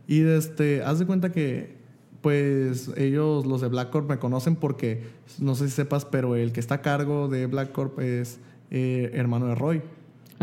Y 0.08 0.22
este, 0.24 0.84
haz 0.84 1.00
de 1.00 1.06
cuenta 1.06 1.32
que, 1.32 1.78
pues, 2.22 2.92
ellos, 2.98 3.46
los 3.46 3.62
de 3.62 3.68
Black 3.68 3.92
Corp, 3.92 4.10
me 4.10 4.18
conocen 4.20 4.56
porque, 4.56 5.04
no 5.40 5.56
sé 5.56 5.66
si 5.70 5.76
sepas, 5.76 6.06
pero 6.06 6.36
el 6.36 6.52
que 6.52 6.60
está 6.60 6.76
a 6.76 6.82
cargo 6.82 7.28
de 7.30 7.46
Black 7.46 7.72
Corp 7.72 8.00
es 8.00 8.40
eh, 8.72 9.12
hermano 9.14 9.46
de 9.48 9.56
Roy. 9.56 9.82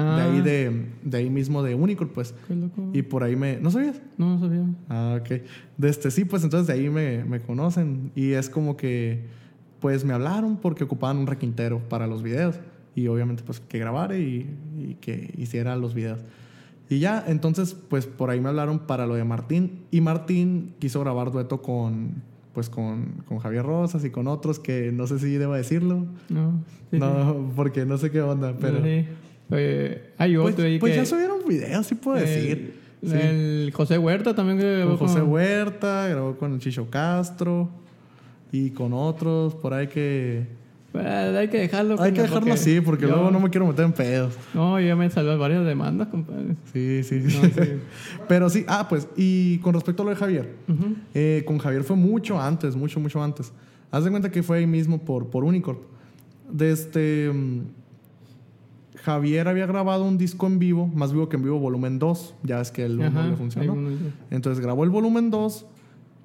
Ah, 0.00 0.16
De 0.16 0.22
ahí, 0.22 0.40
de, 0.40 0.86
de 1.02 1.18
ahí 1.18 1.28
mismo 1.28 1.62
de 1.64 1.74
Unicorp, 1.74 2.12
pues. 2.12 2.32
Qué 2.46 2.54
loco. 2.54 2.90
Y 2.92 3.02
por 3.02 3.24
ahí 3.24 3.34
me... 3.34 3.58
¿No 3.58 3.72
sabías? 3.72 4.00
No, 4.16 4.34
no 4.34 4.38
sabía. 4.38 4.64
Ah, 4.88 5.18
ok. 5.20 5.42
De 5.76 5.88
este, 5.88 6.12
sí, 6.12 6.24
pues 6.24 6.44
entonces 6.44 6.68
de 6.68 6.74
ahí 6.74 6.88
me, 6.88 7.24
me 7.24 7.40
conocen. 7.40 8.12
Y 8.14 8.30
es 8.32 8.48
como 8.48 8.76
que, 8.76 9.24
pues 9.80 10.04
me 10.04 10.12
hablaron 10.12 10.56
porque 10.56 10.84
ocupaban 10.84 11.16
un 11.18 11.26
requintero 11.26 11.80
para 11.88 12.06
los 12.06 12.22
videos. 12.22 12.60
Y 12.94 13.08
obviamente, 13.08 13.42
pues 13.44 13.58
que 13.58 13.78
grabara 13.80 14.16
y, 14.16 14.48
y 14.78 14.94
que 15.00 15.34
hiciera 15.36 15.74
los 15.76 15.94
videos. 15.94 16.20
Y 16.88 17.00
ya, 17.00 17.24
entonces, 17.26 17.74
pues 17.74 18.06
por 18.06 18.30
ahí 18.30 18.40
me 18.40 18.48
hablaron 18.50 18.78
para 18.78 19.04
lo 19.04 19.16
de 19.16 19.24
Martín. 19.24 19.80
Y 19.90 20.00
Martín 20.00 20.74
quiso 20.78 21.00
grabar 21.00 21.32
dueto 21.32 21.60
con, 21.60 22.22
pues 22.54 22.70
con, 22.70 23.24
con 23.26 23.38
Javier 23.38 23.64
Rosas 23.64 24.04
y 24.04 24.10
con 24.10 24.28
otros 24.28 24.60
que 24.60 24.92
no 24.92 25.08
sé 25.08 25.18
si 25.18 25.32
debo 25.36 25.54
decirlo. 25.54 26.06
No, 26.28 26.62
sí, 26.90 26.98
no, 26.98 27.50
porque 27.56 27.84
no 27.84 27.98
sé 27.98 28.12
qué 28.12 28.22
onda, 28.22 28.52
sí. 28.52 28.58
pero... 28.60 28.82
Sí. 28.84 29.06
Oye, 29.50 30.02
hay 30.18 30.36
Pues, 30.36 30.52
otro 30.54 30.64
ahí 30.66 30.78
pues 30.78 30.92
que... 30.92 30.98
ya 30.98 31.06
subieron 31.06 31.38
videos, 31.48 31.86
sí 31.86 31.94
puedo 31.94 32.18
decir. 32.18 32.74
El, 33.02 33.66
Sí. 33.66 33.70
José 33.72 33.96
Huerta 33.96 34.34
también 34.34 34.58
que 34.58 34.64
Con 34.64 34.76
grabó 34.78 34.96
José 34.96 35.20
con- 35.20 35.30
Huerta, 35.30 36.08
grabó 36.08 36.36
con 36.36 36.58
Chicho 36.58 36.90
Castro 36.90 37.68
y 38.50 38.70
con 38.70 38.92
otros 38.92 39.54
por 39.54 39.72
ahí 39.72 39.86
que, 39.86 40.46
Pues, 40.90 41.06
hay 41.06 41.46
que 41.48 41.58
dejarlo. 41.58 42.00
Hay 42.02 42.12
que 42.12 42.22
dejarlo 42.22 42.52
así, 42.52 42.80
porque 42.80 43.02
yo- 43.02 43.10
luego 43.10 43.30
no 43.30 43.38
me 43.38 43.50
quiero 43.50 43.66
meter 43.68 43.84
en 43.84 43.92
pedos. 43.92 44.34
No, 44.52 44.80
yo 44.80 44.86
ya 44.88 44.96
me 44.96 45.08
salió 45.10 45.38
varias 45.38 45.64
demandas, 45.64 46.08
compadre. 46.08 46.56
Sí, 46.72 47.04
sí, 47.04 47.30
sí. 47.30 47.38
No, 47.40 47.48
sí. 47.64 47.70
Pero 48.28 48.50
sí, 48.50 48.64
ah, 48.66 48.88
pues, 48.88 49.06
y 49.16 49.58
con 49.58 49.74
respecto 49.74 50.02
a 50.02 50.04
lo 50.06 50.10
de 50.10 50.16
Javier, 50.16 50.48
eh, 51.14 51.44
con 51.46 51.58
Javier 51.58 51.84
fue 51.84 51.94
mucho 51.94 52.40
antes, 52.40 52.74
mucho, 52.74 52.98
mucho 52.98 53.22
antes. 53.22 53.52
Haz 53.92 54.02
de 54.04 54.10
cuenta 54.10 54.28
que 54.32 54.42
fue 54.42 54.58
ahí 54.58 54.66
mismo 54.66 54.98
por, 54.98 55.28
por 55.28 55.44
Unicorp. 55.44 55.80
De 56.50 56.72
este. 56.72 57.30
Javier 59.08 59.48
había 59.48 59.64
grabado 59.64 60.04
un 60.04 60.18
disco 60.18 60.46
en 60.46 60.58
vivo, 60.58 60.86
más 60.86 61.14
vivo 61.14 61.30
que 61.30 61.36
en 61.36 61.42
vivo, 61.42 61.58
volumen 61.58 61.98
2. 61.98 62.34
Ya 62.42 62.60
es 62.60 62.70
que 62.70 62.84
el 62.84 62.98
1 62.98 63.06
Ajá, 63.06 63.22
le 63.22 63.30
hay 63.30 63.36
funcionó. 63.36 63.74
Entonces 64.30 64.62
grabó 64.62 64.84
el 64.84 64.90
volumen 64.90 65.30
2 65.30 65.64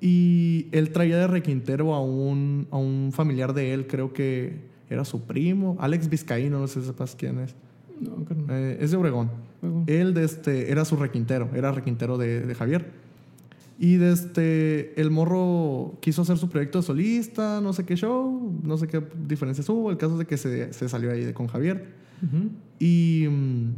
y 0.02 0.68
él 0.74 0.92
traía 0.92 1.18
de 1.18 1.28
requintero 1.28 1.94
a 1.94 2.02
un, 2.02 2.68
a 2.72 2.78
un 2.78 3.12
familiar 3.14 3.54
de 3.54 3.74
él, 3.74 3.88
creo 3.88 4.12
que 4.12 4.68
era 4.90 5.06
su 5.06 5.22
primo, 5.22 5.78
Alex 5.80 6.10
Vizcaíno, 6.10 6.60
no 6.60 6.68
sé 6.68 6.82
si 6.82 6.88
sepas 6.88 7.16
quién 7.16 7.40
es. 7.40 7.56
No. 8.02 8.26
Eh, 8.54 8.80
es 8.82 8.92
de 8.92 8.98
Obregón. 8.98 9.32
Luego. 9.62 9.86
Él 9.88 10.14
de 10.14 10.26
este, 10.26 10.70
era 10.70 10.84
su 10.84 10.98
requintero, 10.98 11.52
era 11.56 11.72
requintero 11.72 12.18
de, 12.18 12.42
de 12.42 12.54
Javier. 12.54 12.92
Y 13.80 13.96
de 13.96 14.12
este, 14.12 15.00
el 15.00 15.10
morro 15.10 15.94
quiso 16.02 16.24
hacer 16.24 16.38
su 16.38 16.50
proyecto 16.50 16.80
de 16.80 16.84
solista, 16.84 17.62
no 17.62 17.72
sé 17.72 17.86
qué 17.86 17.96
show, 17.96 18.60
no 18.62 18.76
sé 18.76 18.88
qué 18.88 19.02
diferencias 19.26 19.70
hubo. 19.70 19.90
El 19.90 19.96
caso 19.96 20.14
es 20.14 20.20
de 20.20 20.26
que 20.26 20.36
se, 20.36 20.74
se 20.74 20.90
salió 20.90 21.12
ahí 21.12 21.24
de, 21.24 21.34
con 21.34 21.48
Javier. 21.48 22.03
Y 22.80 23.28
mm, 23.30 23.74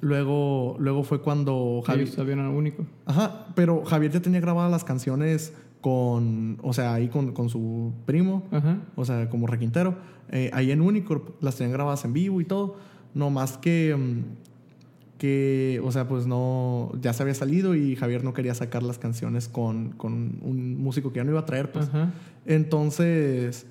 luego, 0.00 0.76
luego 0.78 1.02
fue 1.04 1.20
cuando 1.20 1.82
Javier... 1.84 2.06
Ellos 2.06 2.16
sabían 2.16 2.40
único. 2.40 2.84
Ajá, 3.06 3.46
pero 3.54 3.84
Javier 3.84 4.12
ya 4.12 4.20
tenía 4.20 4.40
grabadas 4.40 4.70
las 4.70 4.84
canciones 4.84 5.52
con, 5.80 6.58
o 6.62 6.72
sea, 6.72 6.94
ahí 6.94 7.08
con, 7.08 7.32
con 7.32 7.50
su 7.50 7.92
primo, 8.06 8.44
Ajá. 8.50 8.78
o 8.96 9.04
sea, 9.04 9.28
como 9.28 9.46
requintero, 9.46 9.96
eh, 10.30 10.50
ahí 10.54 10.70
en 10.70 10.80
Unicorp, 10.80 11.42
las 11.42 11.56
tenían 11.56 11.72
grabadas 11.72 12.06
en 12.06 12.14
vivo 12.14 12.40
y 12.40 12.46
todo, 12.46 12.76
no 13.12 13.28
más 13.28 13.58
que, 13.58 13.94
mm, 13.94 15.18
que, 15.18 15.82
o 15.84 15.92
sea, 15.92 16.08
pues 16.08 16.26
no, 16.26 16.90
ya 17.02 17.12
se 17.12 17.22
había 17.22 17.34
salido 17.34 17.74
y 17.74 17.96
Javier 17.96 18.24
no 18.24 18.32
quería 18.32 18.54
sacar 18.54 18.82
las 18.82 18.98
canciones 18.98 19.46
con, 19.48 19.90
con 19.90 20.38
un 20.42 20.82
músico 20.82 21.12
que 21.12 21.18
ya 21.18 21.24
no 21.24 21.32
iba 21.32 21.40
a 21.40 21.46
traer, 21.46 21.70
pues. 21.70 21.88
Ajá. 21.88 22.12
Entonces, 22.46 23.66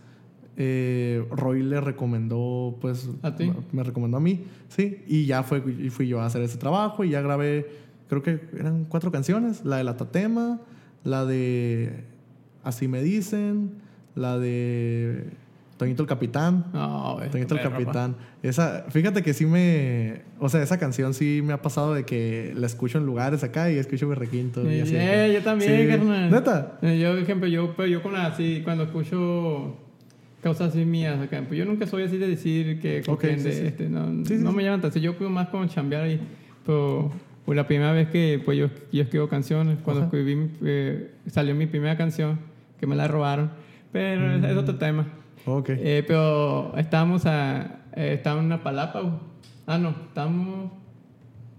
eh, 0.58 1.24
Roy 1.32 1.64
le 1.64 1.82
recomendó, 1.82 2.78
pues, 2.82 3.10
¿A 3.22 3.36
ti? 3.36 3.45
me- 3.47 3.56
me 3.72 3.84
recomendó 3.84 4.18
a 4.18 4.20
mí, 4.20 4.41
sí, 4.70 5.04
y 5.08 5.26
ya 5.26 5.43
fue, 5.43 5.64
y 5.80 5.89
fui 5.89 6.08
yo 6.08 6.22
a 6.22 6.26
hacer 6.26 6.41
ese 6.43 6.58
trabajo 6.58 7.04
y 7.04 7.10
ya 7.10 7.22
grabé, 7.22 7.68
creo 8.10 8.22
que 8.22 8.39
eran 8.58 8.86
cuatro 8.86 9.12
canciones, 9.12 9.66
la 9.66 9.78
de 9.78 9.84
La 9.84 9.97
Tatema, 9.97 10.60
la 11.04 11.26
de 11.26 12.04
Así 12.64 12.88
me 12.88 13.01
dicen, 13.04 13.72
la 14.16 14.38
de 14.39 15.26
Toñito 15.78 16.01
el 16.04 16.08
Capitán. 16.08 16.66
Güey, 17.18 17.30
Toñito 17.30 17.56
el 17.56 17.62
Capitán. 17.62 18.16
Esa, 18.41 18.86
fíjate 18.89 19.22
que 19.22 19.34
sí 19.34 19.45
me. 19.45 20.22
O 20.39 20.47
sea, 20.47 20.62
esa 20.64 20.78
canción 20.80 21.14
sí 21.14 21.41
me 21.43 21.51
ha 21.51 21.62
pasado 21.62 21.93
de 21.93 22.06
que 22.06 22.54
la 22.56 22.68
escucho 22.68 22.99
en 22.99 23.06
lugares 23.06 23.43
acá 23.43 23.70
y 23.70 23.78
escucho 23.78 24.08
mi 24.08 24.16
requinto. 24.16 24.62
y 24.72 24.80
así. 24.80 24.95
Eh, 24.95 25.32
yo 25.34 25.41
también, 25.43 25.82
Sí. 25.82 25.88
carnal. 25.89 26.32
¿Neta? 26.32 26.78
Eh, 26.84 26.99
Yo, 27.01 27.10
por 27.12 27.20
ejemplo, 27.20 27.47
yo, 27.49 27.74
pero 27.76 27.89
yo 27.89 28.01
con 28.01 28.16
así, 28.16 28.62
cuando 28.64 28.86
escucho 28.86 29.76
cosas 30.44 30.70
así 30.70 30.86
mías 30.86 31.20
acá, 31.20 31.41
pues 31.48 31.58
yo 31.58 31.66
nunca 31.66 31.88
soy 31.88 32.04
así 32.04 32.18
de 32.18 32.28
decir 32.28 32.80
que 32.80 33.00
Ok, 33.00 33.06
copien 33.06 33.39
sí, 33.39 33.52
sí. 33.52 33.66
este, 33.66 33.89
no, 33.89 34.26
Sí, 34.26 34.36
no 34.36 34.52
me 34.52 34.64
llaman 34.64 34.82
tanto, 34.82 35.00
yo 35.00 35.16
cuido 35.18 35.30
más 35.32 35.48
con 35.50 35.68
chambear 35.70 36.04
ahí, 36.04 36.20
pero 36.66 37.12
pues, 37.46 37.56
la 37.56 37.66
primera 37.68 37.91
vez 37.94 38.10
que 38.10 38.41
pues 38.44 38.58
yo, 38.58 38.70
yo 38.91 39.02
escribo 39.04 39.28
canciones, 39.28 39.78
cuando 39.84 40.04
Ajá. 40.04 40.16
escribí, 40.16 40.50
eh, 40.64 41.12
salió 41.28 41.56
mi 41.56 41.66
primera 41.66 41.98
canción, 41.98 42.39
que 42.80 42.86
me 42.88 42.96
la 42.96 43.08
robaron, 43.08 43.52
pero 43.91 44.32
es- 44.36 44.44
es 44.44 44.58
otro 44.58 44.76
tema. 44.76 45.08
Ok. 45.46 45.70
Eh, 45.70 46.04
pero 46.08 46.74
estábamos 46.78 47.26
a. 47.26 47.80
Eh, 47.96 48.14
estábamos 48.16 48.44
en 48.44 48.46
una 48.48 48.64
palapa. 48.64 49.20
Ah, 49.68 49.78
no, 49.78 49.89
estamos. 49.89 50.72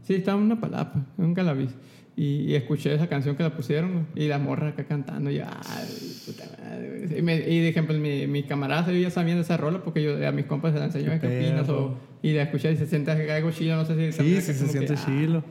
Sí, 0.03 0.14
estábamos 0.14 0.47
en 0.47 0.53
una 0.53 0.61
palapa, 0.61 1.01
en 1.18 1.24
un 1.24 1.35
calaviz. 1.35 1.70
Y, 2.17 2.43
y 2.43 2.55
escuché 2.55 2.95
esa 2.95 3.09
canción 3.09 3.35
que 3.35 3.43
la 3.43 3.57
pusieron, 3.57 4.07
y 4.15 4.29
la 4.29 4.39
morra 4.39 4.69
acá 4.69 4.85
cantando. 4.85 5.31
Y 5.33 5.37
yo, 5.39 5.45
ay, 5.47 6.17
puta 6.25 6.45
madre. 6.61 7.19
Y, 7.19 7.23
me, 7.23 7.37
y 7.37 7.61
de 7.61 7.69
ejemplo, 7.69 7.99
mi, 7.99 8.27
mi 8.29 8.45
camarada 8.45 8.93
ya 8.93 9.11
sabían 9.11 9.37
de 9.39 9.43
esa 9.43 9.57
rola 9.57 9.83
porque 9.83 10.03
yo 10.03 10.27
a 10.27 10.31
mis 10.31 10.47
compas 10.47 10.73
se 10.73 10.79
la 10.79 10.85
enseñó 10.87 11.11
Qué 11.12 11.21
¿qué 11.21 11.39
opinas? 11.39 11.67
perro. 11.67 11.85
O, 11.87 11.99
y 12.23 12.33
la 12.35 12.43
escuché 12.43 12.73
y 12.73 12.77
se 12.77 12.87
siente 12.87 13.11
algo 13.11 13.51
chilo, 13.51 13.77
no 13.77 13.85
sé 13.85 14.12
si. 14.12 14.23
sí, 14.23 14.41
se 14.41 14.55
como 14.55 14.67
que, 14.67 14.79
siente 14.79 14.95
ah. 14.97 15.05
chilo. 15.05 15.45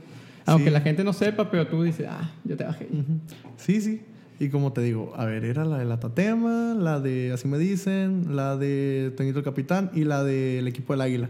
Aunque 0.46 0.70
Sí. 0.70 0.72
la 0.74 0.82
gente 0.82 1.04
no 1.04 1.12
sepa, 1.14 1.52
pero 1.52 1.68
tú 1.68 1.84
dices, 1.84 2.06
ah, 2.10 2.32
yo 2.46 2.56
te 2.56 2.64
bajé. 2.64 2.86
Ujú. 2.92 3.20
Sí, 3.58 3.82
sí. 3.82 4.02
Y 4.40 4.50
como 4.50 4.74
te 4.74 4.82
digo, 4.82 5.14
a 5.16 5.26
ver, 5.26 5.46
era 5.46 5.64
la 5.66 5.78
de 5.78 5.86
la 5.86 6.00
Tatema, 6.00 6.74
la 6.78 7.00
de 7.00 7.32
Así 7.34 7.48
me 7.48 7.58
dicen, 7.58 8.36
la 8.36 8.58
de 8.58 9.14
Toñito 9.16 9.40
el 9.40 9.46
Capitán 9.46 9.92
y 9.94 10.06
la 10.06 10.24
del 10.24 10.68
equipo 10.68 10.94
del 10.94 11.02
Águila. 11.02 11.30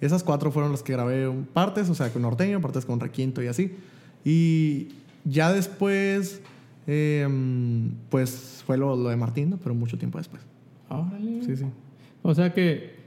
Esas 0.00 0.22
cuatro 0.24 0.50
fueron 0.50 0.72
las 0.72 0.82
que 0.82 0.92
grabé 0.94 1.30
partes, 1.52 1.88
o 1.90 1.94
sea, 1.94 2.10
con 2.10 2.22
norteño, 2.22 2.60
partes 2.60 2.84
con 2.86 2.98
requinto 3.00 3.42
y 3.42 3.46
así. 3.46 3.72
Y 4.24 4.88
ya 5.24 5.52
después, 5.52 6.40
eh, 6.86 7.26
pues 8.10 8.62
fue 8.66 8.76
lo, 8.76 8.96
lo 8.96 9.08
de 9.08 9.16
Martín, 9.16 9.50
¿no? 9.50 9.56
pero 9.58 9.74
mucho 9.74 9.98
tiempo 9.98 10.18
después. 10.18 10.42
Órale. 10.88 11.42
Sí, 11.44 11.56
sí. 11.56 11.64
O 12.22 12.34
sea 12.34 12.52
que 12.52 12.98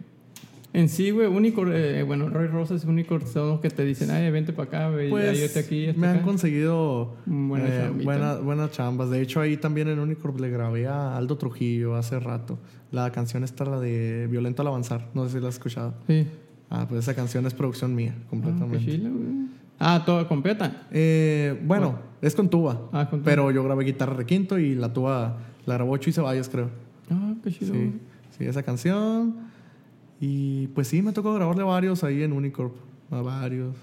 en 0.74 0.90
sí, 0.90 1.12
güey, 1.12 1.28
Unicorn, 1.28 1.72
eh, 1.76 2.02
bueno, 2.02 2.30
Roy 2.30 2.48
Rosas 2.48 2.84
y 2.84 2.88
Unicorn 2.88 3.28
son 3.28 3.50
los 3.50 3.60
que 3.60 3.70
te 3.70 3.86
dicen, 3.86 4.10
ay, 4.10 4.32
vente 4.32 4.54
para 4.54 4.68
acá, 4.68 4.90
güey, 4.90 5.10
Pues 5.12 5.30
ayúdate 5.30 5.60
aquí. 5.60 5.88
me 5.96 6.08
han 6.08 6.16
acá". 6.18 6.26
conseguido 6.26 7.16
Buena 7.28 7.68
eh, 7.68 7.80
chambita. 7.84 8.04
buena- 8.06 8.36
buenas 8.40 8.72
chambas. 8.72 9.10
De 9.12 9.22
hecho, 9.22 9.40
ahí 9.40 9.58
también 9.58 9.88
en 9.90 10.00
Unicorp 10.00 10.40
le 10.40 10.50
grabé 10.50 10.88
a 10.88 11.16
Aldo 11.16 11.38
Trujillo 11.38 11.96
hace 11.96 12.20
rato. 12.20 12.58
La 12.92 13.12
canción 13.12 13.44
está 13.44 13.66
la 13.66 13.80
de 13.80 14.28
Violento 14.32 14.62
al 14.64 14.68
avanzar. 14.70 15.10
No 15.14 15.26
sé 15.28 15.34
si 15.38 15.40
la 15.42 15.50
has 15.50 15.56
escuchado. 15.56 15.94
Sí. 16.08 16.26
Ah, 16.72 16.88
pues 16.90 17.02
esa 17.04 17.14
canción 17.14 17.46
es 17.46 17.54
producción 17.54 17.94
mía, 17.94 18.16
Ah, 18.16 18.20
qué 18.22 18.28
completamente. 18.30 18.86
chila, 18.86 19.10
güey. 19.10 19.26
Ah, 19.80 20.04
toda 20.06 20.28
completa. 20.28 20.88
Eh, 20.92 21.60
bueno, 21.66 22.00
es 22.22 22.36
con 22.36 22.50
tuba. 22.50 22.90
Ah, 22.92 23.10
con 23.10 23.20
tuba. 23.20 23.30
Pero 23.30 23.52
yo 23.52 23.64
grabé 23.64 23.86
guitarra 23.86 24.14
requinto 24.14 24.58
y 24.58 24.76
la 24.76 24.94
tuba 24.94 25.38
la 25.66 25.76
grabó 25.76 25.98
Chuy 25.98 26.14
Ceballos, 26.14 26.50
creo. 26.50 26.70
Ah, 27.10 27.34
qué 27.44 27.52
chido. 27.52 27.74
Sí, 27.74 27.94
sí, 28.38 28.46
esa 28.46 28.64
canción. 28.64 29.36
Y 30.20 30.68
pues 30.68 30.88
sí, 30.88 31.02
me 31.02 31.12
tocó 31.12 31.34
grabarle 31.34 31.64
varios 31.64 32.04
ahí 32.04 32.24
en 32.24 32.34
Unicorp. 32.34 32.74
A 33.12 33.22
varios. 33.22 33.76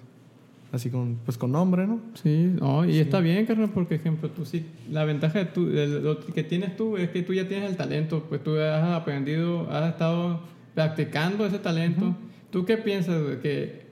Así 0.73 0.89
con, 0.89 1.19
pues 1.25 1.37
con 1.37 1.51
nombre, 1.51 1.87
¿no? 1.87 2.01
Sí, 2.15 2.55
no, 2.61 2.85
y 2.85 2.99
está 3.01 3.19
bien, 3.19 3.45
carnal, 3.45 3.71
porque, 3.71 3.97
ejemplo, 3.97 4.31
tú 4.31 4.45
sí, 4.45 4.67
la 4.89 5.05
ventaja 5.05 5.41
de 5.41 5.45
tú, 5.47 5.67
de 5.67 5.89
lo 5.89 6.21
que 6.21 6.45
tienes 6.45 6.77
tú 6.77 6.97
es 6.97 7.11
que 7.11 7.23
tú 7.23 7.35
ya 7.35 7.49
tienes 7.49 7.69
el 7.71 7.77
talento, 7.77 8.25
pues 8.29 8.45
tú 8.45 8.57
has 8.57 8.85
aprendido, 8.85 9.69
has 9.69 9.91
estado 9.91 10.43
practicando 10.75 11.45
ese 11.45 11.59
talento. 11.59 12.15
¿Tú 12.51 12.65
qué 12.65 12.77
piensas, 12.77 13.21
güey? 13.21 13.41
¿Que, 13.41 13.90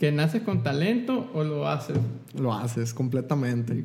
¿Que 0.00 0.10
naces 0.10 0.42
con 0.42 0.62
talento 0.64 1.30
o 1.34 1.44
lo 1.44 1.68
haces? 1.68 1.96
Lo 2.36 2.52
haces 2.52 2.92
completamente. 2.94 3.74
Sí. 3.74 3.84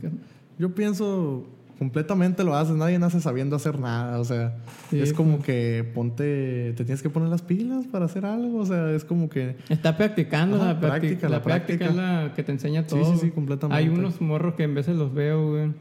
Yo 0.58 0.74
pienso 0.74 1.46
completamente 1.78 2.46
lo 2.46 2.56
haces, 2.56 2.74
nadie 2.78 2.98
nace 2.98 3.20
sabiendo 3.20 3.58
hacer 3.58 3.78
nada, 3.80 4.18
o 4.20 4.24
sea, 4.24 4.56
Sí, 4.90 4.98
es 5.02 5.12
como 5.12 5.42
que 5.42 5.86
ponte, 5.94 6.72
te 6.78 6.86
tienes 6.86 7.02
que 7.02 7.10
poner 7.10 7.28
las 7.28 7.42
pilas 7.42 7.86
para 7.88 8.06
hacer 8.06 8.26
algo, 8.26 8.60
o 8.60 8.66
sea, 8.66 8.92
es 8.92 9.04
como 9.04 9.28
que 9.30 9.58
Está 9.68 9.98
practicando, 9.98 10.56
Ajá, 10.56 10.68
la 10.68 10.80
práctica, 10.80 11.28
la 11.28 11.36
la 11.38 11.44
práctica 11.44 11.88
práctica. 11.88 11.90
es 11.90 11.96
la 12.30 12.34
que 12.34 12.44
te 12.44 12.54
enseña 12.54 12.84
Sí, 12.84 12.88
todo. 12.92 13.04
sí, 13.04 13.12
sí, 13.16 13.18
güey. 13.20 13.32
completamente. 13.32 13.84
Hay 13.84 13.90
unos 13.90 14.22
morros 14.22 14.54
que 14.56 14.64
en 14.64 14.74
veces 14.74 14.96
los 14.96 15.14
veo, 15.14 15.50
güey, 15.52 15.74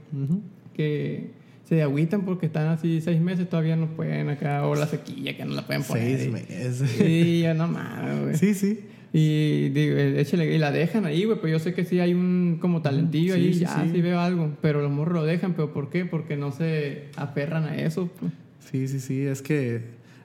que 0.75 1.31
se 1.65 1.81
agüitan 1.83 2.23
porque 2.23 2.47
están 2.47 2.67
así 2.69 3.01
seis 3.01 3.21
meses 3.21 3.49
todavía 3.49 3.77
no 3.77 3.87
pueden 3.95 4.29
acá, 4.31 4.67
o 4.67 4.75
la 4.75 4.87
sequía 4.89 5.37
que 5.37 5.45
no 5.45 5.55
la 5.55 5.65
pueden 5.65 5.85
poner. 5.85 6.19
seis 6.19 6.33
meses. 6.33 6.91
Sí, 6.91 7.41
ya 7.43 7.55
no 7.55 7.69
mames, 7.69 8.21
güey. 8.23 8.35
Sí, 8.37 8.55
sí. 8.55 8.81
Y 9.17 9.69
digo, 9.69 9.95
eh, 9.97 10.21
échale, 10.21 10.53
y 10.53 10.59
la 10.59 10.73
dejan 10.73 11.05
ahí, 11.05 11.25
güey, 11.25 11.39
pero 11.41 11.53
yo 11.53 11.59
sé 11.61 11.73
que 11.73 11.85
sí 11.85 12.01
hay 12.01 12.15
un 12.15 12.59
como 12.61 12.83
talentillo 12.83 13.35
Sí, 13.35 13.41
ahí, 13.41 13.55
sí, 13.55 13.61
ya 13.61 13.85
sí. 13.85 13.91
sí. 13.93 14.01
veo 14.03 14.19
algo, 14.19 14.51
pero 14.61 14.83
los 14.83 14.91
morros 14.91 15.15
lo 15.15 15.25
dejan, 15.25 15.55
pero 15.55 15.73
¿por 15.73 15.89
qué? 15.89 16.05
Porque 16.05 16.37
no 16.37 16.51
se 16.51 17.05
aferran 17.17 17.63
a 17.63 17.77
eso. 17.77 18.11
pues. 18.19 18.33
Sí, 18.59 18.89
sí, 18.89 18.99
sí, 18.99 19.21
es 19.21 19.41
que 19.41 19.83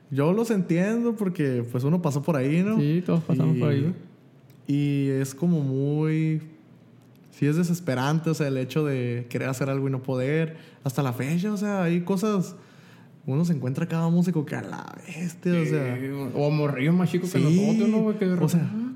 yo 0.10 0.34
los 0.34 0.50
entiendo 0.50 1.16
porque 1.16 1.64
pues 1.72 1.84
uno 1.84 2.02
pasó 2.02 2.24
por 2.24 2.36
ahí, 2.36 2.64
¿no? 2.64 2.80
Sí, 2.80 3.04
todos 3.06 3.24
pasamos 3.24 3.56
Y- 3.58 3.60
por 3.60 3.70
ahí. 3.70 3.94
Y 4.66 5.10
es 5.10 5.36
como 5.36 5.62
muy... 5.62 6.42
Sí 7.32 7.46
es 7.46 7.56
desesperante, 7.58 8.32
o 8.32 8.34
sea, 8.34 8.48
el 8.48 8.58
hecho 8.58 8.84
de 8.86 9.28
querer 9.30 9.50
hacer 9.50 9.70
algo 9.70 9.88
y 9.88 9.92
no 9.92 10.02
poder. 10.02 10.58
Hasta 10.84 11.04
la 11.04 11.14
fecha, 11.14 11.54
o 11.54 11.58
sea, 11.58 11.84
hay 11.84 12.02
cosas... 12.02 12.56
Uno 13.26 13.46
se 13.46 13.54
encuentra 13.54 13.88
cada 13.88 14.10
músico 14.10 14.46
que 14.46 14.56
a 14.56 14.62
la 14.62 14.96
bestia, 15.08 15.54
o 15.62 15.66
sea... 15.66 15.98
O 16.34 16.50
morrillos 16.50 16.96
más 16.96 17.12
chicos 17.12 17.32
que 17.32 17.40
Sí, 17.40 17.44
nosotros, 17.44 17.90
¿no, 17.90 18.00
güey? 18.04 18.18
Que 18.18 18.26
de 18.28 18.34
o 18.34 18.50
sea, 18.50 18.70
ah. 18.74 18.90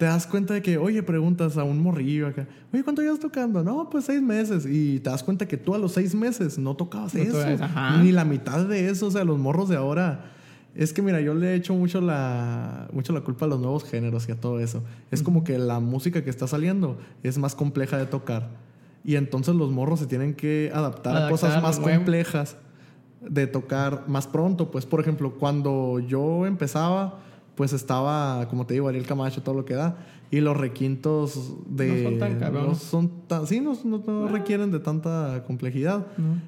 Te 0.00 0.06
das 0.06 0.26
cuenta 0.26 0.54
de 0.54 0.62
que, 0.62 0.78
oye, 0.78 1.02
preguntas 1.02 1.58
a 1.58 1.64
un 1.64 1.82
morrillo 1.82 2.26
acá, 2.26 2.46
oye, 2.72 2.82
¿cuánto 2.82 3.02
llevas 3.02 3.20
tocando? 3.20 3.62
No, 3.62 3.90
pues 3.90 4.06
seis 4.06 4.22
meses. 4.22 4.64
Y 4.66 4.98
te 5.00 5.10
das 5.10 5.22
cuenta 5.22 5.46
que 5.46 5.58
tú 5.58 5.74
a 5.74 5.78
los 5.78 5.92
seis 5.92 6.14
meses 6.14 6.56
no 6.58 6.74
tocabas 6.74 7.14
No 7.14 7.20
eso. 7.20 7.64
ajá. 7.64 8.02
Ni 8.02 8.10
la 8.10 8.24
mitad 8.24 8.64
de 8.64 8.88
eso. 8.88 9.08
O 9.08 9.10
sea, 9.10 9.24
los 9.24 9.38
morros 9.38 9.68
de 9.68 9.76
ahora. 9.76 10.24
Es 10.74 10.94
que, 10.94 11.02
mira, 11.02 11.20
yo 11.20 11.34
le 11.34 11.48
he 11.48 11.54
hecho 11.54 11.74
mucho 11.74 12.00
la, 12.00 12.88
mucho 12.94 13.12
la 13.12 13.20
culpa 13.20 13.44
a 13.44 13.48
los 13.48 13.60
nuevos 13.60 13.84
géneros 13.84 14.26
y 14.26 14.32
a 14.32 14.36
todo 14.40 14.58
eso. 14.58 14.82
Es 15.10 15.22
como 15.22 15.44
que 15.44 15.58
la 15.58 15.80
música 15.80 16.24
que 16.24 16.30
está 16.30 16.46
saliendo 16.46 16.98
es 17.22 17.36
más 17.36 17.54
compleja 17.54 17.98
de 17.98 18.06
tocar. 18.06 18.48
Y 19.04 19.16
entonces 19.16 19.54
los 19.54 19.70
morros 19.70 20.00
se 20.00 20.06
tienen 20.06 20.32
que 20.32 20.70
adaptar 20.72 21.12
a 21.14 21.16
Adaptar 21.18 21.30
cosas 21.30 21.52
a 21.52 21.56
lo 21.56 21.62
más 21.62 21.78
complejas. 21.78 22.56
De 23.20 23.46
tocar 23.46 24.04
más 24.08 24.26
pronto. 24.26 24.70
Pues, 24.70 24.86
por 24.86 25.00
ejemplo, 25.00 25.34
cuando 25.38 25.98
yo 26.00 26.46
empezaba, 26.46 27.18
pues 27.54 27.72
estaba, 27.72 28.46
como 28.48 28.66
te 28.66 28.74
digo, 28.74 28.88
Ariel 28.88 29.06
Camacho, 29.06 29.42
todo 29.42 29.54
lo 29.54 29.64
que 29.64 29.74
da. 29.74 29.96
Y 30.30 30.40
los 30.40 30.56
requintos 30.56 31.54
de... 31.68 32.02
No 32.04 32.10
son 32.10 32.18
tan 32.18 32.38
cabrones. 32.38 32.68
no 32.68 32.74
son 32.76 33.10
tan- 33.26 33.46
sí, 33.46 33.60
no, 33.60 33.76
no- 33.84 34.02
no 34.06 34.26
Ah. 34.26 34.28
requieren 34.30 34.70
de 34.70 34.78
tanta 34.78 35.42
complejidad. 35.46 36.06
No. 36.16 36.40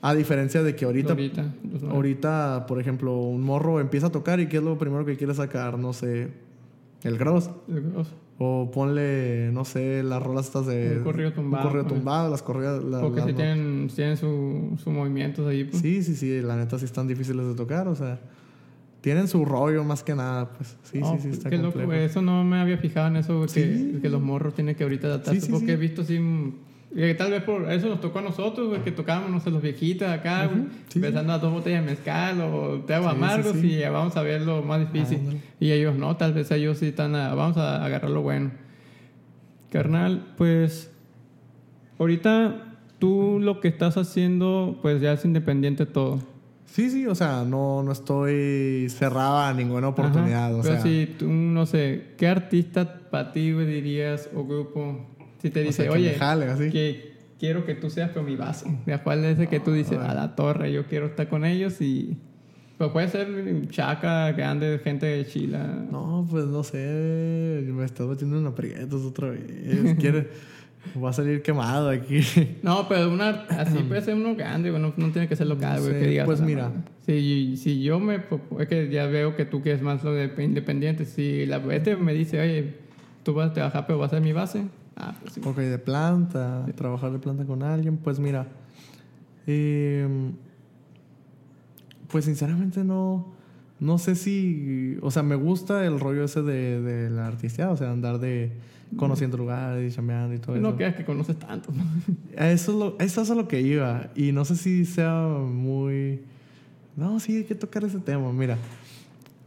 A 0.00 0.14
diferencia 0.14 0.62
de 0.62 0.76
que 0.76 0.84
ahorita, 0.84 1.10
Ahorita. 1.12 1.44
pues, 1.70 1.82
ahorita, 1.84 2.66
por 2.68 2.80
ejemplo, 2.80 3.14
un 3.16 3.42
morro 3.42 3.80
empieza 3.80 4.08
a 4.08 4.10
tocar 4.10 4.38
y 4.40 4.48
¿qué 4.48 4.58
es 4.58 4.62
lo 4.62 4.76
primero 4.78 5.04
que 5.04 5.16
quiere 5.16 5.34
sacar? 5.34 5.78
No 5.78 5.92
sé, 5.92 6.28
el 7.02 7.16
gross. 7.18 7.48
O 7.96 8.04
sea, 8.04 8.12
O 8.40 8.70
ponle, 8.70 9.50
no 9.52 9.64
sé, 9.64 10.02
las 10.04 10.22
rolas 10.22 10.46
estas 10.46 10.66
de... 10.66 10.98
Un 10.98 11.02
corrido 11.04 11.32
tumbado, 11.32 11.64
Un 11.66 11.72
corrido 11.72 11.86
tumbado, 11.88 12.30
las 12.30 12.42
corridas... 12.42 12.84
la- 12.84 13.00
Porque 13.00 13.18
las 13.20 13.28
si 13.30 13.34
tienen, 13.34 13.90
si 13.90 13.96
tienen 13.96 14.16
sus 14.16 14.80
su 14.80 14.90
movimientos 14.92 15.44
ahí. 15.48 15.64
Pues. 15.64 15.82
Sí, 15.82 16.02
sí, 16.04 16.14
sí, 16.14 16.40
la 16.40 16.56
neta 16.56 16.78
sí 16.78 16.84
están 16.84 17.08
difíciles 17.08 17.46
de 17.46 17.54
tocar, 17.54 17.88
o 17.88 17.94
sea... 17.96 18.20
Tienen 19.00 19.28
su 19.28 19.44
rollo 19.44 19.84
más 19.84 20.02
que 20.02 20.14
nada, 20.14 20.50
pues. 20.50 20.76
Sí, 20.82 21.00
Oh, 21.02 21.16
sí, 21.16 21.22
sí, 21.22 21.28
está 21.30 21.50
complejo. 21.50 21.92
Eso 21.92 22.20
no 22.20 22.42
me 22.44 22.58
había 22.58 22.78
fijado 22.78 23.06
en 23.08 23.16
eso, 23.16 23.42
que, 23.42 23.48
Sí. 23.48 23.98
que 24.02 24.08
los 24.08 24.20
morros 24.20 24.54
tienen 24.54 24.74
que 24.74 24.82
ahorita 24.82 25.06
adaptarse. 25.06 25.40
Sí, 25.40 25.46
sí, 25.46 25.52
porque 25.52 25.72
he 25.72 25.76
visto 25.76 26.02
así. 26.02 26.18
Que 26.94 27.14
tal 27.14 27.30
vez 27.30 27.42
por 27.42 27.70
eso 27.70 27.88
nos 27.88 28.00
tocó 28.00 28.18
a 28.20 28.22
nosotros, 28.22 28.68
güey, 28.68 28.82
que 28.82 28.90
tocábamos, 28.92 29.30
no 29.30 29.40
sé, 29.40 29.50
los 29.50 29.60
viejitos 29.62 30.08
acá, 30.08 30.46
güey, 30.46 30.62
sí, 30.88 30.98
empezando 30.98 31.32
a 31.34 31.38
dos 31.38 31.52
botellas 31.52 31.84
de 31.84 31.90
mezcal 31.90 32.40
o 32.40 32.80
te 32.86 32.94
hago 32.94 33.08
Sí, 33.10 33.14
amargos 33.16 33.56
y 33.62 33.82
vamos 33.82 34.16
a 34.16 34.22
ver 34.22 34.42
lo 34.42 34.62
más 34.62 34.80
difícil. 34.80 35.18
Ándale. 35.18 35.40
Y 35.60 35.70
ellos 35.72 35.94
no, 35.96 36.16
tal 36.16 36.32
vez 36.32 36.50
ellos 36.50 36.78
sí 36.78 36.86
están, 36.86 37.14
a- 37.14 37.34
vamos 37.34 37.56
a 37.58 37.84
agarrar 37.84 38.10
lo 38.10 38.22
bueno. 38.22 38.50
Carnal, 39.70 40.32
pues 40.38 40.90
ahorita 41.98 42.74
tú 42.98 43.38
lo 43.40 43.60
que 43.60 43.68
estás 43.68 43.96
haciendo, 43.96 44.78
pues 44.82 45.00
ya 45.00 45.12
es 45.12 45.24
independiente 45.24 45.86
todo. 45.86 46.20
Sí, 46.64 46.90
sí, 46.90 47.06
o 47.06 47.14
sea, 47.14 47.44
no, 47.44 47.82
no 47.82 47.92
estoy 47.92 48.88
cerrado 48.90 49.38
a 49.38 49.52
ninguna 49.54 49.88
oportunidad, 49.88 50.46
Ajá. 50.48 50.56
o 50.56 50.62
Pero 50.62 50.74
sea... 50.74 50.82
si 50.82 51.06
tú, 51.18 51.26
no 51.28 51.64
sé, 51.66 52.12
¿qué 52.18 52.28
artista 52.28 53.00
para 53.10 53.32
ti 53.32 53.52
dirías 53.52 54.28
o 54.34 54.44
grupo 54.44 55.06
si 55.40 55.50
te 55.50 55.60
o 55.60 55.62
dice, 55.64 55.82
sea, 55.82 55.84
que 55.86 55.90
oye, 55.98 56.14
jale, 56.14 56.46
así. 56.46 56.70
que 56.70 57.12
quiero 57.38 57.64
que 57.64 57.74
tú 57.74 57.90
seas 57.90 58.10
pero 58.12 58.24
mi 58.24 58.36
base? 58.36 58.66
¿De 58.86 58.98
cuál 58.98 59.24
es 59.24 59.38
ese 59.38 59.48
que 59.48 59.60
tú 59.60 59.72
dices, 59.72 59.98
a 59.98 60.14
la 60.14 60.34
torre, 60.34 60.72
yo 60.72 60.86
quiero 60.86 61.06
estar 61.06 61.28
con 61.28 61.44
ellos 61.44 61.80
y... 61.80 62.16
Pues 62.78 62.90
puede 62.92 63.08
ser 63.08 63.28
chaca, 63.70 64.30
grande, 64.32 64.80
gente 64.84 65.04
de 65.06 65.26
Chila. 65.26 65.66
No, 65.90 66.24
pues 66.30 66.44
no 66.46 66.62
sé, 66.62 67.64
me 67.66 67.84
estás 67.84 68.06
metiendo 68.06 68.38
en 68.38 68.46
aprietos 68.46 69.04
otra 69.04 69.30
vez. 69.30 69.96
Quiere... 69.98 70.28
Va 71.02 71.10
a 71.10 71.12
salir 71.12 71.42
quemado 71.42 71.90
aquí. 71.90 72.20
No, 72.62 72.88
pero 72.88 73.10
una, 73.12 73.30
así 73.50 73.78
puede 73.80 74.00
ser 74.00 74.14
uno 74.14 74.36
grande, 74.36 74.70
güey, 74.70 74.80
no, 74.80 74.94
no 74.96 75.10
tiene 75.10 75.26
que 75.28 75.34
ser 75.34 75.48
local, 75.48 75.80
güey, 75.80 75.94
Sí, 75.94 75.98
que 76.00 76.06
digas. 76.06 76.24
pues 76.24 76.40
"Ah, 76.40 76.44
mira. 76.44 76.72
Si, 77.04 77.56
si 77.56 77.82
yo 77.82 77.98
me. 77.98 78.20
Es 78.60 78.68
que 78.68 78.88
ya 78.88 79.06
veo 79.06 79.34
que 79.34 79.44
tú 79.44 79.60
quieres 79.60 79.82
más 79.82 80.04
lo 80.04 80.12
de 80.14 80.30
independiente. 80.42 81.04
Si 81.04 81.46
la, 81.46 81.56
este 81.74 81.96
me 81.96 82.14
dice, 82.14 82.40
oye, 82.40 82.74
tú 83.24 83.34
vas 83.34 83.50
a 83.50 83.52
trabajar, 83.54 83.86
pero 83.88 83.98
vas 83.98 84.12
a 84.12 84.16
ser 84.16 84.22
mi 84.22 84.32
base. 84.32 84.62
Ah, 85.00 85.14
pues 85.20 85.34
sí. 85.34 85.40
Ok, 85.44 85.56
de 85.58 85.78
planta, 85.78 86.66
trabajar 86.74 87.12
de 87.12 87.18
planta 87.20 87.44
con 87.44 87.62
alguien, 87.62 87.96
pues 87.98 88.18
mira. 88.18 88.48
em, 89.46 90.32
pues 92.10 92.24
sinceramente 92.24 92.84
no. 92.84 93.32
No 93.80 93.98
sé 93.98 94.16
si. 94.16 94.96
O 95.02 95.10
sea, 95.12 95.22
me 95.22 95.36
gusta 95.36 95.86
el 95.86 96.00
rollo 96.00 96.24
ese 96.24 96.42
de, 96.42 96.80
de 96.82 97.10
la 97.10 97.28
artistía, 97.28 97.70
o 97.70 97.76
sea, 97.76 97.92
andar 97.92 98.18
de 98.18 98.50
conociendo 98.96 99.36
lugares 99.36 99.92
y 99.92 99.94
chambeando 99.94 100.34
y 100.34 100.38
todo 100.38 100.56
No 100.56 100.68
eso. 100.70 100.76
creas 100.78 100.96
que 100.96 101.04
conoces 101.04 101.38
tanto. 101.38 101.70
Eso 102.34 102.72
es, 102.72 102.76
lo, 102.78 102.96
eso 102.98 103.22
es 103.22 103.28
lo 103.28 103.46
que 103.46 103.60
iba. 103.60 104.08
Y 104.16 104.32
no 104.32 104.44
sé 104.44 104.56
si 104.56 104.84
sea 104.84 105.28
muy. 105.28 106.22
No, 106.96 107.20
sí, 107.20 107.36
hay 107.36 107.44
que 107.44 107.54
tocar 107.54 107.84
ese 107.84 108.00
tema. 108.00 108.32
Mira, 108.32 108.56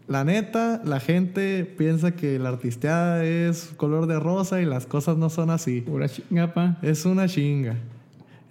la 0.08 0.24
neta, 0.24 0.82
la 0.84 1.00
gente 1.00 1.64
piensa 1.66 2.12
que 2.12 2.38
la 2.40 2.50
artisteada 2.50 3.24
es 3.24 3.74
color 3.78 4.08
de 4.08 4.20
rosa 4.20 4.62
y 4.62 4.66
las 4.66 4.86
cosas 4.86 5.18
no 5.18 5.30
son 5.30 5.50
así. 5.50 5.82
Pura 5.82 6.10
chingapa. 6.10 6.78
Es 6.82 7.06
una 7.06 7.28
chinga. 7.28 7.76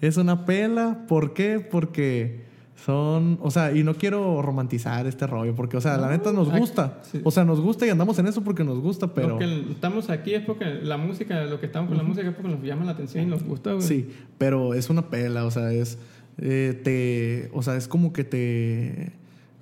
Es 0.00 0.16
una 0.16 0.46
pela. 0.46 1.04
¿Por 1.06 1.34
qué? 1.34 1.60
Porque 1.60 2.40
son. 2.86 3.38
O 3.42 3.50
sea, 3.50 3.76
y 3.76 3.82
no 3.84 3.94
quiero 3.94 4.40
romantizar 4.40 5.06
este 5.06 5.26
rollo, 5.26 5.54
porque, 5.54 5.76
o 5.76 5.80
sea, 5.82 5.98
la 5.98 6.08
neta 6.08 6.32
nos 6.32 6.50
gusta. 6.50 7.00
sí. 7.02 7.20
O 7.24 7.30
sea, 7.30 7.44
nos 7.44 7.60
gusta 7.60 7.86
y 7.86 7.90
andamos 7.90 8.18
en 8.18 8.26
eso 8.26 8.42
porque 8.42 8.64
nos 8.64 8.78
gusta, 8.80 9.12
pero. 9.12 9.30
Lo 9.30 9.38
que 9.38 9.70
estamos 9.70 10.08
aquí 10.08 10.32
es 10.34 10.42
porque 10.42 10.64
la 10.64 10.96
música, 10.96 11.44
lo 11.44 11.60
que 11.60 11.66
estamos 11.66 11.88
con 11.88 11.98
la 11.98 12.04
música 12.04 12.28
es 12.28 12.34
porque 12.34 12.50
nos 12.50 12.62
llama 12.62 12.86
la 12.86 12.92
atención 12.92 13.24
y 13.24 13.26
nos 13.26 13.42
gusta, 13.42 13.72
güey. 13.74 13.82
Sí, 13.86 14.08
pero 14.38 14.72
es 14.72 14.88
una 14.88 15.10
pela, 15.10 15.44
o 15.44 15.50
sea, 15.50 15.70
es. 15.72 15.98
eh, 16.38 16.80
te. 16.82 17.50
O 17.52 17.62
sea, 17.62 17.76
es 17.76 17.86
como 17.86 18.14
que 18.14 18.24
te. 18.24 19.12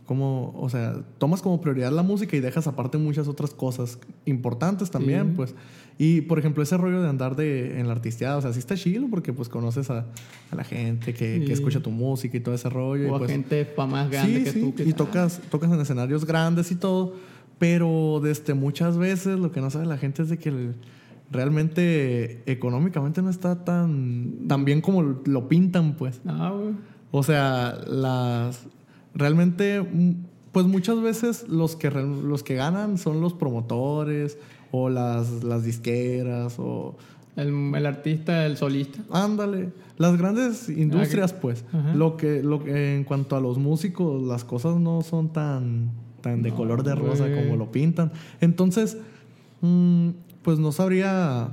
Como, 0.08 0.54
o 0.58 0.70
sea, 0.70 1.02
tomas 1.18 1.42
como 1.42 1.60
prioridad 1.60 1.92
la 1.92 2.02
música 2.02 2.34
y 2.34 2.40
dejas 2.40 2.66
aparte 2.66 2.96
muchas 2.96 3.28
otras 3.28 3.50
cosas 3.52 3.98
importantes 4.24 4.90
también, 4.90 5.26
Sí. 5.28 5.32
pues. 5.36 5.54
Y, 5.98 6.22
por 6.22 6.38
ejemplo, 6.38 6.62
ese 6.62 6.78
rollo 6.78 7.02
de 7.02 7.08
andar 7.10 7.36
de, 7.36 7.78
en 7.78 7.86
la 7.88 7.92
artisteada, 7.92 8.38
o 8.38 8.40
sea, 8.40 8.52
sí 8.54 8.58
está 8.58 8.74
chido 8.74 9.06
porque, 9.10 9.34
pues, 9.34 9.50
conoces 9.50 9.90
a, 9.90 10.06
a 10.50 10.56
la 10.56 10.64
gente 10.64 11.12
que, 11.12 11.44
que 11.44 11.52
escucha 11.52 11.80
tu 11.80 11.90
música 11.90 12.38
y 12.38 12.40
todo 12.40 12.54
ese 12.54 12.70
rollo. 12.70 13.08
O 13.08 13.12
y, 13.12 13.14
a 13.16 13.18
pues, 13.18 13.30
gente 13.30 13.64
pa 13.66 13.86
más 13.86 14.08
grande 14.10 14.38
sí, 14.38 14.44
que 14.44 14.50
sí, 14.52 14.60
tú. 14.62 14.74
Que 14.74 14.84
y 14.84 14.92
tocas, 14.94 15.40
tocas 15.50 15.70
en 15.70 15.78
escenarios 15.80 16.24
grandes 16.24 16.70
y 16.72 16.76
todo, 16.76 17.12
pero 17.58 18.20
desde 18.22 18.54
muchas 18.54 18.96
veces 18.96 19.38
lo 19.38 19.52
que 19.52 19.60
no 19.60 19.68
sabe 19.68 19.84
la 19.84 19.98
gente 19.98 20.22
es 20.22 20.30
de 20.30 20.38
que 20.38 20.48
el- 20.48 20.74
realmente 21.30 22.42
económicamente 22.50 23.20
no 23.22 23.28
está 23.30 23.64
tan, 23.64 24.46
tan 24.48 24.64
bien 24.64 24.80
como 24.80 25.02
lo 25.02 25.48
pintan, 25.48 25.94
pues. 25.94 26.20
Ah, 26.26 26.52
güey. 26.58 26.74
O 27.10 27.22
sea, 27.22 27.76
las 27.86 28.66
realmente 29.18 29.82
mm, 29.82 30.12
pues 30.52 30.64
muchas 30.66 31.02
veces 31.02 31.46
los 31.48 31.76
que 31.76 31.90
los 31.90 32.42
que 32.42 32.54
ganan 32.54 32.96
son 32.96 33.20
los 33.20 33.34
promotores 33.34 34.38
o 34.72 34.88
las, 34.88 35.44
las 35.44 35.62
disqueras 35.64 36.56
o 36.58 36.96
El, 37.36 37.74
el 37.74 37.86
artista, 37.86 38.46
el 38.46 38.56
solista. 38.56 39.00
Ándale, 39.10 39.68
las 39.98 40.16
grandes 40.16 40.68
industrias, 40.68 41.32
pues. 41.32 41.64
Ajá. 41.72 41.94
Lo 41.94 42.16
que, 42.16 42.42
lo 42.42 42.64
que- 42.64 42.96
en 42.96 43.04
cuanto 43.04 43.36
a 43.36 43.40
los 43.40 43.58
músicos, 43.58 44.22
las 44.22 44.44
cosas 44.44 44.76
no 44.76 45.02
son 45.02 45.32
tan, 45.32 45.90
tan 46.20 46.42
de 46.42 46.50
No, 46.50 46.56
color 46.56 46.82
de 46.82 46.94
rosa 46.94 47.26
como 47.34 47.56
lo 47.56 47.70
pintan. 47.70 48.10
Entonces, 48.40 48.96
mm, 49.60 50.08
pues 50.42 50.58
no 50.58 50.72
sabría. 50.72 51.50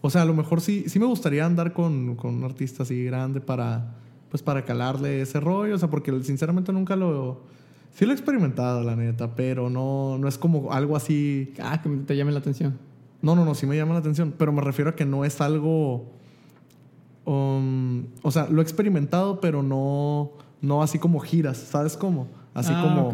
O 0.00 0.10
sea, 0.10 0.22
a 0.22 0.24
lo 0.24 0.34
mejor 0.34 0.60
sí, 0.60 0.84
sí 0.88 0.98
me 0.98 1.06
gustaría 1.06 1.46
andar 1.46 1.72
con, 1.72 2.16
con 2.16 2.34
un 2.34 2.44
artista 2.44 2.82
así 2.82 3.04
grande 3.04 3.40
para, 3.40 3.94
pues 4.32 4.42
para 4.42 4.64
calarle 4.64 5.20
ese 5.20 5.40
rollo. 5.40 5.74
O 5.74 5.78
sea, 5.78 5.90
porque 5.90 6.10
sinceramente 6.24 6.72
nunca 6.72 6.96
lo. 6.96 7.42
Sí 7.92 8.06
lo 8.06 8.12
he 8.12 8.14
experimentado, 8.14 8.82
la 8.82 8.96
neta, 8.96 9.34
pero 9.34 9.68
no, 9.68 10.16
no 10.16 10.26
es 10.26 10.38
como 10.38 10.72
algo 10.72 10.96
así. 10.96 11.52
Ah, 11.62 11.82
que 11.82 11.90
te 11.90 12.16
llame 12.16 12.32
la 12.32 12.38
atención. 12.38 12.78
No, 13.20 13.36
no, 13.36 13.44
no, 13.44 13.54
sí 13.54 13.66
me 13.66 13.76
llama 13.76 13.92
la 13.92 13.98
atención, 14.00 14.32
pero 14.38 14.50
me 14.50 14.62
refiero 14.62 14.88
a 14.88 14.96
que 14.96 15.04
no 15.04 15.26
es 15.26 15.42
algo... 15.42 16.06
um, 17.26 18.04
o 18.22 18.30
sea, 18.30 18.48
lo 18.48 18.62
he 18.62 18.64
experimentado, 18.64 19.38
pero 19.38 19.62
no, 19.62 20.30
no 20.62 20.82
así 20.82 20.98
como 20.98 21.20
giras, 21.20 21.58
¿sabes 21.58 21.98
cómo? 21.98 22.26
Así 22.54 22.72
Ah, 22.74 22.82
como... 22.82 23.10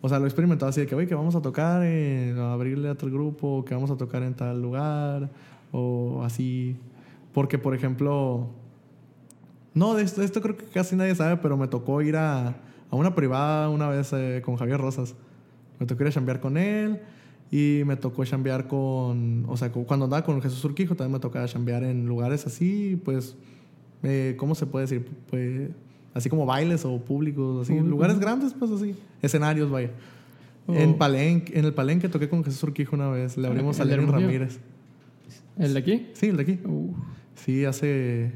O 0.00 0.08
sea, 0.08 0.18
lo 0.18 0.24
he 0.24 0.28
experimentado 0.28 0.70
así 0.70 0.80
de 0.80 0.86
que, 0.86 0.94
oye, 0.94 1.06
que 1.06 1.14
vamos 1.14 1.34
a 1.34 1.42
tocar, 1.42 1.84
en, 1.84 2.38
abrirle 2.38 2.88
a 2.88 2.94
tal 2.94 3.10
grupo, 3.10 3.66
que 3.66 3.74
vamos 3.74 3.90
a 3.90 3.96
tocar 3.96 4.22
en 4.22 4.32
tal 4.32 4.62
lugar, 4.62 5.28
o 5.72 6.22
así. 6.24 6.78
Porque, 7.34 7.58
por 7.58 7.74
ejemplo... 7.74 8.48
No, 9.74 9.94
de 9.94 10.02
esto, 10.04 10.20
de 10.20 10.26
esto 10.26 10.40
creo 10.40 10.56
que 10.56 10.64
casi 10.66 10.94
nadie 10.96 11.14
sabe, 11.14 11.36
pero 11.38 11.56
me 11.56 11.66
tocó 11.68 12.00
ir 12.02 12.16
a, 12.16 12.48
a 12.90 12.96
una 12.96 13.14
privada 13.14 13.68
una 13.70 13.88
vez 13.88 14.12
eh, 14.12 14.40
con 14.44 14.56
Javier 14.56 14.78
Rosas. 14.80 15.14
Me 15.80 15.86
tocó 15.86 16.02
ir 16.04 16.08
a 16.08 16.12
chambear 16.12 16.40
con 16.40 16.56
él 16.56 17.00
y 17.50 17.82
me 17.84 17.96
tocó 17.96 18.24
chambear 18.24 18.68
con, 18.68 19.44
o 19.48 19.56
sea, 19.56 19.70
cu- 19.72 19.84
cuando 19.84 20.04
andaba 20.04 20.22
con 20.24 20.40
Jesús 20.40 20.64
Urquijo 20.64 20.94
también 20.94 21.12
me 21.14 21.18
tocaba 21.20 21.46
chambear 21.46 21.82
en 21.82 22.06
lugares 22.06 22.46
así, 22.46 23.00
pues, 23.04 23.36
eh, 24.04 24.34
¿cómo 24.38 24.54
se 24.54 24.66
puede 24.66 24.84
decir? 24.86 25.06
Pues, 25.30 25.70
así 26.14 26.28
como 26.30 26.46
bailes 26.46 26.84
o 26.84 26.98
públicos, 27.04 27.62
así, 27.62 27.72
Público. 27.72 27.90
lugares 27.90 28.18
grandes, 28.20 28.54
pues 28.54 28.70
así, 28.70 28.94
escenarios, 29.22 29.70
vaya. 29.70 29.90
Oh. 30.66 30.74
En, 30.74 30.96
Palenque, 30.96 31.58
en 31.58 31.64
el 31.64 31.74
Palenque 31.74 32.08
toqué 32.08 32.28
con 32.28 32.42
Jesús 32.44 32.62
Urquijo 32.62 32.94
una 32.96 33.08
vez, 33.10 33.36
le 33.36 33.48
abrimos 33.48 33.78
a 33.80 33.82
¿El 33.82 33.88
de 33.90 33.96
Lenin? 33.96 34.12
Ramírez. 34.12 34.60
¿El 35.58 35.74
de 35.74 35.80
aquí? 35.80 36.06
Sí, 36.14 36.26
el 36.28 36.36
de 36.36 36.42
aquí. 36.42 36.58
Uh, 36.64 36.94
Sí, 37.34 37.64
hace, 37.64 38.30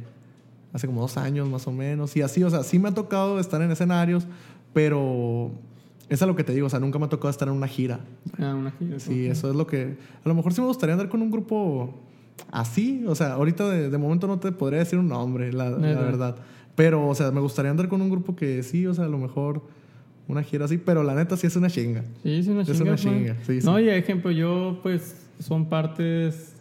hace 0.73 0.87
como 0.87 1.01
dos 1.01 1.17
años 1.17 1.49
más 1.49 1.67
o 1.67 1.73
menos. 1.73 2.17
Y 2.17 2.23
así, 2.23 2.43
o 2.45 2.51
sea, 2.51 2.63
sí 2.63 2.79
me 2.79 2.89
ha 2.89 2.95
tocado 2.95 3.39
estar 3.41 3.61
en 3.63 3.71
escenarios, 3.71 4.27
pero 4.73 5.51
es 6.09 6.23
a 6.23 6.27
lo 6.27 6.37
que 6.37 6.45
te 6.45 6.55
digo, 6.55 6.67
o 6.67 6.71
sea, 6.71 6.81
nunca 6.81 6.99
me 6.99 7.07
ha 7.07 7.09
tocado 7.09 7.31
estar 7.31 7.49
en 7.49 7.55
una 7.55 7.69
gira. 7.69 8.01
ah, 8.39 8.55
una 8.55 8.71
gira. 8.73 8.99
Sí, 8.99 9.27
ok. 9.27 9.33
eso 9.33 9.51
es 9.51 9.57
lo 9.57 9.67
que... 9.67 9.97
A 10.25 10.29
lo 10.29 10.35
mejor 10.35 10.53
sí 10.55 10.61
me 10.61 10.67
gustaría 10.67 10.95
andar 10.95 11.09
con 11.09 11.21
un 11.23 11.31
grupo 11.31 11.95
así. 12.51 13.05
O 13.07 13.15
sea, 13.15 13.33
ahorita 13.35 13.69
de, 13.69 13.91
de 13.91 13.99
momento 13.99 14.27
no 14.27 14.39
te 14.39 14.53
podría 14.53 14.79
decir 14.81 14.99
un 14.99 15.09
nombre, 15.09 15.53
la, 15.53 15.71
la 15.71 15.79
Neta. 15.79 16.01
verdad. 16.01 16.37
Pero, 16.75 17.09
o 17.09 17.15
sea, 17.15 17.31
me 17.33 17.41
gustaría 17.41 17.71
andar 17.71 17.89
con 17.89 18.01
un 18.01 18.09
grupo 18.11 18.37
que 18.37 18.63
sí, 18.63 18.87
o 18.87 18.95
sea, 18.95 19.07
a 19.07 19.09
lo 19.09 19.19
mejor 19.19 19.63
una 20.29 20.43
gira 20.43 20.67
así. 20.67 20.79
Pero 20.79 21.03
la 21.03 21.15
neta 21.15 21.37
sí 21.37 21.47
es 21.47 21.57
una 21.57 21.69
chinga. 21.69 22.05
Sí, 22.23 22.35
es 22.39 22.47
una 22.47 22.63
Es 22.63 22.69
chinga. 22.69 22.83
una 22.83 22.91
pues. 22.93 23.03
chinga, 23.03 23.37
sí, 23.45 23.59
No, 23.65 23.79
sí. 23.79 23.85
y 23.85 23.89
ejemplo, 23.89 24.31
yo, 24.31 24.79
pues, 24.83 25.17
son 25.41 25.69
partes. 25.69 26.55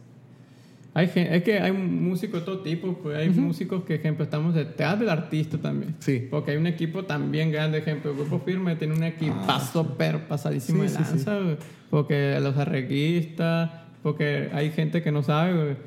Hay 0.97 1.11
es 1.13 1.43
que 1.43 1.59
hay 1.59 1.71
músicos 1.71 2.39
de 2.39 2.45
todo 2.47 2.59
tipo, 2.61 2.93
pues 3.03 3.15
hay 3.17 3.29
músicos 3.29 3.83
que, 3.83 3.95
ejemplo, 3.95 4.23
estamos 4.23 4.55
detrás 4.55 4.99
del 4.99 5.09
artista 5.09 5.57
también. 5.59 5.95
Sí. 5.99 6.27
Porque 6.29 6.51
hay 6.51 6.57
un 6.57 6.65
equipo 6.65 7.03
también 7.05 7.51
grande, 7.51 7.77
ejemplo, 7.77 8.09
el 8.11 8.17
Grupo 8.17 8.39
Firme 8.43 8.75
tiene 8.77 8.95
un 8.95 9.03
equipazo, 9.03 9.95
pero 9.97 10.27
pasadísimo 10.27 10.81
Ah, 10.83 10.87
Sí, 10.87 10.93
de 10.93 10.97
sí, 10.97 11.03
sí. 11.05 11.11
lanza, 11.17 11.39
güey. 11.39 11.57
Porque 11.91 12.39
los 12.41 12.57
arreglistas, 12.57 13.69
porque 14.01 14.49
hay 14.53 14.71
gente 14.71 15.01
que 15.03 15.11
no 15.11 15.21
sabe. 15.21 15.77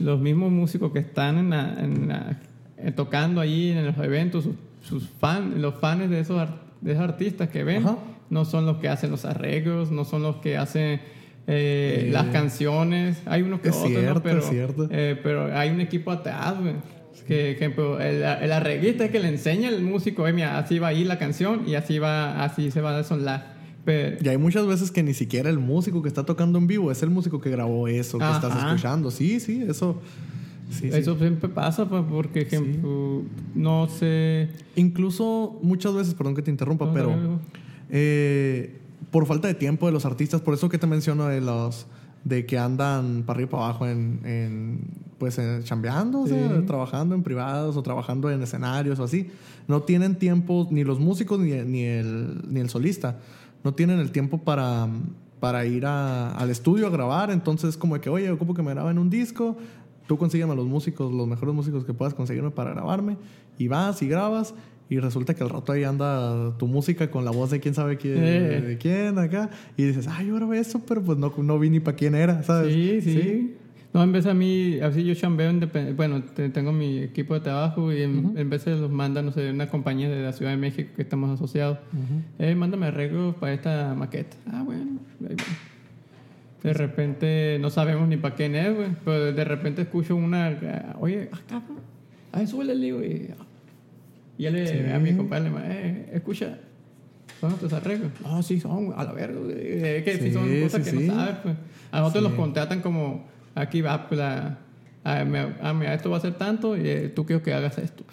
Los 0.00 0.20
mismos 0.20 0.50
músicos 0.50 0.92
que 0.92 0.98
están 1.00 1.38
en 1.38 1.50
la- 1.50 1.74
en 1.78 2.08
la- 2.08 2.40
eh, 2.78 2.90
tocando 2.92 3.40
ahí 3.40 3.70
en 3.70 3.86
los 3.86 3.96
eventos, 3.98 4.44
sus, 4.44 4.54
sus 4.82 5.08
fans, 5.08 5.56
los 5.56 5.74
fans 5.76 6.10
de 6.10 6.20
esos, 6.20 6.48
de 6.80 6.92
esos 6.92 7.04
artistas 7.04 7.48
que 7.48 7.62
ven, 7.64 7.84
Ajá. 7.84 7.96
no 8.30 8.44
son 8.44 8.66
los 8.66 8.78
que 8.78 8.88
hacen 8.88 9.10
los 9.10 9.24
arreglos, 9.24 9.90
no 9.90 10.04
son 10.04 10.22
los 10.22 10.36
que 10.36 10.56
hacen 10.56 11.00
eh, 11.48 12.04
Eh, 12.06 12.10
las 12.12 12.26
canciones. 12.26 13.20
Hay 13.26 13.42
unos 13.42 13.60
que 13.60 13.70
es 13.70 13.76
otros, 13.76 13.90
¿no? 13.92 13.98
cierto, 13.98 14.22
pero, 14.22 14.38
es 14.38 14.44
cierto. 14.48 14.88
eh, 14.90 15.18
pero 15.22 15.56
hay 15.56 15.70
un 15.70 15.80
equipo 15.80 16.10
atrás, 16.12 16.54
güey. 16.60 16.74
Que, 17.26 17.50
ejemplo, 17.50 18.00
el, 18.00 18.16
el 18.22 18.52
arreglista 18.52 19.04
es 19.06 19.10
que 19.10 19.18
le 19.18 19.28
enseña 19.28 19.68
al 19.68 19.82
músico, 19.82 20.22
"Oye, 20.22 20.32
mira, 20.32 20.56
así 20.58 20.78
va 20.78 20.88
a 20.88 20.92
ir 20.94 21.06
la 21.06 21.18
canción 21.18 21.62
y 21.68 21.74
así 21.74 21.98
va, 21.98 22.42
así 22.44 22.70
se 22.70 22.80
va 22.80 22.94
a 22.94 22.98
desonar. 22.98 23.58
Pero, 23.84 24.16
Y 24.22 24.28
hay 24.28 24.36
muchas 24.38 24.66
veces 24.66 24.90
que 24.90 25.02
ni 25.02 25.12
siquiera 25.14 25.50
el 25.50 25.58
músico 25.58 26.00
que 26.02 26.08
está 26.08 26.24
tocando 26.24 26.58
en 26.58 26.66
vivo 26.66 26.90
es 26.92 27.02
el 27.02 27.10
músico 27.10 27.40
que 27.40 27.50
grabó 27.50 27.88
eso 27.88 28.18
que 28.18 28.24
Ajá. 28.24 28.36
estás 28.36 28.56
escuchando. 28.64 29.10
Sí, 29.10 29.40
sí, 29.40 29.62
eso. 29.68 30.00
Sí, 30.70 30.90
sí. 30.90 30.98
eso 30.98 31.16
siempre 31.18 31.48
pasa, 31.48 31.88
pues, 31.88 32.02
porque, 32.10 32.42
ejemplo, 32.42 33.22
no 33.54 33.88
sé. 33.88 34.48
Incluso 34.76 35.58
muchas 35.62 35.94
veces, 35.94 36.12
perdón 36.14 36.34
que 36.34 36.42
te 36.42 36.50
interrumpa, 36.50 36.84
No, 36.86 36.92
pero 36.94 37.08
dale. 37.10 37.28
Por 39.10 39.26
falta 39.26 39.48
de 39.48 39.54
tiempo 39.54 39.86
de 39.86 39.92
los 39.92 40.04
artistas, 40.04 40.40
por 40.40 40.54
eso 40.54 40.68
que 40.68 40.78
te 40.78 40.86
menciono 40.86 41.26
de 41.26 41.40
los 41.40 41.86
de 42.24 42.44
que 42.46 42.58
andan 42.58 43.22
para 43.24 43.36
arriba 43.38 43.48
y 43.48 43.50
para 43.52 43.64
abajo 43.64 43.86
en, 43.86 44.20
en, 44.24 44.80
pues 45.18 45.38
en, 45.38 45.62
chambeando, 45.62 46.22
o 46.22 46.26
sea, 46.26 46.48
Sí. 46.58 46.66
trabajando 46.66 47.14
en 47.14 47.22
privados 47.22 47.76
o 47.76 47.82
trabajando 47.82 48.28
en 48.30 48.42
escenarios 48.42 48.98
o 48.98 49.04
así. 49.04 49.28
No 49.68 49.82
tienen 49.82 50.16
tiempo 50.16 50.66
ni 50.70 50.82
los 50.84 50.98
músicos 50.98 51.38
ni, 51.38 51.52
ni 51.62 51.84
el, 51.84 52.42
ni 52.52 52.60
el 52.60 52.68
solista. 52.68 53.18
No 53.64 53.72
tienen 53.72 54.00
el 54.00 54.10
tiempo 54.10 54.38
para, 54.38 54.88
para 55.40 55.64
ir 55.64 55.86
a- 55.86 56.32
al 56.32 56.50
estudio 56.50 56.88
a 56.88 56.90
grabar. 56.90 57.30
Entonces, 57.30 57.76
como 57.76 57.94
de 57.94 58.00
que, 58.00 58.10
oye, 58.10 58.30
ocupo 58.30 58.52
que 58.52 58.62
me 58.62 58.72
graben 58.74 58.98
un 58.98 59.08
disco. 59.10 59.56
Tú 60.08 60.18
consígueme 60.18 60.52
a 60.52 60.56
los 60.56 60.66
músicos, 60.66 61.12
los 61.12 61.26
mejores 61.28 61.54
músicos 61.54 61.84
que 61.84 61.94
puedas 61.94 62.14
conseguirme 62.14 62.50
para 62.50 62.70
grabarme. 62.72 63.16
Y 63.58 63.68
vas 63.68 64.02
y 64.02 64.08
grabas. 64.08 64.54
Y 64.90 64.98
resulta 65.00 65.34
que 65.34 65.42
al 65.42 65.50
rato 65.50 65.72
ahí 65.72 65.84
anda 65.84 66.56
tu 66.58 66.66
música 66.66 67.10
con 67.10 67.24
la 67.24 67.30
voz 67.30 67.50
de 67.50 67.60
quién 67.60 67.74
sabe 67.74 67.98
quién, 67.98 68.18
Eh. 68.18 68.60
de 68.62 68.78
quién 68.78 69.18
acá. 69.18 69.50
Y 69.76 69.84
dices, 69.84 70.08
ay, 70.08 70.28
yo 70.28 70.36
grabé 70.36 70.58
eso, 70.60 70.80
pero 70.86 71.02
pues 71.02 71.18
no, 71.18 71.32
no 71.36 71.58
vi 71.58 71.68
ni 71.70 71.80
para 71.80 71.96
quién 71.96 72.14
era, 72.14 72.42
¿sabes? 72.42 72.72
Sí, 72.72 73.00
sí, 73.02 73.54
No, 73.94 74.02
en 74.02 74.12
vez 74.12 74.26
a 74.26 74.34
mí, 74.34 74.78
así 74.80 75.02
yo 75.04 75.14
chambeo, 75.14 75.50
bueno, 75.96 76.22
te- 76.22 76.50
tengo 76.50 76.72
mi 76.72 76.98
equipo 76.98 77.32
de 77.34 77.40
trabajo 77.40 77.90
y 77.92 78.02
en, 78.02 78.34
en 78.36 78.50
vez 78.50 78.64
de 78.66 78.76
los 78.76 78.90
manda, 78.90 79.22
no 79.22 79.32
sé, 79.32 79.50
una 79.50 79.68
compañía 79.70 80.10
de 80.10 80.22
la 80.22 80.32
Ciudad 80.34 80.50
de 80.52 80.58
México 80.58 80.90
que 80.94 81.02
estamos 81.02 81.30
asociados. 81.30 81.78
Eh, 82.38 82.54
mándame 82.54 82.86
arreglos 82.86 83.34
para 83.36 83.54
esta 83.54 83.94
maqueta. 83.94 84.36
Ah, 84.52 84.62
bueno, 84.64 84.84
ahí. 85.28 85.36
De 86.62 86.72
repente 86.74 87.56
no 87.60 87.70
sabemos 87.70 88.08
ni 88.08 88.16
para 88.16 88.34
quién 88.34 88.54
es, 88.56 88.74
güey. 88.74 88.88
Pero 89.04 89.32
de 89.32 89.44
repente 89.44 89.82
escucho 89.82 90.16
una, 90.16 90.54
oye, 91.00 91.28
ah, 91.32 91.38
cabrón, 91.48 91.78
ah, 92.32 92.46
súbele 92.46 92.72
el 92.72 92.80
libro 92.80 93.04
y, 94.38 94.46
ah. 94.46 94.50
ya 94.50 94.50
le, 94.50 94.92
a 94.94 94.98
mi 94.98 95.14
compadre 95.16 95.50
le 95.50 95.56
eh, 95.64 96.10
escucha, 96.14 96.58
¿son 97.40 97.54
tus 97.58 97.72
arreglos? 97.72 98.10
No, 98.22 98.42
sí, 98.42 98.60
son, 98.60 98.92
a 98.96 99.04
la 99.04 99.12
verga, 99.12 99.38
güey. 99.40 99.56
Es 99.56 100.04
que 100.04 100.14
sí, 100.18 100.22
Sí, 100.28 100.32
son 100.32 100.60
cosas 100.62 100.84
sí, 100.86 100.90
que 100.92 100.98
sí. 101.02 101.06
no 101.08 101.14
sabes, 101.14 101.36
pues. 101.42 101.56
A 101.92 102.00
nosotros 102.00 102.24
Sí. 102.24 102.28
los 102.30 102.38
contratan 102.38 102.80
como, 102.80 103.26
aquí 103.54 103.80
va, 103.80 104.08
pues, 104.08 104.18
la, 104.18 104.58
ah, 105.04 105.24
me- 105.24 105.54
ah, 105.60 105.72
mira, 105.74 105.94
esto 105.94 106.10
va 106.10 106.16
a 106.18 106.20
ser 106.20 106.34
tanto 106.34 106.76
y 106.76 106.82
eh, 106.88 107.08
tú 107.14 107.26
quiero 107.26 107.42
que 107.42 107.52
hagas 107.52 107.78
esto. 107.78 108.04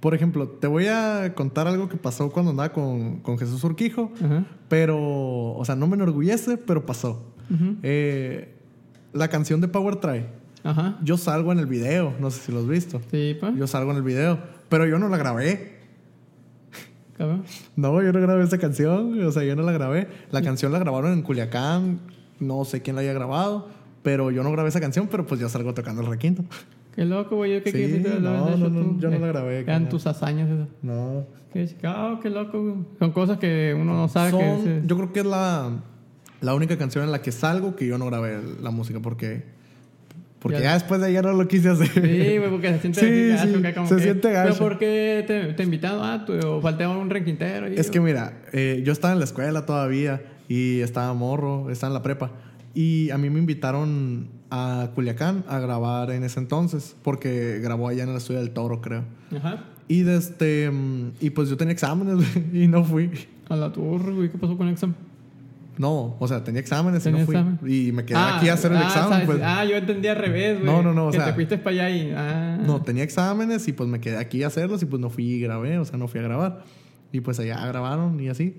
Por 0.00 0.14
ejemplo, 0.14 0.48
te 0.48 0.66
voy 0.66 0.86
a 0.86 1.32
contar 1.34 1.66
algo 1.66 1.88
que 1.90 1.98
pasó 1.98 2.30
cuando 2.30 2.52
andaba 2.52 2.72
con, 2.72 3.20
con 3.20 3.38
Jesús 3.38 3.62
Urquijo. 3.64 4.10
Ajá. 4.24 4.44
Pero, 4.70 4.98
o 4.98 5.62
sea, 5.66 5.76
no 5.76 5.86
me 5.86 5.94
enorgullece, 5.96 6.56
pero 6.56 6.86
pasó. 6.86 7.34
Ujú. 7.52 7.76
Eh, 7.82 8.54
la 9.12 9.28
canción 9.28 9.60
de 9.60 9.68
Power 9.68 9.96
Try. 9.96 10.24
Ajá. 10.64 10.98
Yo 11.02 11.18
salgo 11.18 11.52
en 11.52 11.58
el 11.58 11.66
video, 11.66 12.14
no 12.18 12.30
sé 12.30 12.40
si 12.40 12.50
lo 12.52 12.60
has 12.60 12.66
visto. 12.68 13.00
Sí, 13.10 13.36
pues. 13.38 13.54
Yo 13.56 13.66
salgo 13.66 13.90
en 13.90 13.98
el 13.98 14.02
video, 14.02 14.38
pero 14.70 14.86
yo 14.86 14.98
no 14.98 15.08
la 15.10 15.18
grabé. 15.18 15.72
cabrón. 17.18 17.44
No, 17.76 18.02
yo 18.02 18.12
no 18.12 18.20
grabé 18.20 18.44
esa 18.44 18.56
canción, 18.58 19.22
o 19.22 19.30
sea, 19.32 19.44
yo 19.44 19.54
no 19.56 19.62
la 19.62 19.72
grabé. 19.72 20.08
La 20.30 20.40
canción 20.40 20.72
la 20.72 20.78
grabaron 20.78 21.12
en 21.12 21.20
Culiacán, 21.22 22.00
no 22.38 22.64
sé 22.64 22.80
quién 22.80 22.96
la 22.96 23.02
haya 23.02 23.12
grabado, 23.12 23.68
pero 24.02 24.30
yo 24.30 24.42
no 24.42 24.50
grabé 24.52 24.70
esa 24.70 24.80
canción, 24.80 25.08
pero 25.10 25.26
pues 25.26 25.38
yo 25.40 25.48
salgo 25.50 25.74
tocando 25.74 26.00
el 26.00 26.08
requinto. 26.08 26.44
Qué 26.94 27.04
loco, 27.04 27.36
güey. 27.36 27.52
Yo 27.54 27.62
qué 27.62 27.70
Sí, 27.70 28.02
no, 28.20 28.56
no, 28.56 28.56
no, 28.68 28.98
yo 28.98 29.10
no 29.10 29.18
la 29.18 29.26
Eh, 29.26 29.32
grabé, 29.32 29.58
Eran 29.60 29.88
tus 29.88 30.06
hazañas. 30.06 30.48
No. 30.82 31.24
Qué 31.52 31.66
chicao, 31.66 32.20
qué 32.20 32.30
loco, 32.30 32.60
güey. 32.62 32.74
Son 32.98 33.12
cosas 33.12 33.38
que 33.38 33.76
uno 33.78 33.92
no 33.94 34.08
sabe 34.08 34.30
que 34.32 34.62
se- 34.62 34.82
yo 34.86 34.96
creo 34.96 35.12
que 35.12 35.20
es 35.20 35.26
la, 35.26 35.70
la 36.40 36.54
única 36.54 36.76
canción 36.78 37.04
en 37.04 37.12
la 37.12 37.20
que 37.22 37.32
salgo 37.32 37.76
que 37.76 37.86
yo 37.86 37.98
no 37.98 38.06
grabé 38.06 38.40
la 38.62 38.70
música 38.70 38.98
porque 39.00 39.44
porque 40.40 40.58
Ya. 40.58 40.64
ya, 40.64 40.74
después 40.74 41.00
de 41.00 41.06
ayer 41.06 41.24
no 41.24 41.32
lo 41.34 41.46
quise 41.46 41.68
hacer. 41.68 41.88
Sí, 41.88 42.38
güey, 42.38 42.50
porque 42.50 42.68
se 42.72 42.80
siente 42.80 43.00
Sí, 43.00 43.28
gacho, 43.28 43.58
sí, 43.68 43.72
como 43.74 43.86
se 43.86 43.96
que- 43.96 44.02
siente 44.02 44.32
gacho. 44.32 44.54
Pero 44.54 44.68
¿por 44.70 44.78
qué 44.78 45.24
te, 45.26 45.52
te 45.54 45.62
invitaron 45.62 46.04
a 46.04 46.24
tu 46.24 46.32
o 46.46 46.60
faltaba 46.60 46.96
un 46.96 47.10
requintero? 47.10 47.66
ahí, 47.66 47.74
Es 47.76 47.88
o- 47.88 47.92
que 47.92 48.00
mira, 48.00 48.42
eh, 48.52 48.82
yo 48.84 48.92
estaba 48.92 49.12
en 49.12 49.18
la 49.20 49.24
escuela 49.26 49.66
todavía 49.66 50.22
y 50.48 50.80
estaba 50.80 51.12
morro, 51.14 51.70
estaba 51.70 51.90
en 51.90 51.94
la 51.94 52.02
prepa. 52.02 52.32
Y 52.74 53.10
a 53.10 53.18
mí 53.18 53.30
me 53.30 53.38
invitaron 53.38 54.28
a 54.50 54.90
Culiacán 54.94 55.44
a 55.48 55.58
grabar 55.60 56.10
en 56.10 56.24
ese 56.24 56.40
entonces, 56.40 56.96
porque 57.02 57.60
grabó 57.62 57.88
allá 57.88 58.02
en 58.04 58.10
el 58.10 58.16
estudio 58.16 58.40
del 58.40 58.50
Toro, 58.50 58.80
creo. 58.80 59.04
Ajá. 59.36 59.64
Y, 59.88 60.02
de 60.02 60.16
este, 60.16 60.70
mm, 60.70 61.10
y 61.20 61.30
pues 61.30 61.48
yo 61.50 61.56
tenía 61.56 61.72
exámenes 61.72 62.24
y 62.52 62.66
no 62.68 62.84
fui. 62.84 63.10
A 63.48 63.56
la 63.56 63.72
torre, 63.72 64.12
güey. 64.12 64.28
¿Qué 64.30 64.38
pasó 64.38 64.56
con 64.56 64.68
el 64.68 64.74
examen? 64.74 64.94
No, 65.80 66.16
o 66.18 66.28
sea, 66.28 66.44
tenía 66.44 66.60
exámenes 66.60 67.00
y 67.00 67.04
¿Tenía 67.04 67.20
no 67.20 67.26
fui. 67.26 67.34
examen? 67.36 67.58
Y 67.66 67.92
me 67.92 68.04
quedé 68.04 68.18
aquí 68.18 68.48
a 68.50 68.52
hacer 68.52 68.70
el 68.72 68.76
ah, 68.78 68.82
examen. 68.82 69.08
sabes, 69.10 69.26
pues. 69.26 69.40
Ah, 69.42 69.64
yo 69.64 69.76
entendí 69.76 70.08
al 70.08 70.16
revés, 70.16 70.60
güey. 70.60 70.66
No, 70.70 70.82
no, 70.82 70.92
no, 70.92 71.06
o 71.06 71.10
Que 71.10 71.16
sea- 71.16 71.26
te 71.28 71.32
fuiste 71.32 71.56
para 71.56 71.70
allá 71.86 71.90
y... 71.90 72.12
Ah. 72.14 72.58
No, 72.66 72.82
tenía 72.82 73.02
exámenes 73.02 73.66
y 73.66 73.72
pues 73.72 73.88
me 73.88 73.98
quedé 73.98 74.18
aquí 74.18 74.42
a 74.42 74.48
hacerlos 74.48 74.82
y 74.82 74.86
pues 74.86 75.00
no 75.00 75.08
fui 75.08 75.24
y 75.24 75.40
grabé, 75.40 75.78
o 75.78 75.84
sea, 75.86 75.96
no 75.98 76.06
fui 76.06 76.20
a 76.20 76.24
grabar. 76.24 76.64
Y 77.12 77.20
pues 77.22 77.40
allá 77.40 77.64
grabaron 77.66 78.20
y 78.20 78.28
así. 78.28 78.56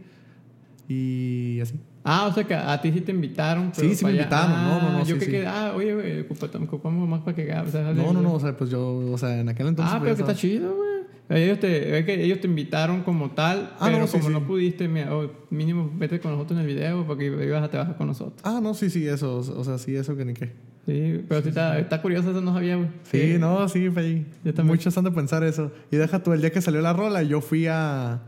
Y 0.87 1.59
así. 1.61 1.75
Ah, 2.03 2.25
o 2.27 2.33
sea 2.33 2.43
que 2.43 2.55
a 2.55 2.81
ti 2.81 2.91
sí 2.91 3.01
te 3.01 3.11
invitaron. 3.11 3.71
Sí, 3.73 3.81
pero 3.81 3.93
sí 3.95 4.05
me 4.05 4.11
para 4.11 4.13
allá. 4.13 4.21
invitaron, 4.23 4.63
no, 4.63 4.81
no, 4.81 4.91
no, 4.93 4.97
Ah, 4.97 5.03
Yo 5.03 5.13
sí, 5.15 5.19
que 5.19 5.25
sí. 5.25 5.31
que, 5.31 5.45
ah, 5.47 5.73
oye, 5.75 5.93
güey, 5.93 6.19
ocupa- 6.21 6.49
ocupamos 6.63 7.07
más 7.07 7.21
para 7.21 7.35
que 7.35 7.53
o 7.53 7.67
sea, 7.69 7.93
No, 7.93 8.11
no, 8.13 8.21
no, 8.21 8.33
o 8.33 8.39
sea, 8.39 8.57
pues 8.57 8.69
yo, 8.71 8.95
o 9.11 9.17
sea, 9.17 9.39
en 9.39 9.47
aquel 9.49 9.67
entonces. 9.67 9.93
ah, 9.93 9.99
pues, 9.99 10.15
pero 10.15 10.25
que 10.25 10.31
está 10.31 10.41
chido, 10.41 10.75
güey. 10.75 10.90
Ellos 11.31 11.59
te, 11.59 11.97
es 11.99 12.05
que 12.05 12.23
ellos 12.23 12.39
te 12.41 12.47
invitaron 12.47 13.03
como 13.03 13.31
tal, 13.31 13.71
Ah, 13.79 13.85
pero 13.85 13.99
no, 13.99 14.07
sí, 14.07 14.13
como 14.17 14.27
sí. 14.27 14.33
no 14.33 14.45
pudiste, 14.45 14.87
mira, 14.87 15.15
oh, 15.15 15.31
mínimo 15.49 15.89
vete 15.95 16.19
con 16.19 16.31
nosotros 16.31 16.59
en 16.59 16.65
el 16.67 16.73
video 16.73 17.05
porque 17.07 17.25
ibas 17.25 17.63
a 17.63 17.69
trabajar 17.69 17.95
con 17.97 18.07
nosotros. 18.07 18.41
Ah, 18.43 18.59
no, 18.61 18.73
sí, 18.73 18.89
sí, 18.89 19.07
eso, 19.07 19.37
o 19.37 19.63
sea, 19.63 19.77
sí, 19.77 19.95
eso 19.95 20.15
que 20.17 20.25
ni 20.25 20.33
qué. 20.33 20.51
Sí, 20.85 21.23
pero 21.29 21.41
sí 21.43 21.49
está, 21.49 21.77
está 21.79 22.01
curioso, 22.01 22.31
eso 22.31 22.41
no 22.41 22.53
sabía, 22.53 22.75
güey. 22.75 22.87
Sí, 23.03 23.35
no, 23.39 23.69
sí, 23.69 23.89
fue 23.91 24.01
ahí. 24.01 24.25
Yo 24.43 24.53
también. 24.53 24.75
Muchos 24.75 24.97
han 24.97 25.03
de 25.03 25.11
pensar 25.11 25.43
eso. 25.43 25.71
Y 25.91 25.95
deja 25.97 26.21
tú, 26.23 26.33
el 26.33 26.41
día 26.41 26.51
que 26.51 26.59
salió 26.59 26.81
la 26.81 26.91
rola, 26.91 27.21
yo 27.23 27.39
fui 27.39 27.67
a. 27.67 28.21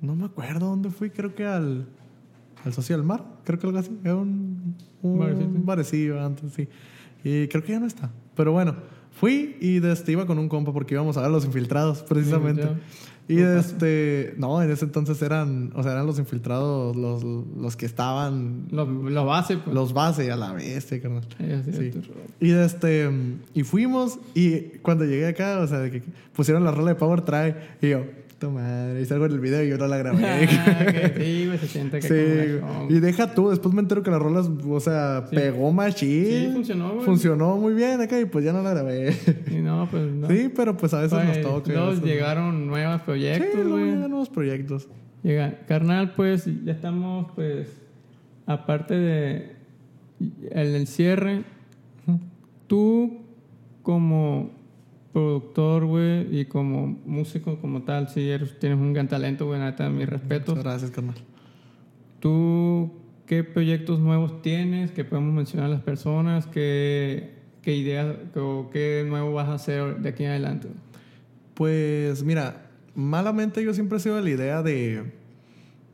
No 0.00 0.14
me 0.16 0.24
acuerdo 0.26 0.66
dónde 0.66 0.90
fui, 0.90 1.10
creo 1.10 1.34
que 1.34 1.44
al. 1.46 1.86
Al 2.64 2.72
Socio 2.72 2.96
del 2.96 3.06
Mar, 3.06 3.22
creo 3.44 3.60
que 3.60 3.66
algo 3.68 3.78
así. 3.78 3.96
Era 4.02 4.16
un. 4.16 4.74
Un 5.02 5.18
Barecito. 5.20 5.50
barecillo 5.64 6.24
antes, 6.26 6.52
sí. 6.52 6.68
Y 7.22 7.46
creo 7.46 7.62
que 7.62 7.72
ya 7.72 7.80
no 7.80 7.86
está. 7.86 8.10
Pero 8.34 8.50
bueno, 8.50 8.74
fui 9.18 9.56
y 9.60 9.80
desde 9.80 10.12
iba 10.12 10.26
con 10.26 10.38
un 10.38 10.48
compa 10.48 10.72
porque 10.72 10.94
íbamos 10.94 11.16
a 11.16 11.22
ver 11.22 11.30
los 11.30 11.44
infiltrados, 11.44 12.02
precisamente. 12.02 12.68
Y 13.28 13.40
este. 13.40 14.34
No, 14.36 14.62
en 14.62 14.70
ese 14.70 14.84
entonces 14.84 15.20
eran. 15.20 15.72
O 15.74 15.82
sea, 15.82 15.92
eran 15.92 16.06
los 16.06 16.18
infiltrados, 16.18 16.94
los, 16.94 17.24
los 17.24 17.76
que 17.76 17.86
estaban. 17.86 18.66
Los, 18.70 18.88
los 18.88 19.26
bases, 19.26 19.58
pues. 19.64 19.74
Los 19.74 19.92
base 19.92 20.30
a 20.30 20.36
la 20.36 20.52
bestia, 20.52 21.00
carnal. 21.00 21.24
Sí, 21.38 21.92
Y 22.40 22.52
este 22.52 23.10
y 23.52 23.64
fuimos 23.64 24.18
y 24.34 24.78
cuando 24.82 25.04
llegué 25.04 25.26
acá, 25.26 25.58
o 25.58 25.66
sea, 25.66 25.80
de 25.80 25.90
que 25.90 26.02
pusieron 26.34 26.62
la 26.62 26.70
rola 26.70 26.90
de 26.90 26.94
Power 26.94 27.22
Try 27.22 27.54
y 27.82 27.88
yo, 27.90 28.04
tu 28.38 28.50
madre, 28.50 29.00
y 29.00 29.04
salgo 29.06 29.24
en 29.26 29.32
el 29.32 29.40
video 29.40 29.64
y 29.64 29.68
yo 29.70 29.78
no 29.78 29.86
la 29.86 29.96
grabé. 29.96 30.22
Ah, 30.26 30.86
sí, 31.16 31.46
güey, 31.46 31.58
se 31.58 31.66
siente 31.68 32.00
que 32.00 32.06
sí. 32.08 32.60
como. 32.60 32.90
Y 32.90 33.00
deja 33.00 33.32
tú, 33.34 33.48
después 33.48 33.74
me 33.74 33.80
entero 33.80 34.02
que 34.02 34.10
la 34.10 34.18
rola, 34.18 34.40
o 34.40 34.80
sea, 34.80 35.24
Sí. 35.30 35.36
pegó 35.36 35.72
machín. 35.72 36.26
Sí, 36.26 36.50
funcionó, 36.52 36.92
güey. 36.94 37.04
Funcionó 37.06 37.56
muy 37.56 37.72
bien 37.72 38.00
acá 38.00 38.20
y 38.20 38.26
pues 38.26 38.44
ya 38.44 38.52
no 38.52 38.62
la 38.62 38.70
grabé. 38.70 39.16
Y 39.50 39.56
no, 39.62 39.88
pues 39.90 40.02
no. 40.12 40.28
Sí, 40.28 40.50
pero 40.54 40.76
pues 40.76 40.92
a 40.92 41.00
veces 41.00 41.18
Pues, 41.18 41.38
nos 41.38 41.40
toca. 41.46 41.72
luego 41.72 41.90
veces- 41.90 42.04
llegaron 42.04 42.66
nuevos 42.66 42.96
Sí, 42.96 43.02
proyectos, 43.06 43.54
luego 43.54 43.70
güey. 43.78 43.84
llegan 43.94 44.10
nuevos 44.10 44.28
proyectos. 44.28 44.88
Llega, 45.22 45.58
carnal, 45.66 46.12
pues 46.14 46.44
ya 46.64 46.72
estamos, 46.72 47.28
pues, 47.34 47.68
aparte 48.46 48.94
de 48.94 49.56
el, 50.52 50.74
el 50.74 50.86
cierre, 50.86 51.42
tú 52.66 53.18
como 53.82 54.50
productor, 55.16 55.86
güey, 55.86 56.40
y 56.40 56.44
como 56.44 56.88
músico 57.06 57.58
como 57.58 57.84
tal, 57.84 58.10
sí 58.10 58.28
eres, 58.28 58.58
tienes 58.58 58.78
un 58.78 58.92
gran 58.92 59.08
talento, 59.08 59.46
güey, 59.46 59.58
neta, 59.58 59.88
mis 59.88 60.06
respetos. 60.06 60.56
Muchas 60.56 60.64
gracias, 60.64 60.90
carnal. 60.90 61.14
¿Tú 62.20 62.92
qué 63.24 63.42
proyectos 63.42 63.98
nuevos 63.98 64.42
tienes 64.42 64.90
que 64.90 65.06
podemos 65.06 65.32
mencionar 65.32 65.70
a 65.70 65.72
las 65.72 65.80
personas? 65.80 66.46
¿Qué, 66.46 67.30
¿qué 67.62 67.74
idea 67.74 68.14
o 68.34 68.68
qué 68.70 69.06
nuevo 69.08 69.32
vas 69.32 69.48
a 69.48 69.54
hacer 69.54 70.00
de 70.00 70.10
aquí 70.10 70.24
en 70.24 70.32
adelante? 70.32 70.68
Pues 71.54 72.22
mira, 72.22 72.66
malamente 72.94 73.64
yo 73.64 73.72
siempre 73.72 73.96
he 73.96 74.00
sido 74.02 74.20
la 74.20 74.28
idea 74.28 74.62
de, 74.62 75.14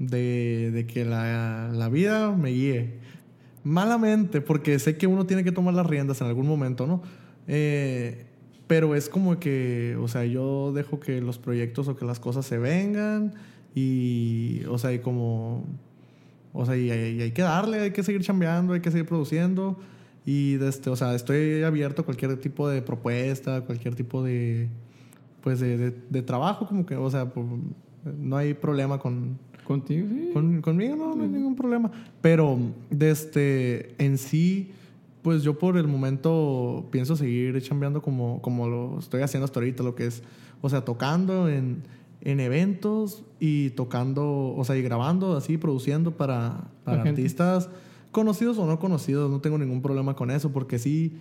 de, 0.01 0.73
de 0.73 0.87
que 0.89 1.05
la, 1.05 1.71
la 1.73 1.89
vida 1.89 2.33
me 2.33 2.51
guíe. 2.51 2.95
Malamente, 3.63 4.41
porque 4.41 4.81
sé 4.81 4.97
que 4.97 5.07
uno 5.07 5.27
tiene 5.27 5.45
que 5.45 5.53
tomar 5.53 5.75
las 5.75 5.87
riendas 5.87 6.21
en 6.23 6.27
algún 6.27 6.49
momento, 6.49 6.89
¿no? 6.89 7.05
Eh, 7.47 8.27
pero 8.73 8.95
es 8.95 9.11
como 9.11 9.39
que, 9.39 9.99
o 10.01 10.09
sea, 10.09 10.25
yo 10.25 10.73
dejo 10.73 10.99
que 10.99 11.21
los 11.21 11.37
proyectos 11.37 11.89
o 11.89 11.95
que 11.95 12.07
las 12.07 12.19
cosas 12.19 12.47
se 12.47 12.57
vengan 12.57 13.35
y, 13.75 14.63
o 14.67 14.79
sea, 14.79 14.95
y 14.95 15.01
como, 15.01 15.67
o 16.55 16.65
sea, 16.65 16.75
y, 16.79 16.87
y 16.87 17.21
hay 17.21 17.33
que 17.33 17.43
darle, 17.43 17.81
hay 17.81 17.91
que 17.91 18.03
seguir 18.03 18.23
chambeando, 18.23 18.73
hay 18.73 18.81
que 18.81 18.91
seguir 18.91 19.05
produciendo 19.05 19.77
y, 20.25 20.55
este, 20.55 20.89
o 20.89 20.97
sea, 20.97 21.15
estoy 21.15 21.63
abierto 21.65 22.01
a 22.01 22.05
cualquier 22.07 22.35
tipo 22.41 22.67
de 22.67 22.81
propuesta, 22.81 23.61
cualquier 23.61 23.95
tipo 23.95 24.25
de, 24.25 24.69
pues, 25.43 25.61
de, 25.61 25.77
de, 25.77 25.95
de 26.09 26.23
trabajo, 26.23 26.67
como 26.67 26.87
que, 26.87 26.97
o 26.97 27.11
sea, 27.11 27.29
pues, 27.29 27.47
no 28.19 28.39
hay 28.39 28.55
problema 28.55 28.99
con, 28.99 29.37
¿Contigo? 29.65 30.09
Sí. 30.11 30.31
con- 30.33 30.63
conmigo 30.63 30.97
no, 30.97 31.15
no 31.15 31.25
hay 31.25 31.29
ningún 31.29 31.55
problema. 31.57 31.91
Pero 32.23 32.59
desde 32.91 33.95
en 33.99 34.17
sí, 34.17 34.71
pues 35.23 35.43
yo 35.43 35.59
por 35.59 35.77
el 35.77 35.87
momento 35.87 36.89
pienso 36.91 37.17
seguir 37.17 37.61
chambeando 37.63 38.03
como, 38.03 38.43
como 38.43 38.69
lo 38.69 38.99
estoy 38.99 39.23
haciendo 39.23 39.45
hasta 39.45 39.61
ahorita, 39.61 39.83
lo 39.83 39.95
que 39.95 40.07
es, 40.07 40.23
o 40.61 40.69
sea, 40.69 40.85
tocando 40.85 41.49
en, 41.49 41.83
en 42.21 42.41
eventos 42.41 43.25
y 43.41 43.71
tocando, 43.71 44.55
o 44.55 44.65
sea, 44.65 44.77
y 44.77 44.83
grabando, 44.83 45.37
así, 45.37 45.59
produciendo 45.59 46.17
para, 46.17 46.69
artistas 46.85 47.69
conocidos 48.11 48.59
o 48.59 48.67
no 48.67 48.79
conocidos. 48.79 49.31
No 49.31 49.41
tengo 49.41 49.59
ningún 49.59 49.81
problema 49.81 50.15
con 50.15 50.31
eso, 50.31 50.53
porque 50.53 50.79
sí. 50.79 51.17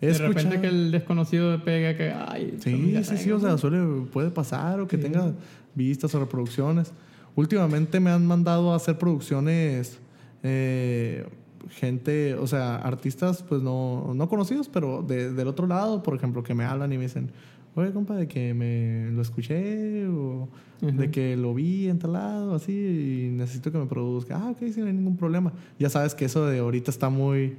he 0.00 0.08
de 0.08 0.18
repente 0.18 0.60
que 0.60 0.68
el 0.68 0.90
desconocido 0.90 1.62
pega 1.64 1.96
que, 1.96 2.12
ay, 2.12 2.56
Sí, 2.60 2.94
sí, 3.04 3.16
sí, 3.16 3.30
o 3.32 3.40
sea, 3.40 3.58
suele, 3.58 4.06
puede 4.12 4.30
pasar 4.30 4.80
o 4.80 4.86
que 4.86 4.96
Sí. 4.96 5.02
tenga 5.02 5.32
vistas 5.74 6.14
o 6.14 6.20
reproducciones. 6.20 6.92
Últimamente 7.34 8.00
me 8.00 8.10
han 8.10 8.26
mandado 8.26 8.72
a 8.72 8.76
hacer 8.76 8.96
producciones 8.98 9.98
eh, 10.42 11.26
gente, 11.70 12.34
o 12.34 12.46
sea, 12.46 12.76
artistas 12.76 13.42
pues 13.42 13.62
no, 13.62 14.12
no 14.14 14.28
conocidos, 14.28 14.68
pero 14.68 15.02
de- 15.02 15.32
del 15.32 15.48
otro 15.48 15.66
lado, 15.66 16.02
por 16.02 16.14
ejemplo, 16.14 16.42
que 16.42 16.54
me 16.54 16.64
hablan 16.64 16.92
y 16.92 16.96
me 16.98 17.04
dicen, 17.04 17.30
oye, 17.74 17.92
compa, 17.92 18.14
de 18.16 18.28
que 18.28 18.54
me 18.54 19.10
lo 19.12 19.20
escuché 19.22 20.06
o 20.08 20.48
de 20.80 21.10
que 21.10 21.36
lo 21.36 21.54
vi 21.54 21.88
en 21.88 21.98
tal 21.98 22.12
lado, 22.12 22.54
así, 22.54 22.72
y 22.72 23.30
necesito 23.36 23.72
que 23.72 23.78
me 23.78 23.86
produzca. 23.86 24.36
Ah, 24.38 24.50
ok, 24.50 24.58
sí, 24.72 24.80
no 24.80 24.86
hay 24.86 24.92
ningún 24.92 25.16
problema. 25.16 25.52
Ya 25.78 25.88
sabes 25.90 26.14
que 26.14 26.24
eso 26.26 26.46
de 26.46 26.58
ahorita 26.58 26.90
está 26.90 27.08
muy... 27.10 27.56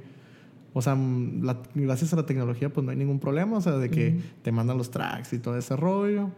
O 0.74 0.82
sea, 0.82 0.94
la- 0.94 1.58
gracias 1.74 2.12
a 2.12 2.16
la 2.16 2.26
tecnología, 2.26 2.72
pues 2.72 2.84
no 2.84 2.90
hay 2.92 2.96
ningún 2.96 3.18
problema. 3.18 3.56
O 3.56 3.60
sea, 3.60 3.76
de 3.78 3.90
que 3.90 4.18
te 4.42 4.52
mandan 4.52 4.78
los 4.78 4.90
tracks 4.90 5.32
y 5.32 5.38
todo 5.38 5.56
ese 5.56 5.74
rollo. 5.76 6.30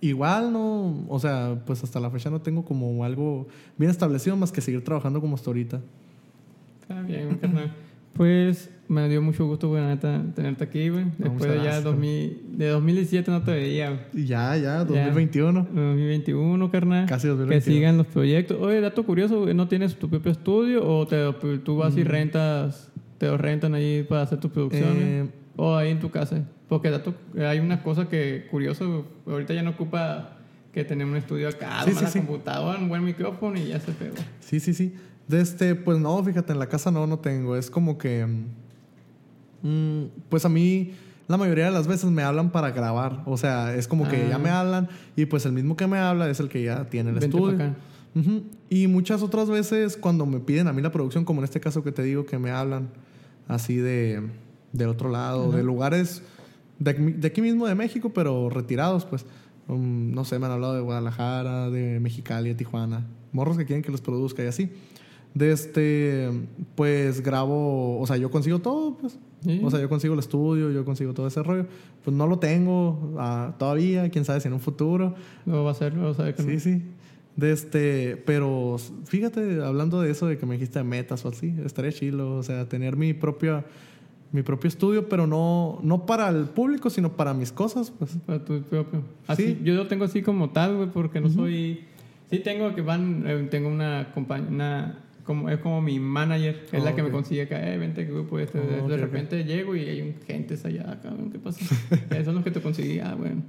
Igual 0.00 0.52
no, 0.52 1.04
o 1.08 1.18
sea, 1.18 1.60
pues 1.66 1.82
hasta 1.82 1.98
la 1.98 2.08
fecha 2.10 2.30
no 2.30 2.40
tengo 2.40 2.64
como 2.64 3.04
algo 3.04 3.48
bien 3.76 3.90
establecido 3.90 4.36
más 4.36 4.52
que 4.52 4.60
seguir 4.60 4.84
trabajando 4.84 5.20
como 5.20 5.34
hasta 5.34 5.50
ahorita. 5.50 5.80
Bien, 7.06 7.36
carnal. 7.36 7.72
Pues 8.14 8.70
me 8.88 9.08
dio 9.08 9.22
mucho 9.22 9.46
gusto, 9.46 9.68
güey, 9.68 9.80
la 9.82 9.88
neta, 9.90 10.24
tenerte 10.34 10.64
aquí, 10.64 10.88
güey. 10.88 11.04
Después 11.18 11.42
de 11.50 11.56
ya 11.58 11.62
gracias, 11.62 11.84
2000, 11.84 12.42
de 12.58 12.68
2017 12.68 13.30
no 13.30 13.42
te 13.42 13.52
veía, 13.52 13.90
güey. 13.90 14.26
Ya, 14.26 14.56
ya, 14.56 14.84
2021. 14.84 15.68
2021, 15.72 16.70
carnal. 16.70 17.06
Casi 17.06 17.24
Que 17.24 17.28
2022. 17.28 17.64
sigan 17.76 17.96
los 17.98 18.06
proyectos. 18.06 18.58
Oye, 18.60 18.80
dato 18.80 19.04
curioso, 19.04 19.42
güey, 19.42 19.54
¿no 19.54 19.68
tienes 19.68 19.94
tu 19.96 20.08
propio 20.08 20.32
estudio 20.32 20.84
o 20.86 21.06
te, 21.06 21.32
tú 21.64 21.76
vas 21.76 21.94
Mm. 21.94 21.98
y 21.98 22.04
rentas, 22.04 22.90
te 23.18 23.26
lo 23.26 23.36
rentan 23.38 23.74
ahí 23.74 24.04
para 24.08 24.22
hacer 24.22 24.40
tus 24.40 24.50
producciones? 24.50 24.96
Eh, 24.96 25.28
o 25.56 25.76
ahí 25.76 25.90
en 25.90 26.00
tu 26.00 26.10
casa. 26.10 26.42
Porque 26.68 26.90
dato, 26.90 27.14
hay 27.38 27.60
una 27.60 27.82
cosa 27.82 28.08
que 28.08 28.46
curioso, 28.50 29.06
güey, 29.24 29.34
ahorita 29.34 29.54
ya 29.54 29.62
no 29.62 29.70
ocupa 29.70 30.38
que 30.72 30.84
tener 30.84 31.06
un 31.06 31.16
estudio 31.16 31.48
acá, 31.48 31.82
Sí, 31.84 31.90
una 31.92 32.00
sí, 32.00 32.06
sí. 32.06 32.18
computadora, 32.18 32.78
un 32.78 32.88
buen 32.88 33.04
micrófono 33.04 33.58
y 33.58 33.68
ya 33.68 33.80
se 33.80 33.92
pegó. 33.92 34.16
Sí, 34.40 34.60
sí, 34.60 34.74
sí. 34.74 34.92
De 35.28 35.40
este, 35.40 35.74
pues 35.74 35.98
no, 35.98 36.22
fíjate, 36.24 36.52
en 36.52 36.58
la 36.58 36.66
casa 36.68 36.90
no, 36.90 37.06
no 37.06 37.18
tengo. 37.18 37.54
Es 37.56 37.70
como 37.70 37.98
que. 37.98 38.26
mm, 38.26 39.68
mm, 39.68 40.10
pues 40.28 40.44
a 40.44 40.48
mí, 40.48 40.92
la 41.26 41.36
mayoría 41.36 41.66
de 41.66 41.70
las 41.70 41.86
veces 41.86 42.10
me 42.10 42.22
hablan 42.22 42.50
para 42.50 42.70
grabar. 42.70 43.22
O 43.26 43.36
sea, 43.36 43.74
es 43.74 43.86
como 43.88 44.08
que 44.08 44.16
Ah. 44.24 44.28
ya 44.30 44.38
me 44.38 44.50
hablan 44.50 44.88
y 45.16 45.26
pues 45.26 45.44
el 45.46 45.52
mismo 45.52 45.76
que 45.76 45.86
me 45.86 45.98
habla 45.98 46.28
es 46.30 46.40
el 46.40 46.48
que 46.48 46.62
ya 46.62 46.88
tiene 46.88 47.10
el 47.10 47.18
Vente 47.18 47.36
estudio. 47.36 47.54
acá. 47.56 47.74
Y 48.70 48.86
muchas 48.88 49.22
otras 49.22 49.48
veces 49.48 49.96
cuando 49.96 50.26
me 50.26 50.40
piden 50.40 50.66
a 50.66 50.72
mí 50.72 50.82
la 50.82 50.90
producción, 50.90 51.24
como 51.24 51.40
en 51.40 51.44
este 51.44 51.60
caso 51.60 51.84
que 51.84 51.92
te 51.92 52.02
digo, 52.02 52.26
que 52.26 52.38
me 52.38 52.50
hablan 52.50 52.88
así 53.46 53.76
de, 53.76 54.22
de 54.72 54.86
otro 54.86 55.08
lado, 55.10 55.52
de 55.52 55.62
lugares 55.62 56.22
de, 56.80 56.90
aquí- 56.90 57.12
de 57.12 57.28
aquí 57.28 57.40
mismo 57.42 57.66
de 57.66 57.74
México, 57.74 58.10
pero 58.14 58.48
retirados, 58.50 59.04
pues. 59.04 59.24
Um, 59.68 60.12
no 60.12 60.24
sé, 60.24 60.38
me 60.38 60.46
han 60.46 60.52
hablado 60.52 60.74
de 60.74 60.80
Guadalajara, 60.80 61.68
de 61.68 62.00
Mexicali, 62.00 62.48
de 62.48 62.54
Tijuana. 62.54 63.04
Morros 63.32 63.58
que 63.58 63.66
quieren 63.66 63.82
que 63.82 63.92
los 63.92 64.00
produzca 64.00 64.42
y 64.42 64.46
así. 64.46 64.70
De 65.34 65.52
este, 65.52 66.30
pues 66.74 67.22
grabo, 67.22 68.00
o 68.00 68.06
sea, 68.06 68.16
yo 68.16 68.30
consigo 68.30 68.58
todo, 68.58 68.96
pues. 68.96 69.18
Sí. 69.44 69.60
O 69.62 69.70
sea, 69.70 69.80
yo 69.80 69.88
consigo 69.88 70.14
el 70.14 70.20
estudio, 70.20 70.70
yo 70.70 70.84
consigo 70.84 71.14
todo 71.14 71.28
ese 71.28 71.42
rollo. 71.42 71.66
Pues 72.04 72.16
no 72.16 72.26
lo 72.26 72.38
tengo 72.38 73.14
ah, 73.18 73.54
todavía, 73.58 74.08
quién 74.10 74.24
sabe 74.24 74.40
si 74.40 74.48
en 74.48 74.54
un 74.54 74.60
futuro. 74.60 75.14
No 75.46 75.62
va 75.62 75.70
a 75.70 75.74
ser, 75.74 75.94
no 75.94 76.04
va 76.04 76.10
a 76.10 76.14
ser 76.14 76.34
que 76.34 76.42
no. 76.42 76.50
Sí, 76.50 76.60
sí. 76.60 76.82
De 77.36 77.52
este, 77.52 78.16
pero 78.26 78.76
fíjate, 79.04 79.62
hablando 79.62 80.00
de 80.00 80.10
eso 80.10 80.26
de 80.26 80.38
que 80.38 80.44
me 80.44 80.54
dijiste 80.54 80.82
metas 80.82 81.24
o 81.24 81.28
así, 81.28 81.54
estaría 81.64 81.92
chilo, 81.92 82.36
o 82.36 82.42
sea, 82.42 82.68
tener 82.68 82.96
mi 82.96 83.14
propia 83.14 83.64
mi 84.32 84.42
propio 84.42 84.68
estudio, 84.68 85.08
pero 85.08 85.26
no 85.26 85.78
no 85.82 86.04
para 86.04 86.28
el 86.28 86.46
público, 86.46 86.90
sino 86.90 87.12
para 87.12 87.34
mis 87.34 87.52
cosas, 87.52 87.90
pues. 87.90 88.16
Para 88.26 88.44
tu 88.44 88.60
propio. 88.62 89.02
Así, 89.26 89.46
Sí. 89.46 89.60
Yo 89.62 89.74
lo 89.74 89.86
tengo 89.86 90.04
así 90.04 90.22
como 90.22 90.50
tal, 90.50 90.76
güey, 90.76 90.88
porque 90.90 91.20
no 91.20 91.30
soy... 91.30 91.84
Sí 92.30 92.40
tengo 92.40 92.74
que 92.74 92.82
van... 92.82 93.24
eh, 93.26 93.46
tengo 93.50 93.68
una 93.68 94.10
compañía... 94.12 94.98
Como, 95.28 95.50
es 95.50 95.58
como 95.58 95.82
mi 95.82 96.00
manager, 96.00 96.64
es 96.72 96.80
Oh, 96.80 96.84
la 96.86 96.94
que 96.94 97.02
me 97.02 97.10
consigue 97.10 97.42
acá, 97.42 97.70
eh, 97.70 97.76
vente 97.76 98.02
grupo 98.06 98.38
este. 98.38 98.58
Oh, 98.58 98.62
de, 98.62 98.80
ok, 98.80 98.88
de 98.88 98.96
repente 98.96 99.44
llego 99.44 99.76
y 99.76 99.80
hay 99.80 100.00
un 100.00 100.14
gentes 100.26 100.64
allá, 100.64 100.98
cabrón, 101.02 101.30
¿qué 101.30 101.38
pasa? 101.38 101.60
Esos 102.10 102.24
son 102.24 102.36
los 102.36 102.44
que 102.44 102.50
te 102.50 102.62
conseguí, 102.62 102.98
ah, 103.00 103.14
bueno. 103.14 103.42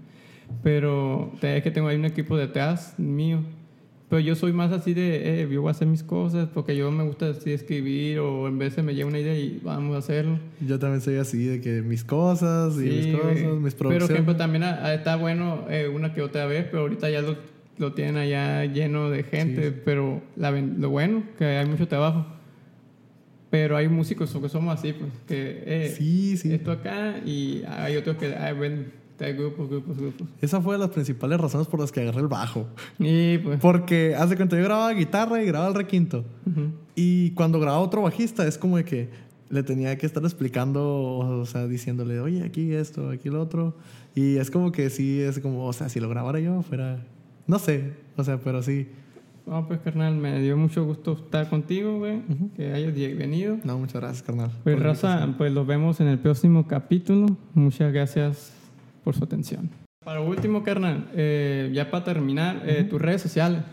Pero 0.61 1.31
es 1.41 1.63
que 1.63 1.71
tengo 1.71 1.87
ahí 1.87 1.95
un 1.95 2.03
equipo 2.03 2.35
detrás 2.37 2.99
mío. 2.99 3.39
Pero 4.09 4.19
yo 4.19 4.35
soy 4.35 4.51
más 4.51 4.73
así 4.73 4.93
de, 4.93 5.43
eh, 5.43 5.47
yo 5.49 5.61
voy 5.61 5.69
a 5.69 5.71
hacer 5.71 5.87
mis 5.87 6.03
cosas, 6.03 6.49
porque 6.53 6.75
yo 6.75 6.91
me 6.91 7.03
gusta 7.05 7.29
así 7.29 7.51
escribir, 7.53 8.19
o 8.19 8.47
en 8.49 8.57
vez 8.57 8.75
de 8.75 8.83
me 8.83 8.93
llega 8.93 9.07
una 9.07 9.19
idea 9.19 9.37
y 9.37 9.61
vamos 9.63 9.95
a 9.95 9.99
hacerlo. 9.99 10.37
Yo 10.59 10.79
también 10.79 10.99
soy 10.99 11.15
así 11.15 11.45
de 11.45 11.61
que 11.61 11.81
mis 11.81 12.03
cosas 12.03 12.73
y 12.75 12.79
mis 12.89 13.05
Sí, 13.05 13.11
cosas, 13.13 13.41
güey. 13.43 13.59
mis 13.59 13.73
Pero, 13.75 13.89
producciones. 13.89 14.09
ejemplo, 14.09 14.35
también 14.35 14.63
ah, 14.63 14.79
ah, 14.81 14.93
está 14.95 15.15
bueno 15.15 15.63
eh, 15.69 15.87
una 15.87 16.13
que 16.13 16.23
otra 16.23 16.45
vez, 16.45 16.65
pero 16.69 16.81
ahorita 16.81 17.09
ya 17.09 17.21
lo, 17.21 17.37
lo 17.79 17.93
tienen 17.93 18.17
allá 18.17 18.65
lleno 18.65 19.09
de 19.09 19.23
gente. 19.23 19.71
Pero 19.71 20.21
la 20.35 20.51
lo 20.51 20.89
bueno, 20.89 21.23
que 21.37 21.45
hay 21.45 21.65
mucho 21.65 21.87
trabajo. 21.87 22.25
Pero 23.49 23.75
hay 23.75 23.87
músicos 23.87 24.31
que 24.31 24.49
somos 24.49 24.77
así, 24.77 24.93
pues, 24.93 25.11
que 25.27 25.63
eh, 25.65 25.95
sí, 25.97 26.37
sí. 26.37 26.53
esto 26.53 26.71
acá 26.71 27.17
y 27.25 27.63
hay 27.67 27.97
otros 27.97 28.17
que 28.17 28.35
ah, 28.35 28.53
ven, 28.53 28.91
hay 29.19 29.33
grupos, 29.33 29.67
grupos, 29.67 29.97
grupos. 29.97 30.27
Esa 30.39 30.61
fue 30.61 30.75
de 30.75 30.79
las 30.79 30.91
principales 30.91 31.39
razones 31.39 31.65
por 31.65 31.79
las 31.79 31.91
que 31.91 32.01
agarré 32.01 32.19
el 32.19 32.27
bajo. 32.27 32.67
Y 32.99 33.39
pues, 33.39 33.59
Porque 33.59 34.13
hace 34.15 34.35
cuando 34.35 34.55
yo 34.55 34.63
grababa 34.63 34.91
guitarra 34.93 35.41
y 35.41 35.47
grababa 35.47 35.69
el 35.71 35.75
requinto. 35.75 36.25
ujú. 36.45 36.71
Y 36.95 37.31
cuando 37.31 37.59
grababa 37.59 37.81
otro 37.81 38.03
bajista, 38.03 38.45
es 38.45 38.57
como 38.57 38.77
de 38.77 38.83
que 38.83 39.09
le 39.49 39.63
tenía 39.63 39.97
que 39.97 40.05
estar 40.05 40.21
explicando, 40.23 40.83
o 41.17 41.45
sea, 41.45 41.65
diciéndole, 41.65 42.19
oye, 42.19 42.43
aquí 42.43 42.73
esto, 42.73 43.09
aquí 43.09 43.29
lo 43.29 43.41
otro. 43.41 43.75
Y 44.13 44.37
es 44.37 44.51
como 44.51 44.71
que 44.71 44.89
sí, 44.91 45.21
es 45.21 45.39
como, 45.39 45.65
o 45.65 45.73
sea, 45.73 45.89
si 45.89 45.99
lo 45.99 46.07
grabara 46.09 46.39
yo, 46.39 46.61
fuera. 46.61 47.03
No 47.49 47.57
sé, 47.57 47.93
o 48.15 48.23
sea, 48.23 48.37
pero 48.37 48.61
sí. 48.61 48.87
No, 49.47 49.67
pues, 49.67 49.79
carnal, 49.79 50.15
me 50.15 50.39
dio 50.39 50.55
mucho 50.55 50.85
gusto 50.85 51.13
estar 51.13 51.49
contigo, 51.49 51.97
güey, 51.97 52.21
que 52.55 52.71
hayas 52.71 52.93
venido. 52.93 53.57
No, 53.63 53.79
muchas 53.79 53.95
gracias, 54.01 54.21
carnal. 54.21 54.51
Pues, 54.63 54.79
raza, 54.79 55.33
pues 55.35 55.51
los 55.51 55.65
vemos 55.65 55.99
en 55.99 56.07
el 56.09 56.19
próximo 56.19 56.67
capítulo. 56.67 57.25
Muchas 57.55 57.91
gracias 57.91 58.53
por 59.03 59.15
su 59.15 59.23
atención. 59.23 59.71
Para 60.05 60.21
último, 60.21 60.61
carnal, 60.61 61.09
eh, 61.15 61.71
ya 61.73 61.89
para 61.89 62.03
terminar, 62.03 62.61
eh, 62.67 62.83
tus 62.83 63.01
redes 63.01 63.23
sociales. 63.23 63.63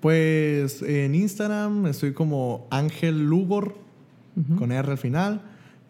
Pues 0.00 0.82
en 0.82 1.14
Instagram 1.14 1.86
estoy 1.86 2.12
como 2.12 2.66
Ángel 2.70 3.24
Lugor, 3.26 3.74
Ujú. 4.36 4.56
con 4.56 4.70
R 4.72 4.90
al 4.90 4.98
final. 4.98 5.40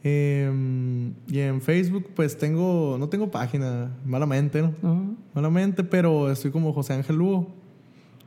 Em, 0.06 1.14
y 1.28 1.38
en 1.40 1.62
Facebook, 1.62 2.10
pues 2.14 2.36
tengo, 2.36 2.96
no 2.98 3.08
tengo 3.08 3.30
página, 3.30 3.90
malamente, 4.04 4.60
¿no? 4.60 4.74
¿No? 4.82 5.16
Malamente, 5.34 5.82
pero 5.82 6.30
estoy 6.30 6.50
como 6.50 6.72
José 6.74 6.92
Ángel 6.92 7.16
Lugo. 7.16 7.54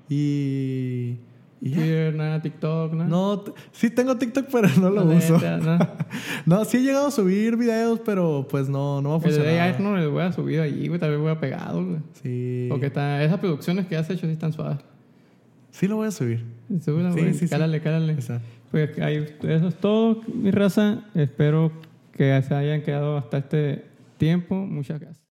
Y. 0.09 1.17
y. 1.61 1.69
Twitter, 1.71 2.15
nada, 2.15 2.41
TikTok, 2.41 2.93
nada. 2.93 3.07
No, 3.09 3.43
sí 3.71 3.91
tengo 3.91 4.17
TikTok, 4.17 4.47
pero 4.51 4.67
no 4.80 4.89
lo 4.89 5.03
La 5.05 5.15
uso. 5.17 5.34
neta, 5.36 5.57
no. 5.57 5.78
No, 6.47 6.65
sí 6.65 6.78
he 6.78 6.82
llegado 6.82 7.07
a 7.07 7.11
subir 7.11 7.57
videos, 7.57 7.99
pero 8.03 8.47
pues 8.49 8.69
no, 8.69 9.01
no 9.01 9.09
va 9.09 9.15
a 9.15 9.17
El 9.19 9.23
de 9.23 9.30
funcionar. 9.38 9.59
AI 9.61 9.75
no 9.84 9.97
le 9.97 10.07
voy 10.07 10.23
a 10.23 10.32
subir 10.32 10.59
ahí, 10.61 10.88
güey, 10.88 10.99
tal 10.99 11.11
vez 11.11 11.19
voy 11.19 11.30
a 11.32 11.39
pegado, 11.39 11.86
güey. 11.86 11.99
Sí. 12.23 12.67
Porque 12.69 12.88
está, 12.88 13.23
esas 13.23 13.39
producciones 13.39 13.86
que 13.86 13.97
has 13.97 14.09
hecho 14.09 14.25
sí 14.25 14.32
están 14.34 14.51
suaves. 14.53 14.80
Sí 15.71 15.88
lo 15.88 15.97
voy 15.97 16.07
a 16.07 16.11
subir. 16.11 16.43
Seguro, 16.82 17.13
Sí, 17.13 17.19
güey. 17.19 17.34
sí, 17.34 17.39
sí. 17.41 17.49
cálale, 17.49 17.82
cálale. 17.82 18.17
Pues 18.72 18.99
ahí, 18.99 19.26
eso 19.43 19.68
es 19.68 19.76
todo, 19.76 20.22
mi 20.34 20.51
raza. 20.51 21.05
Espero 21.15 21.72
que 22.13 22.41
se 22.41 22.53
hayan 22.53 22.82
quedado 22.82 23.18
hasta 23.18 23.38
este 23.38 23.86
tiempo. 24.18 24.55
Muchas 24.55 24.99
gracias. 24.99 25.26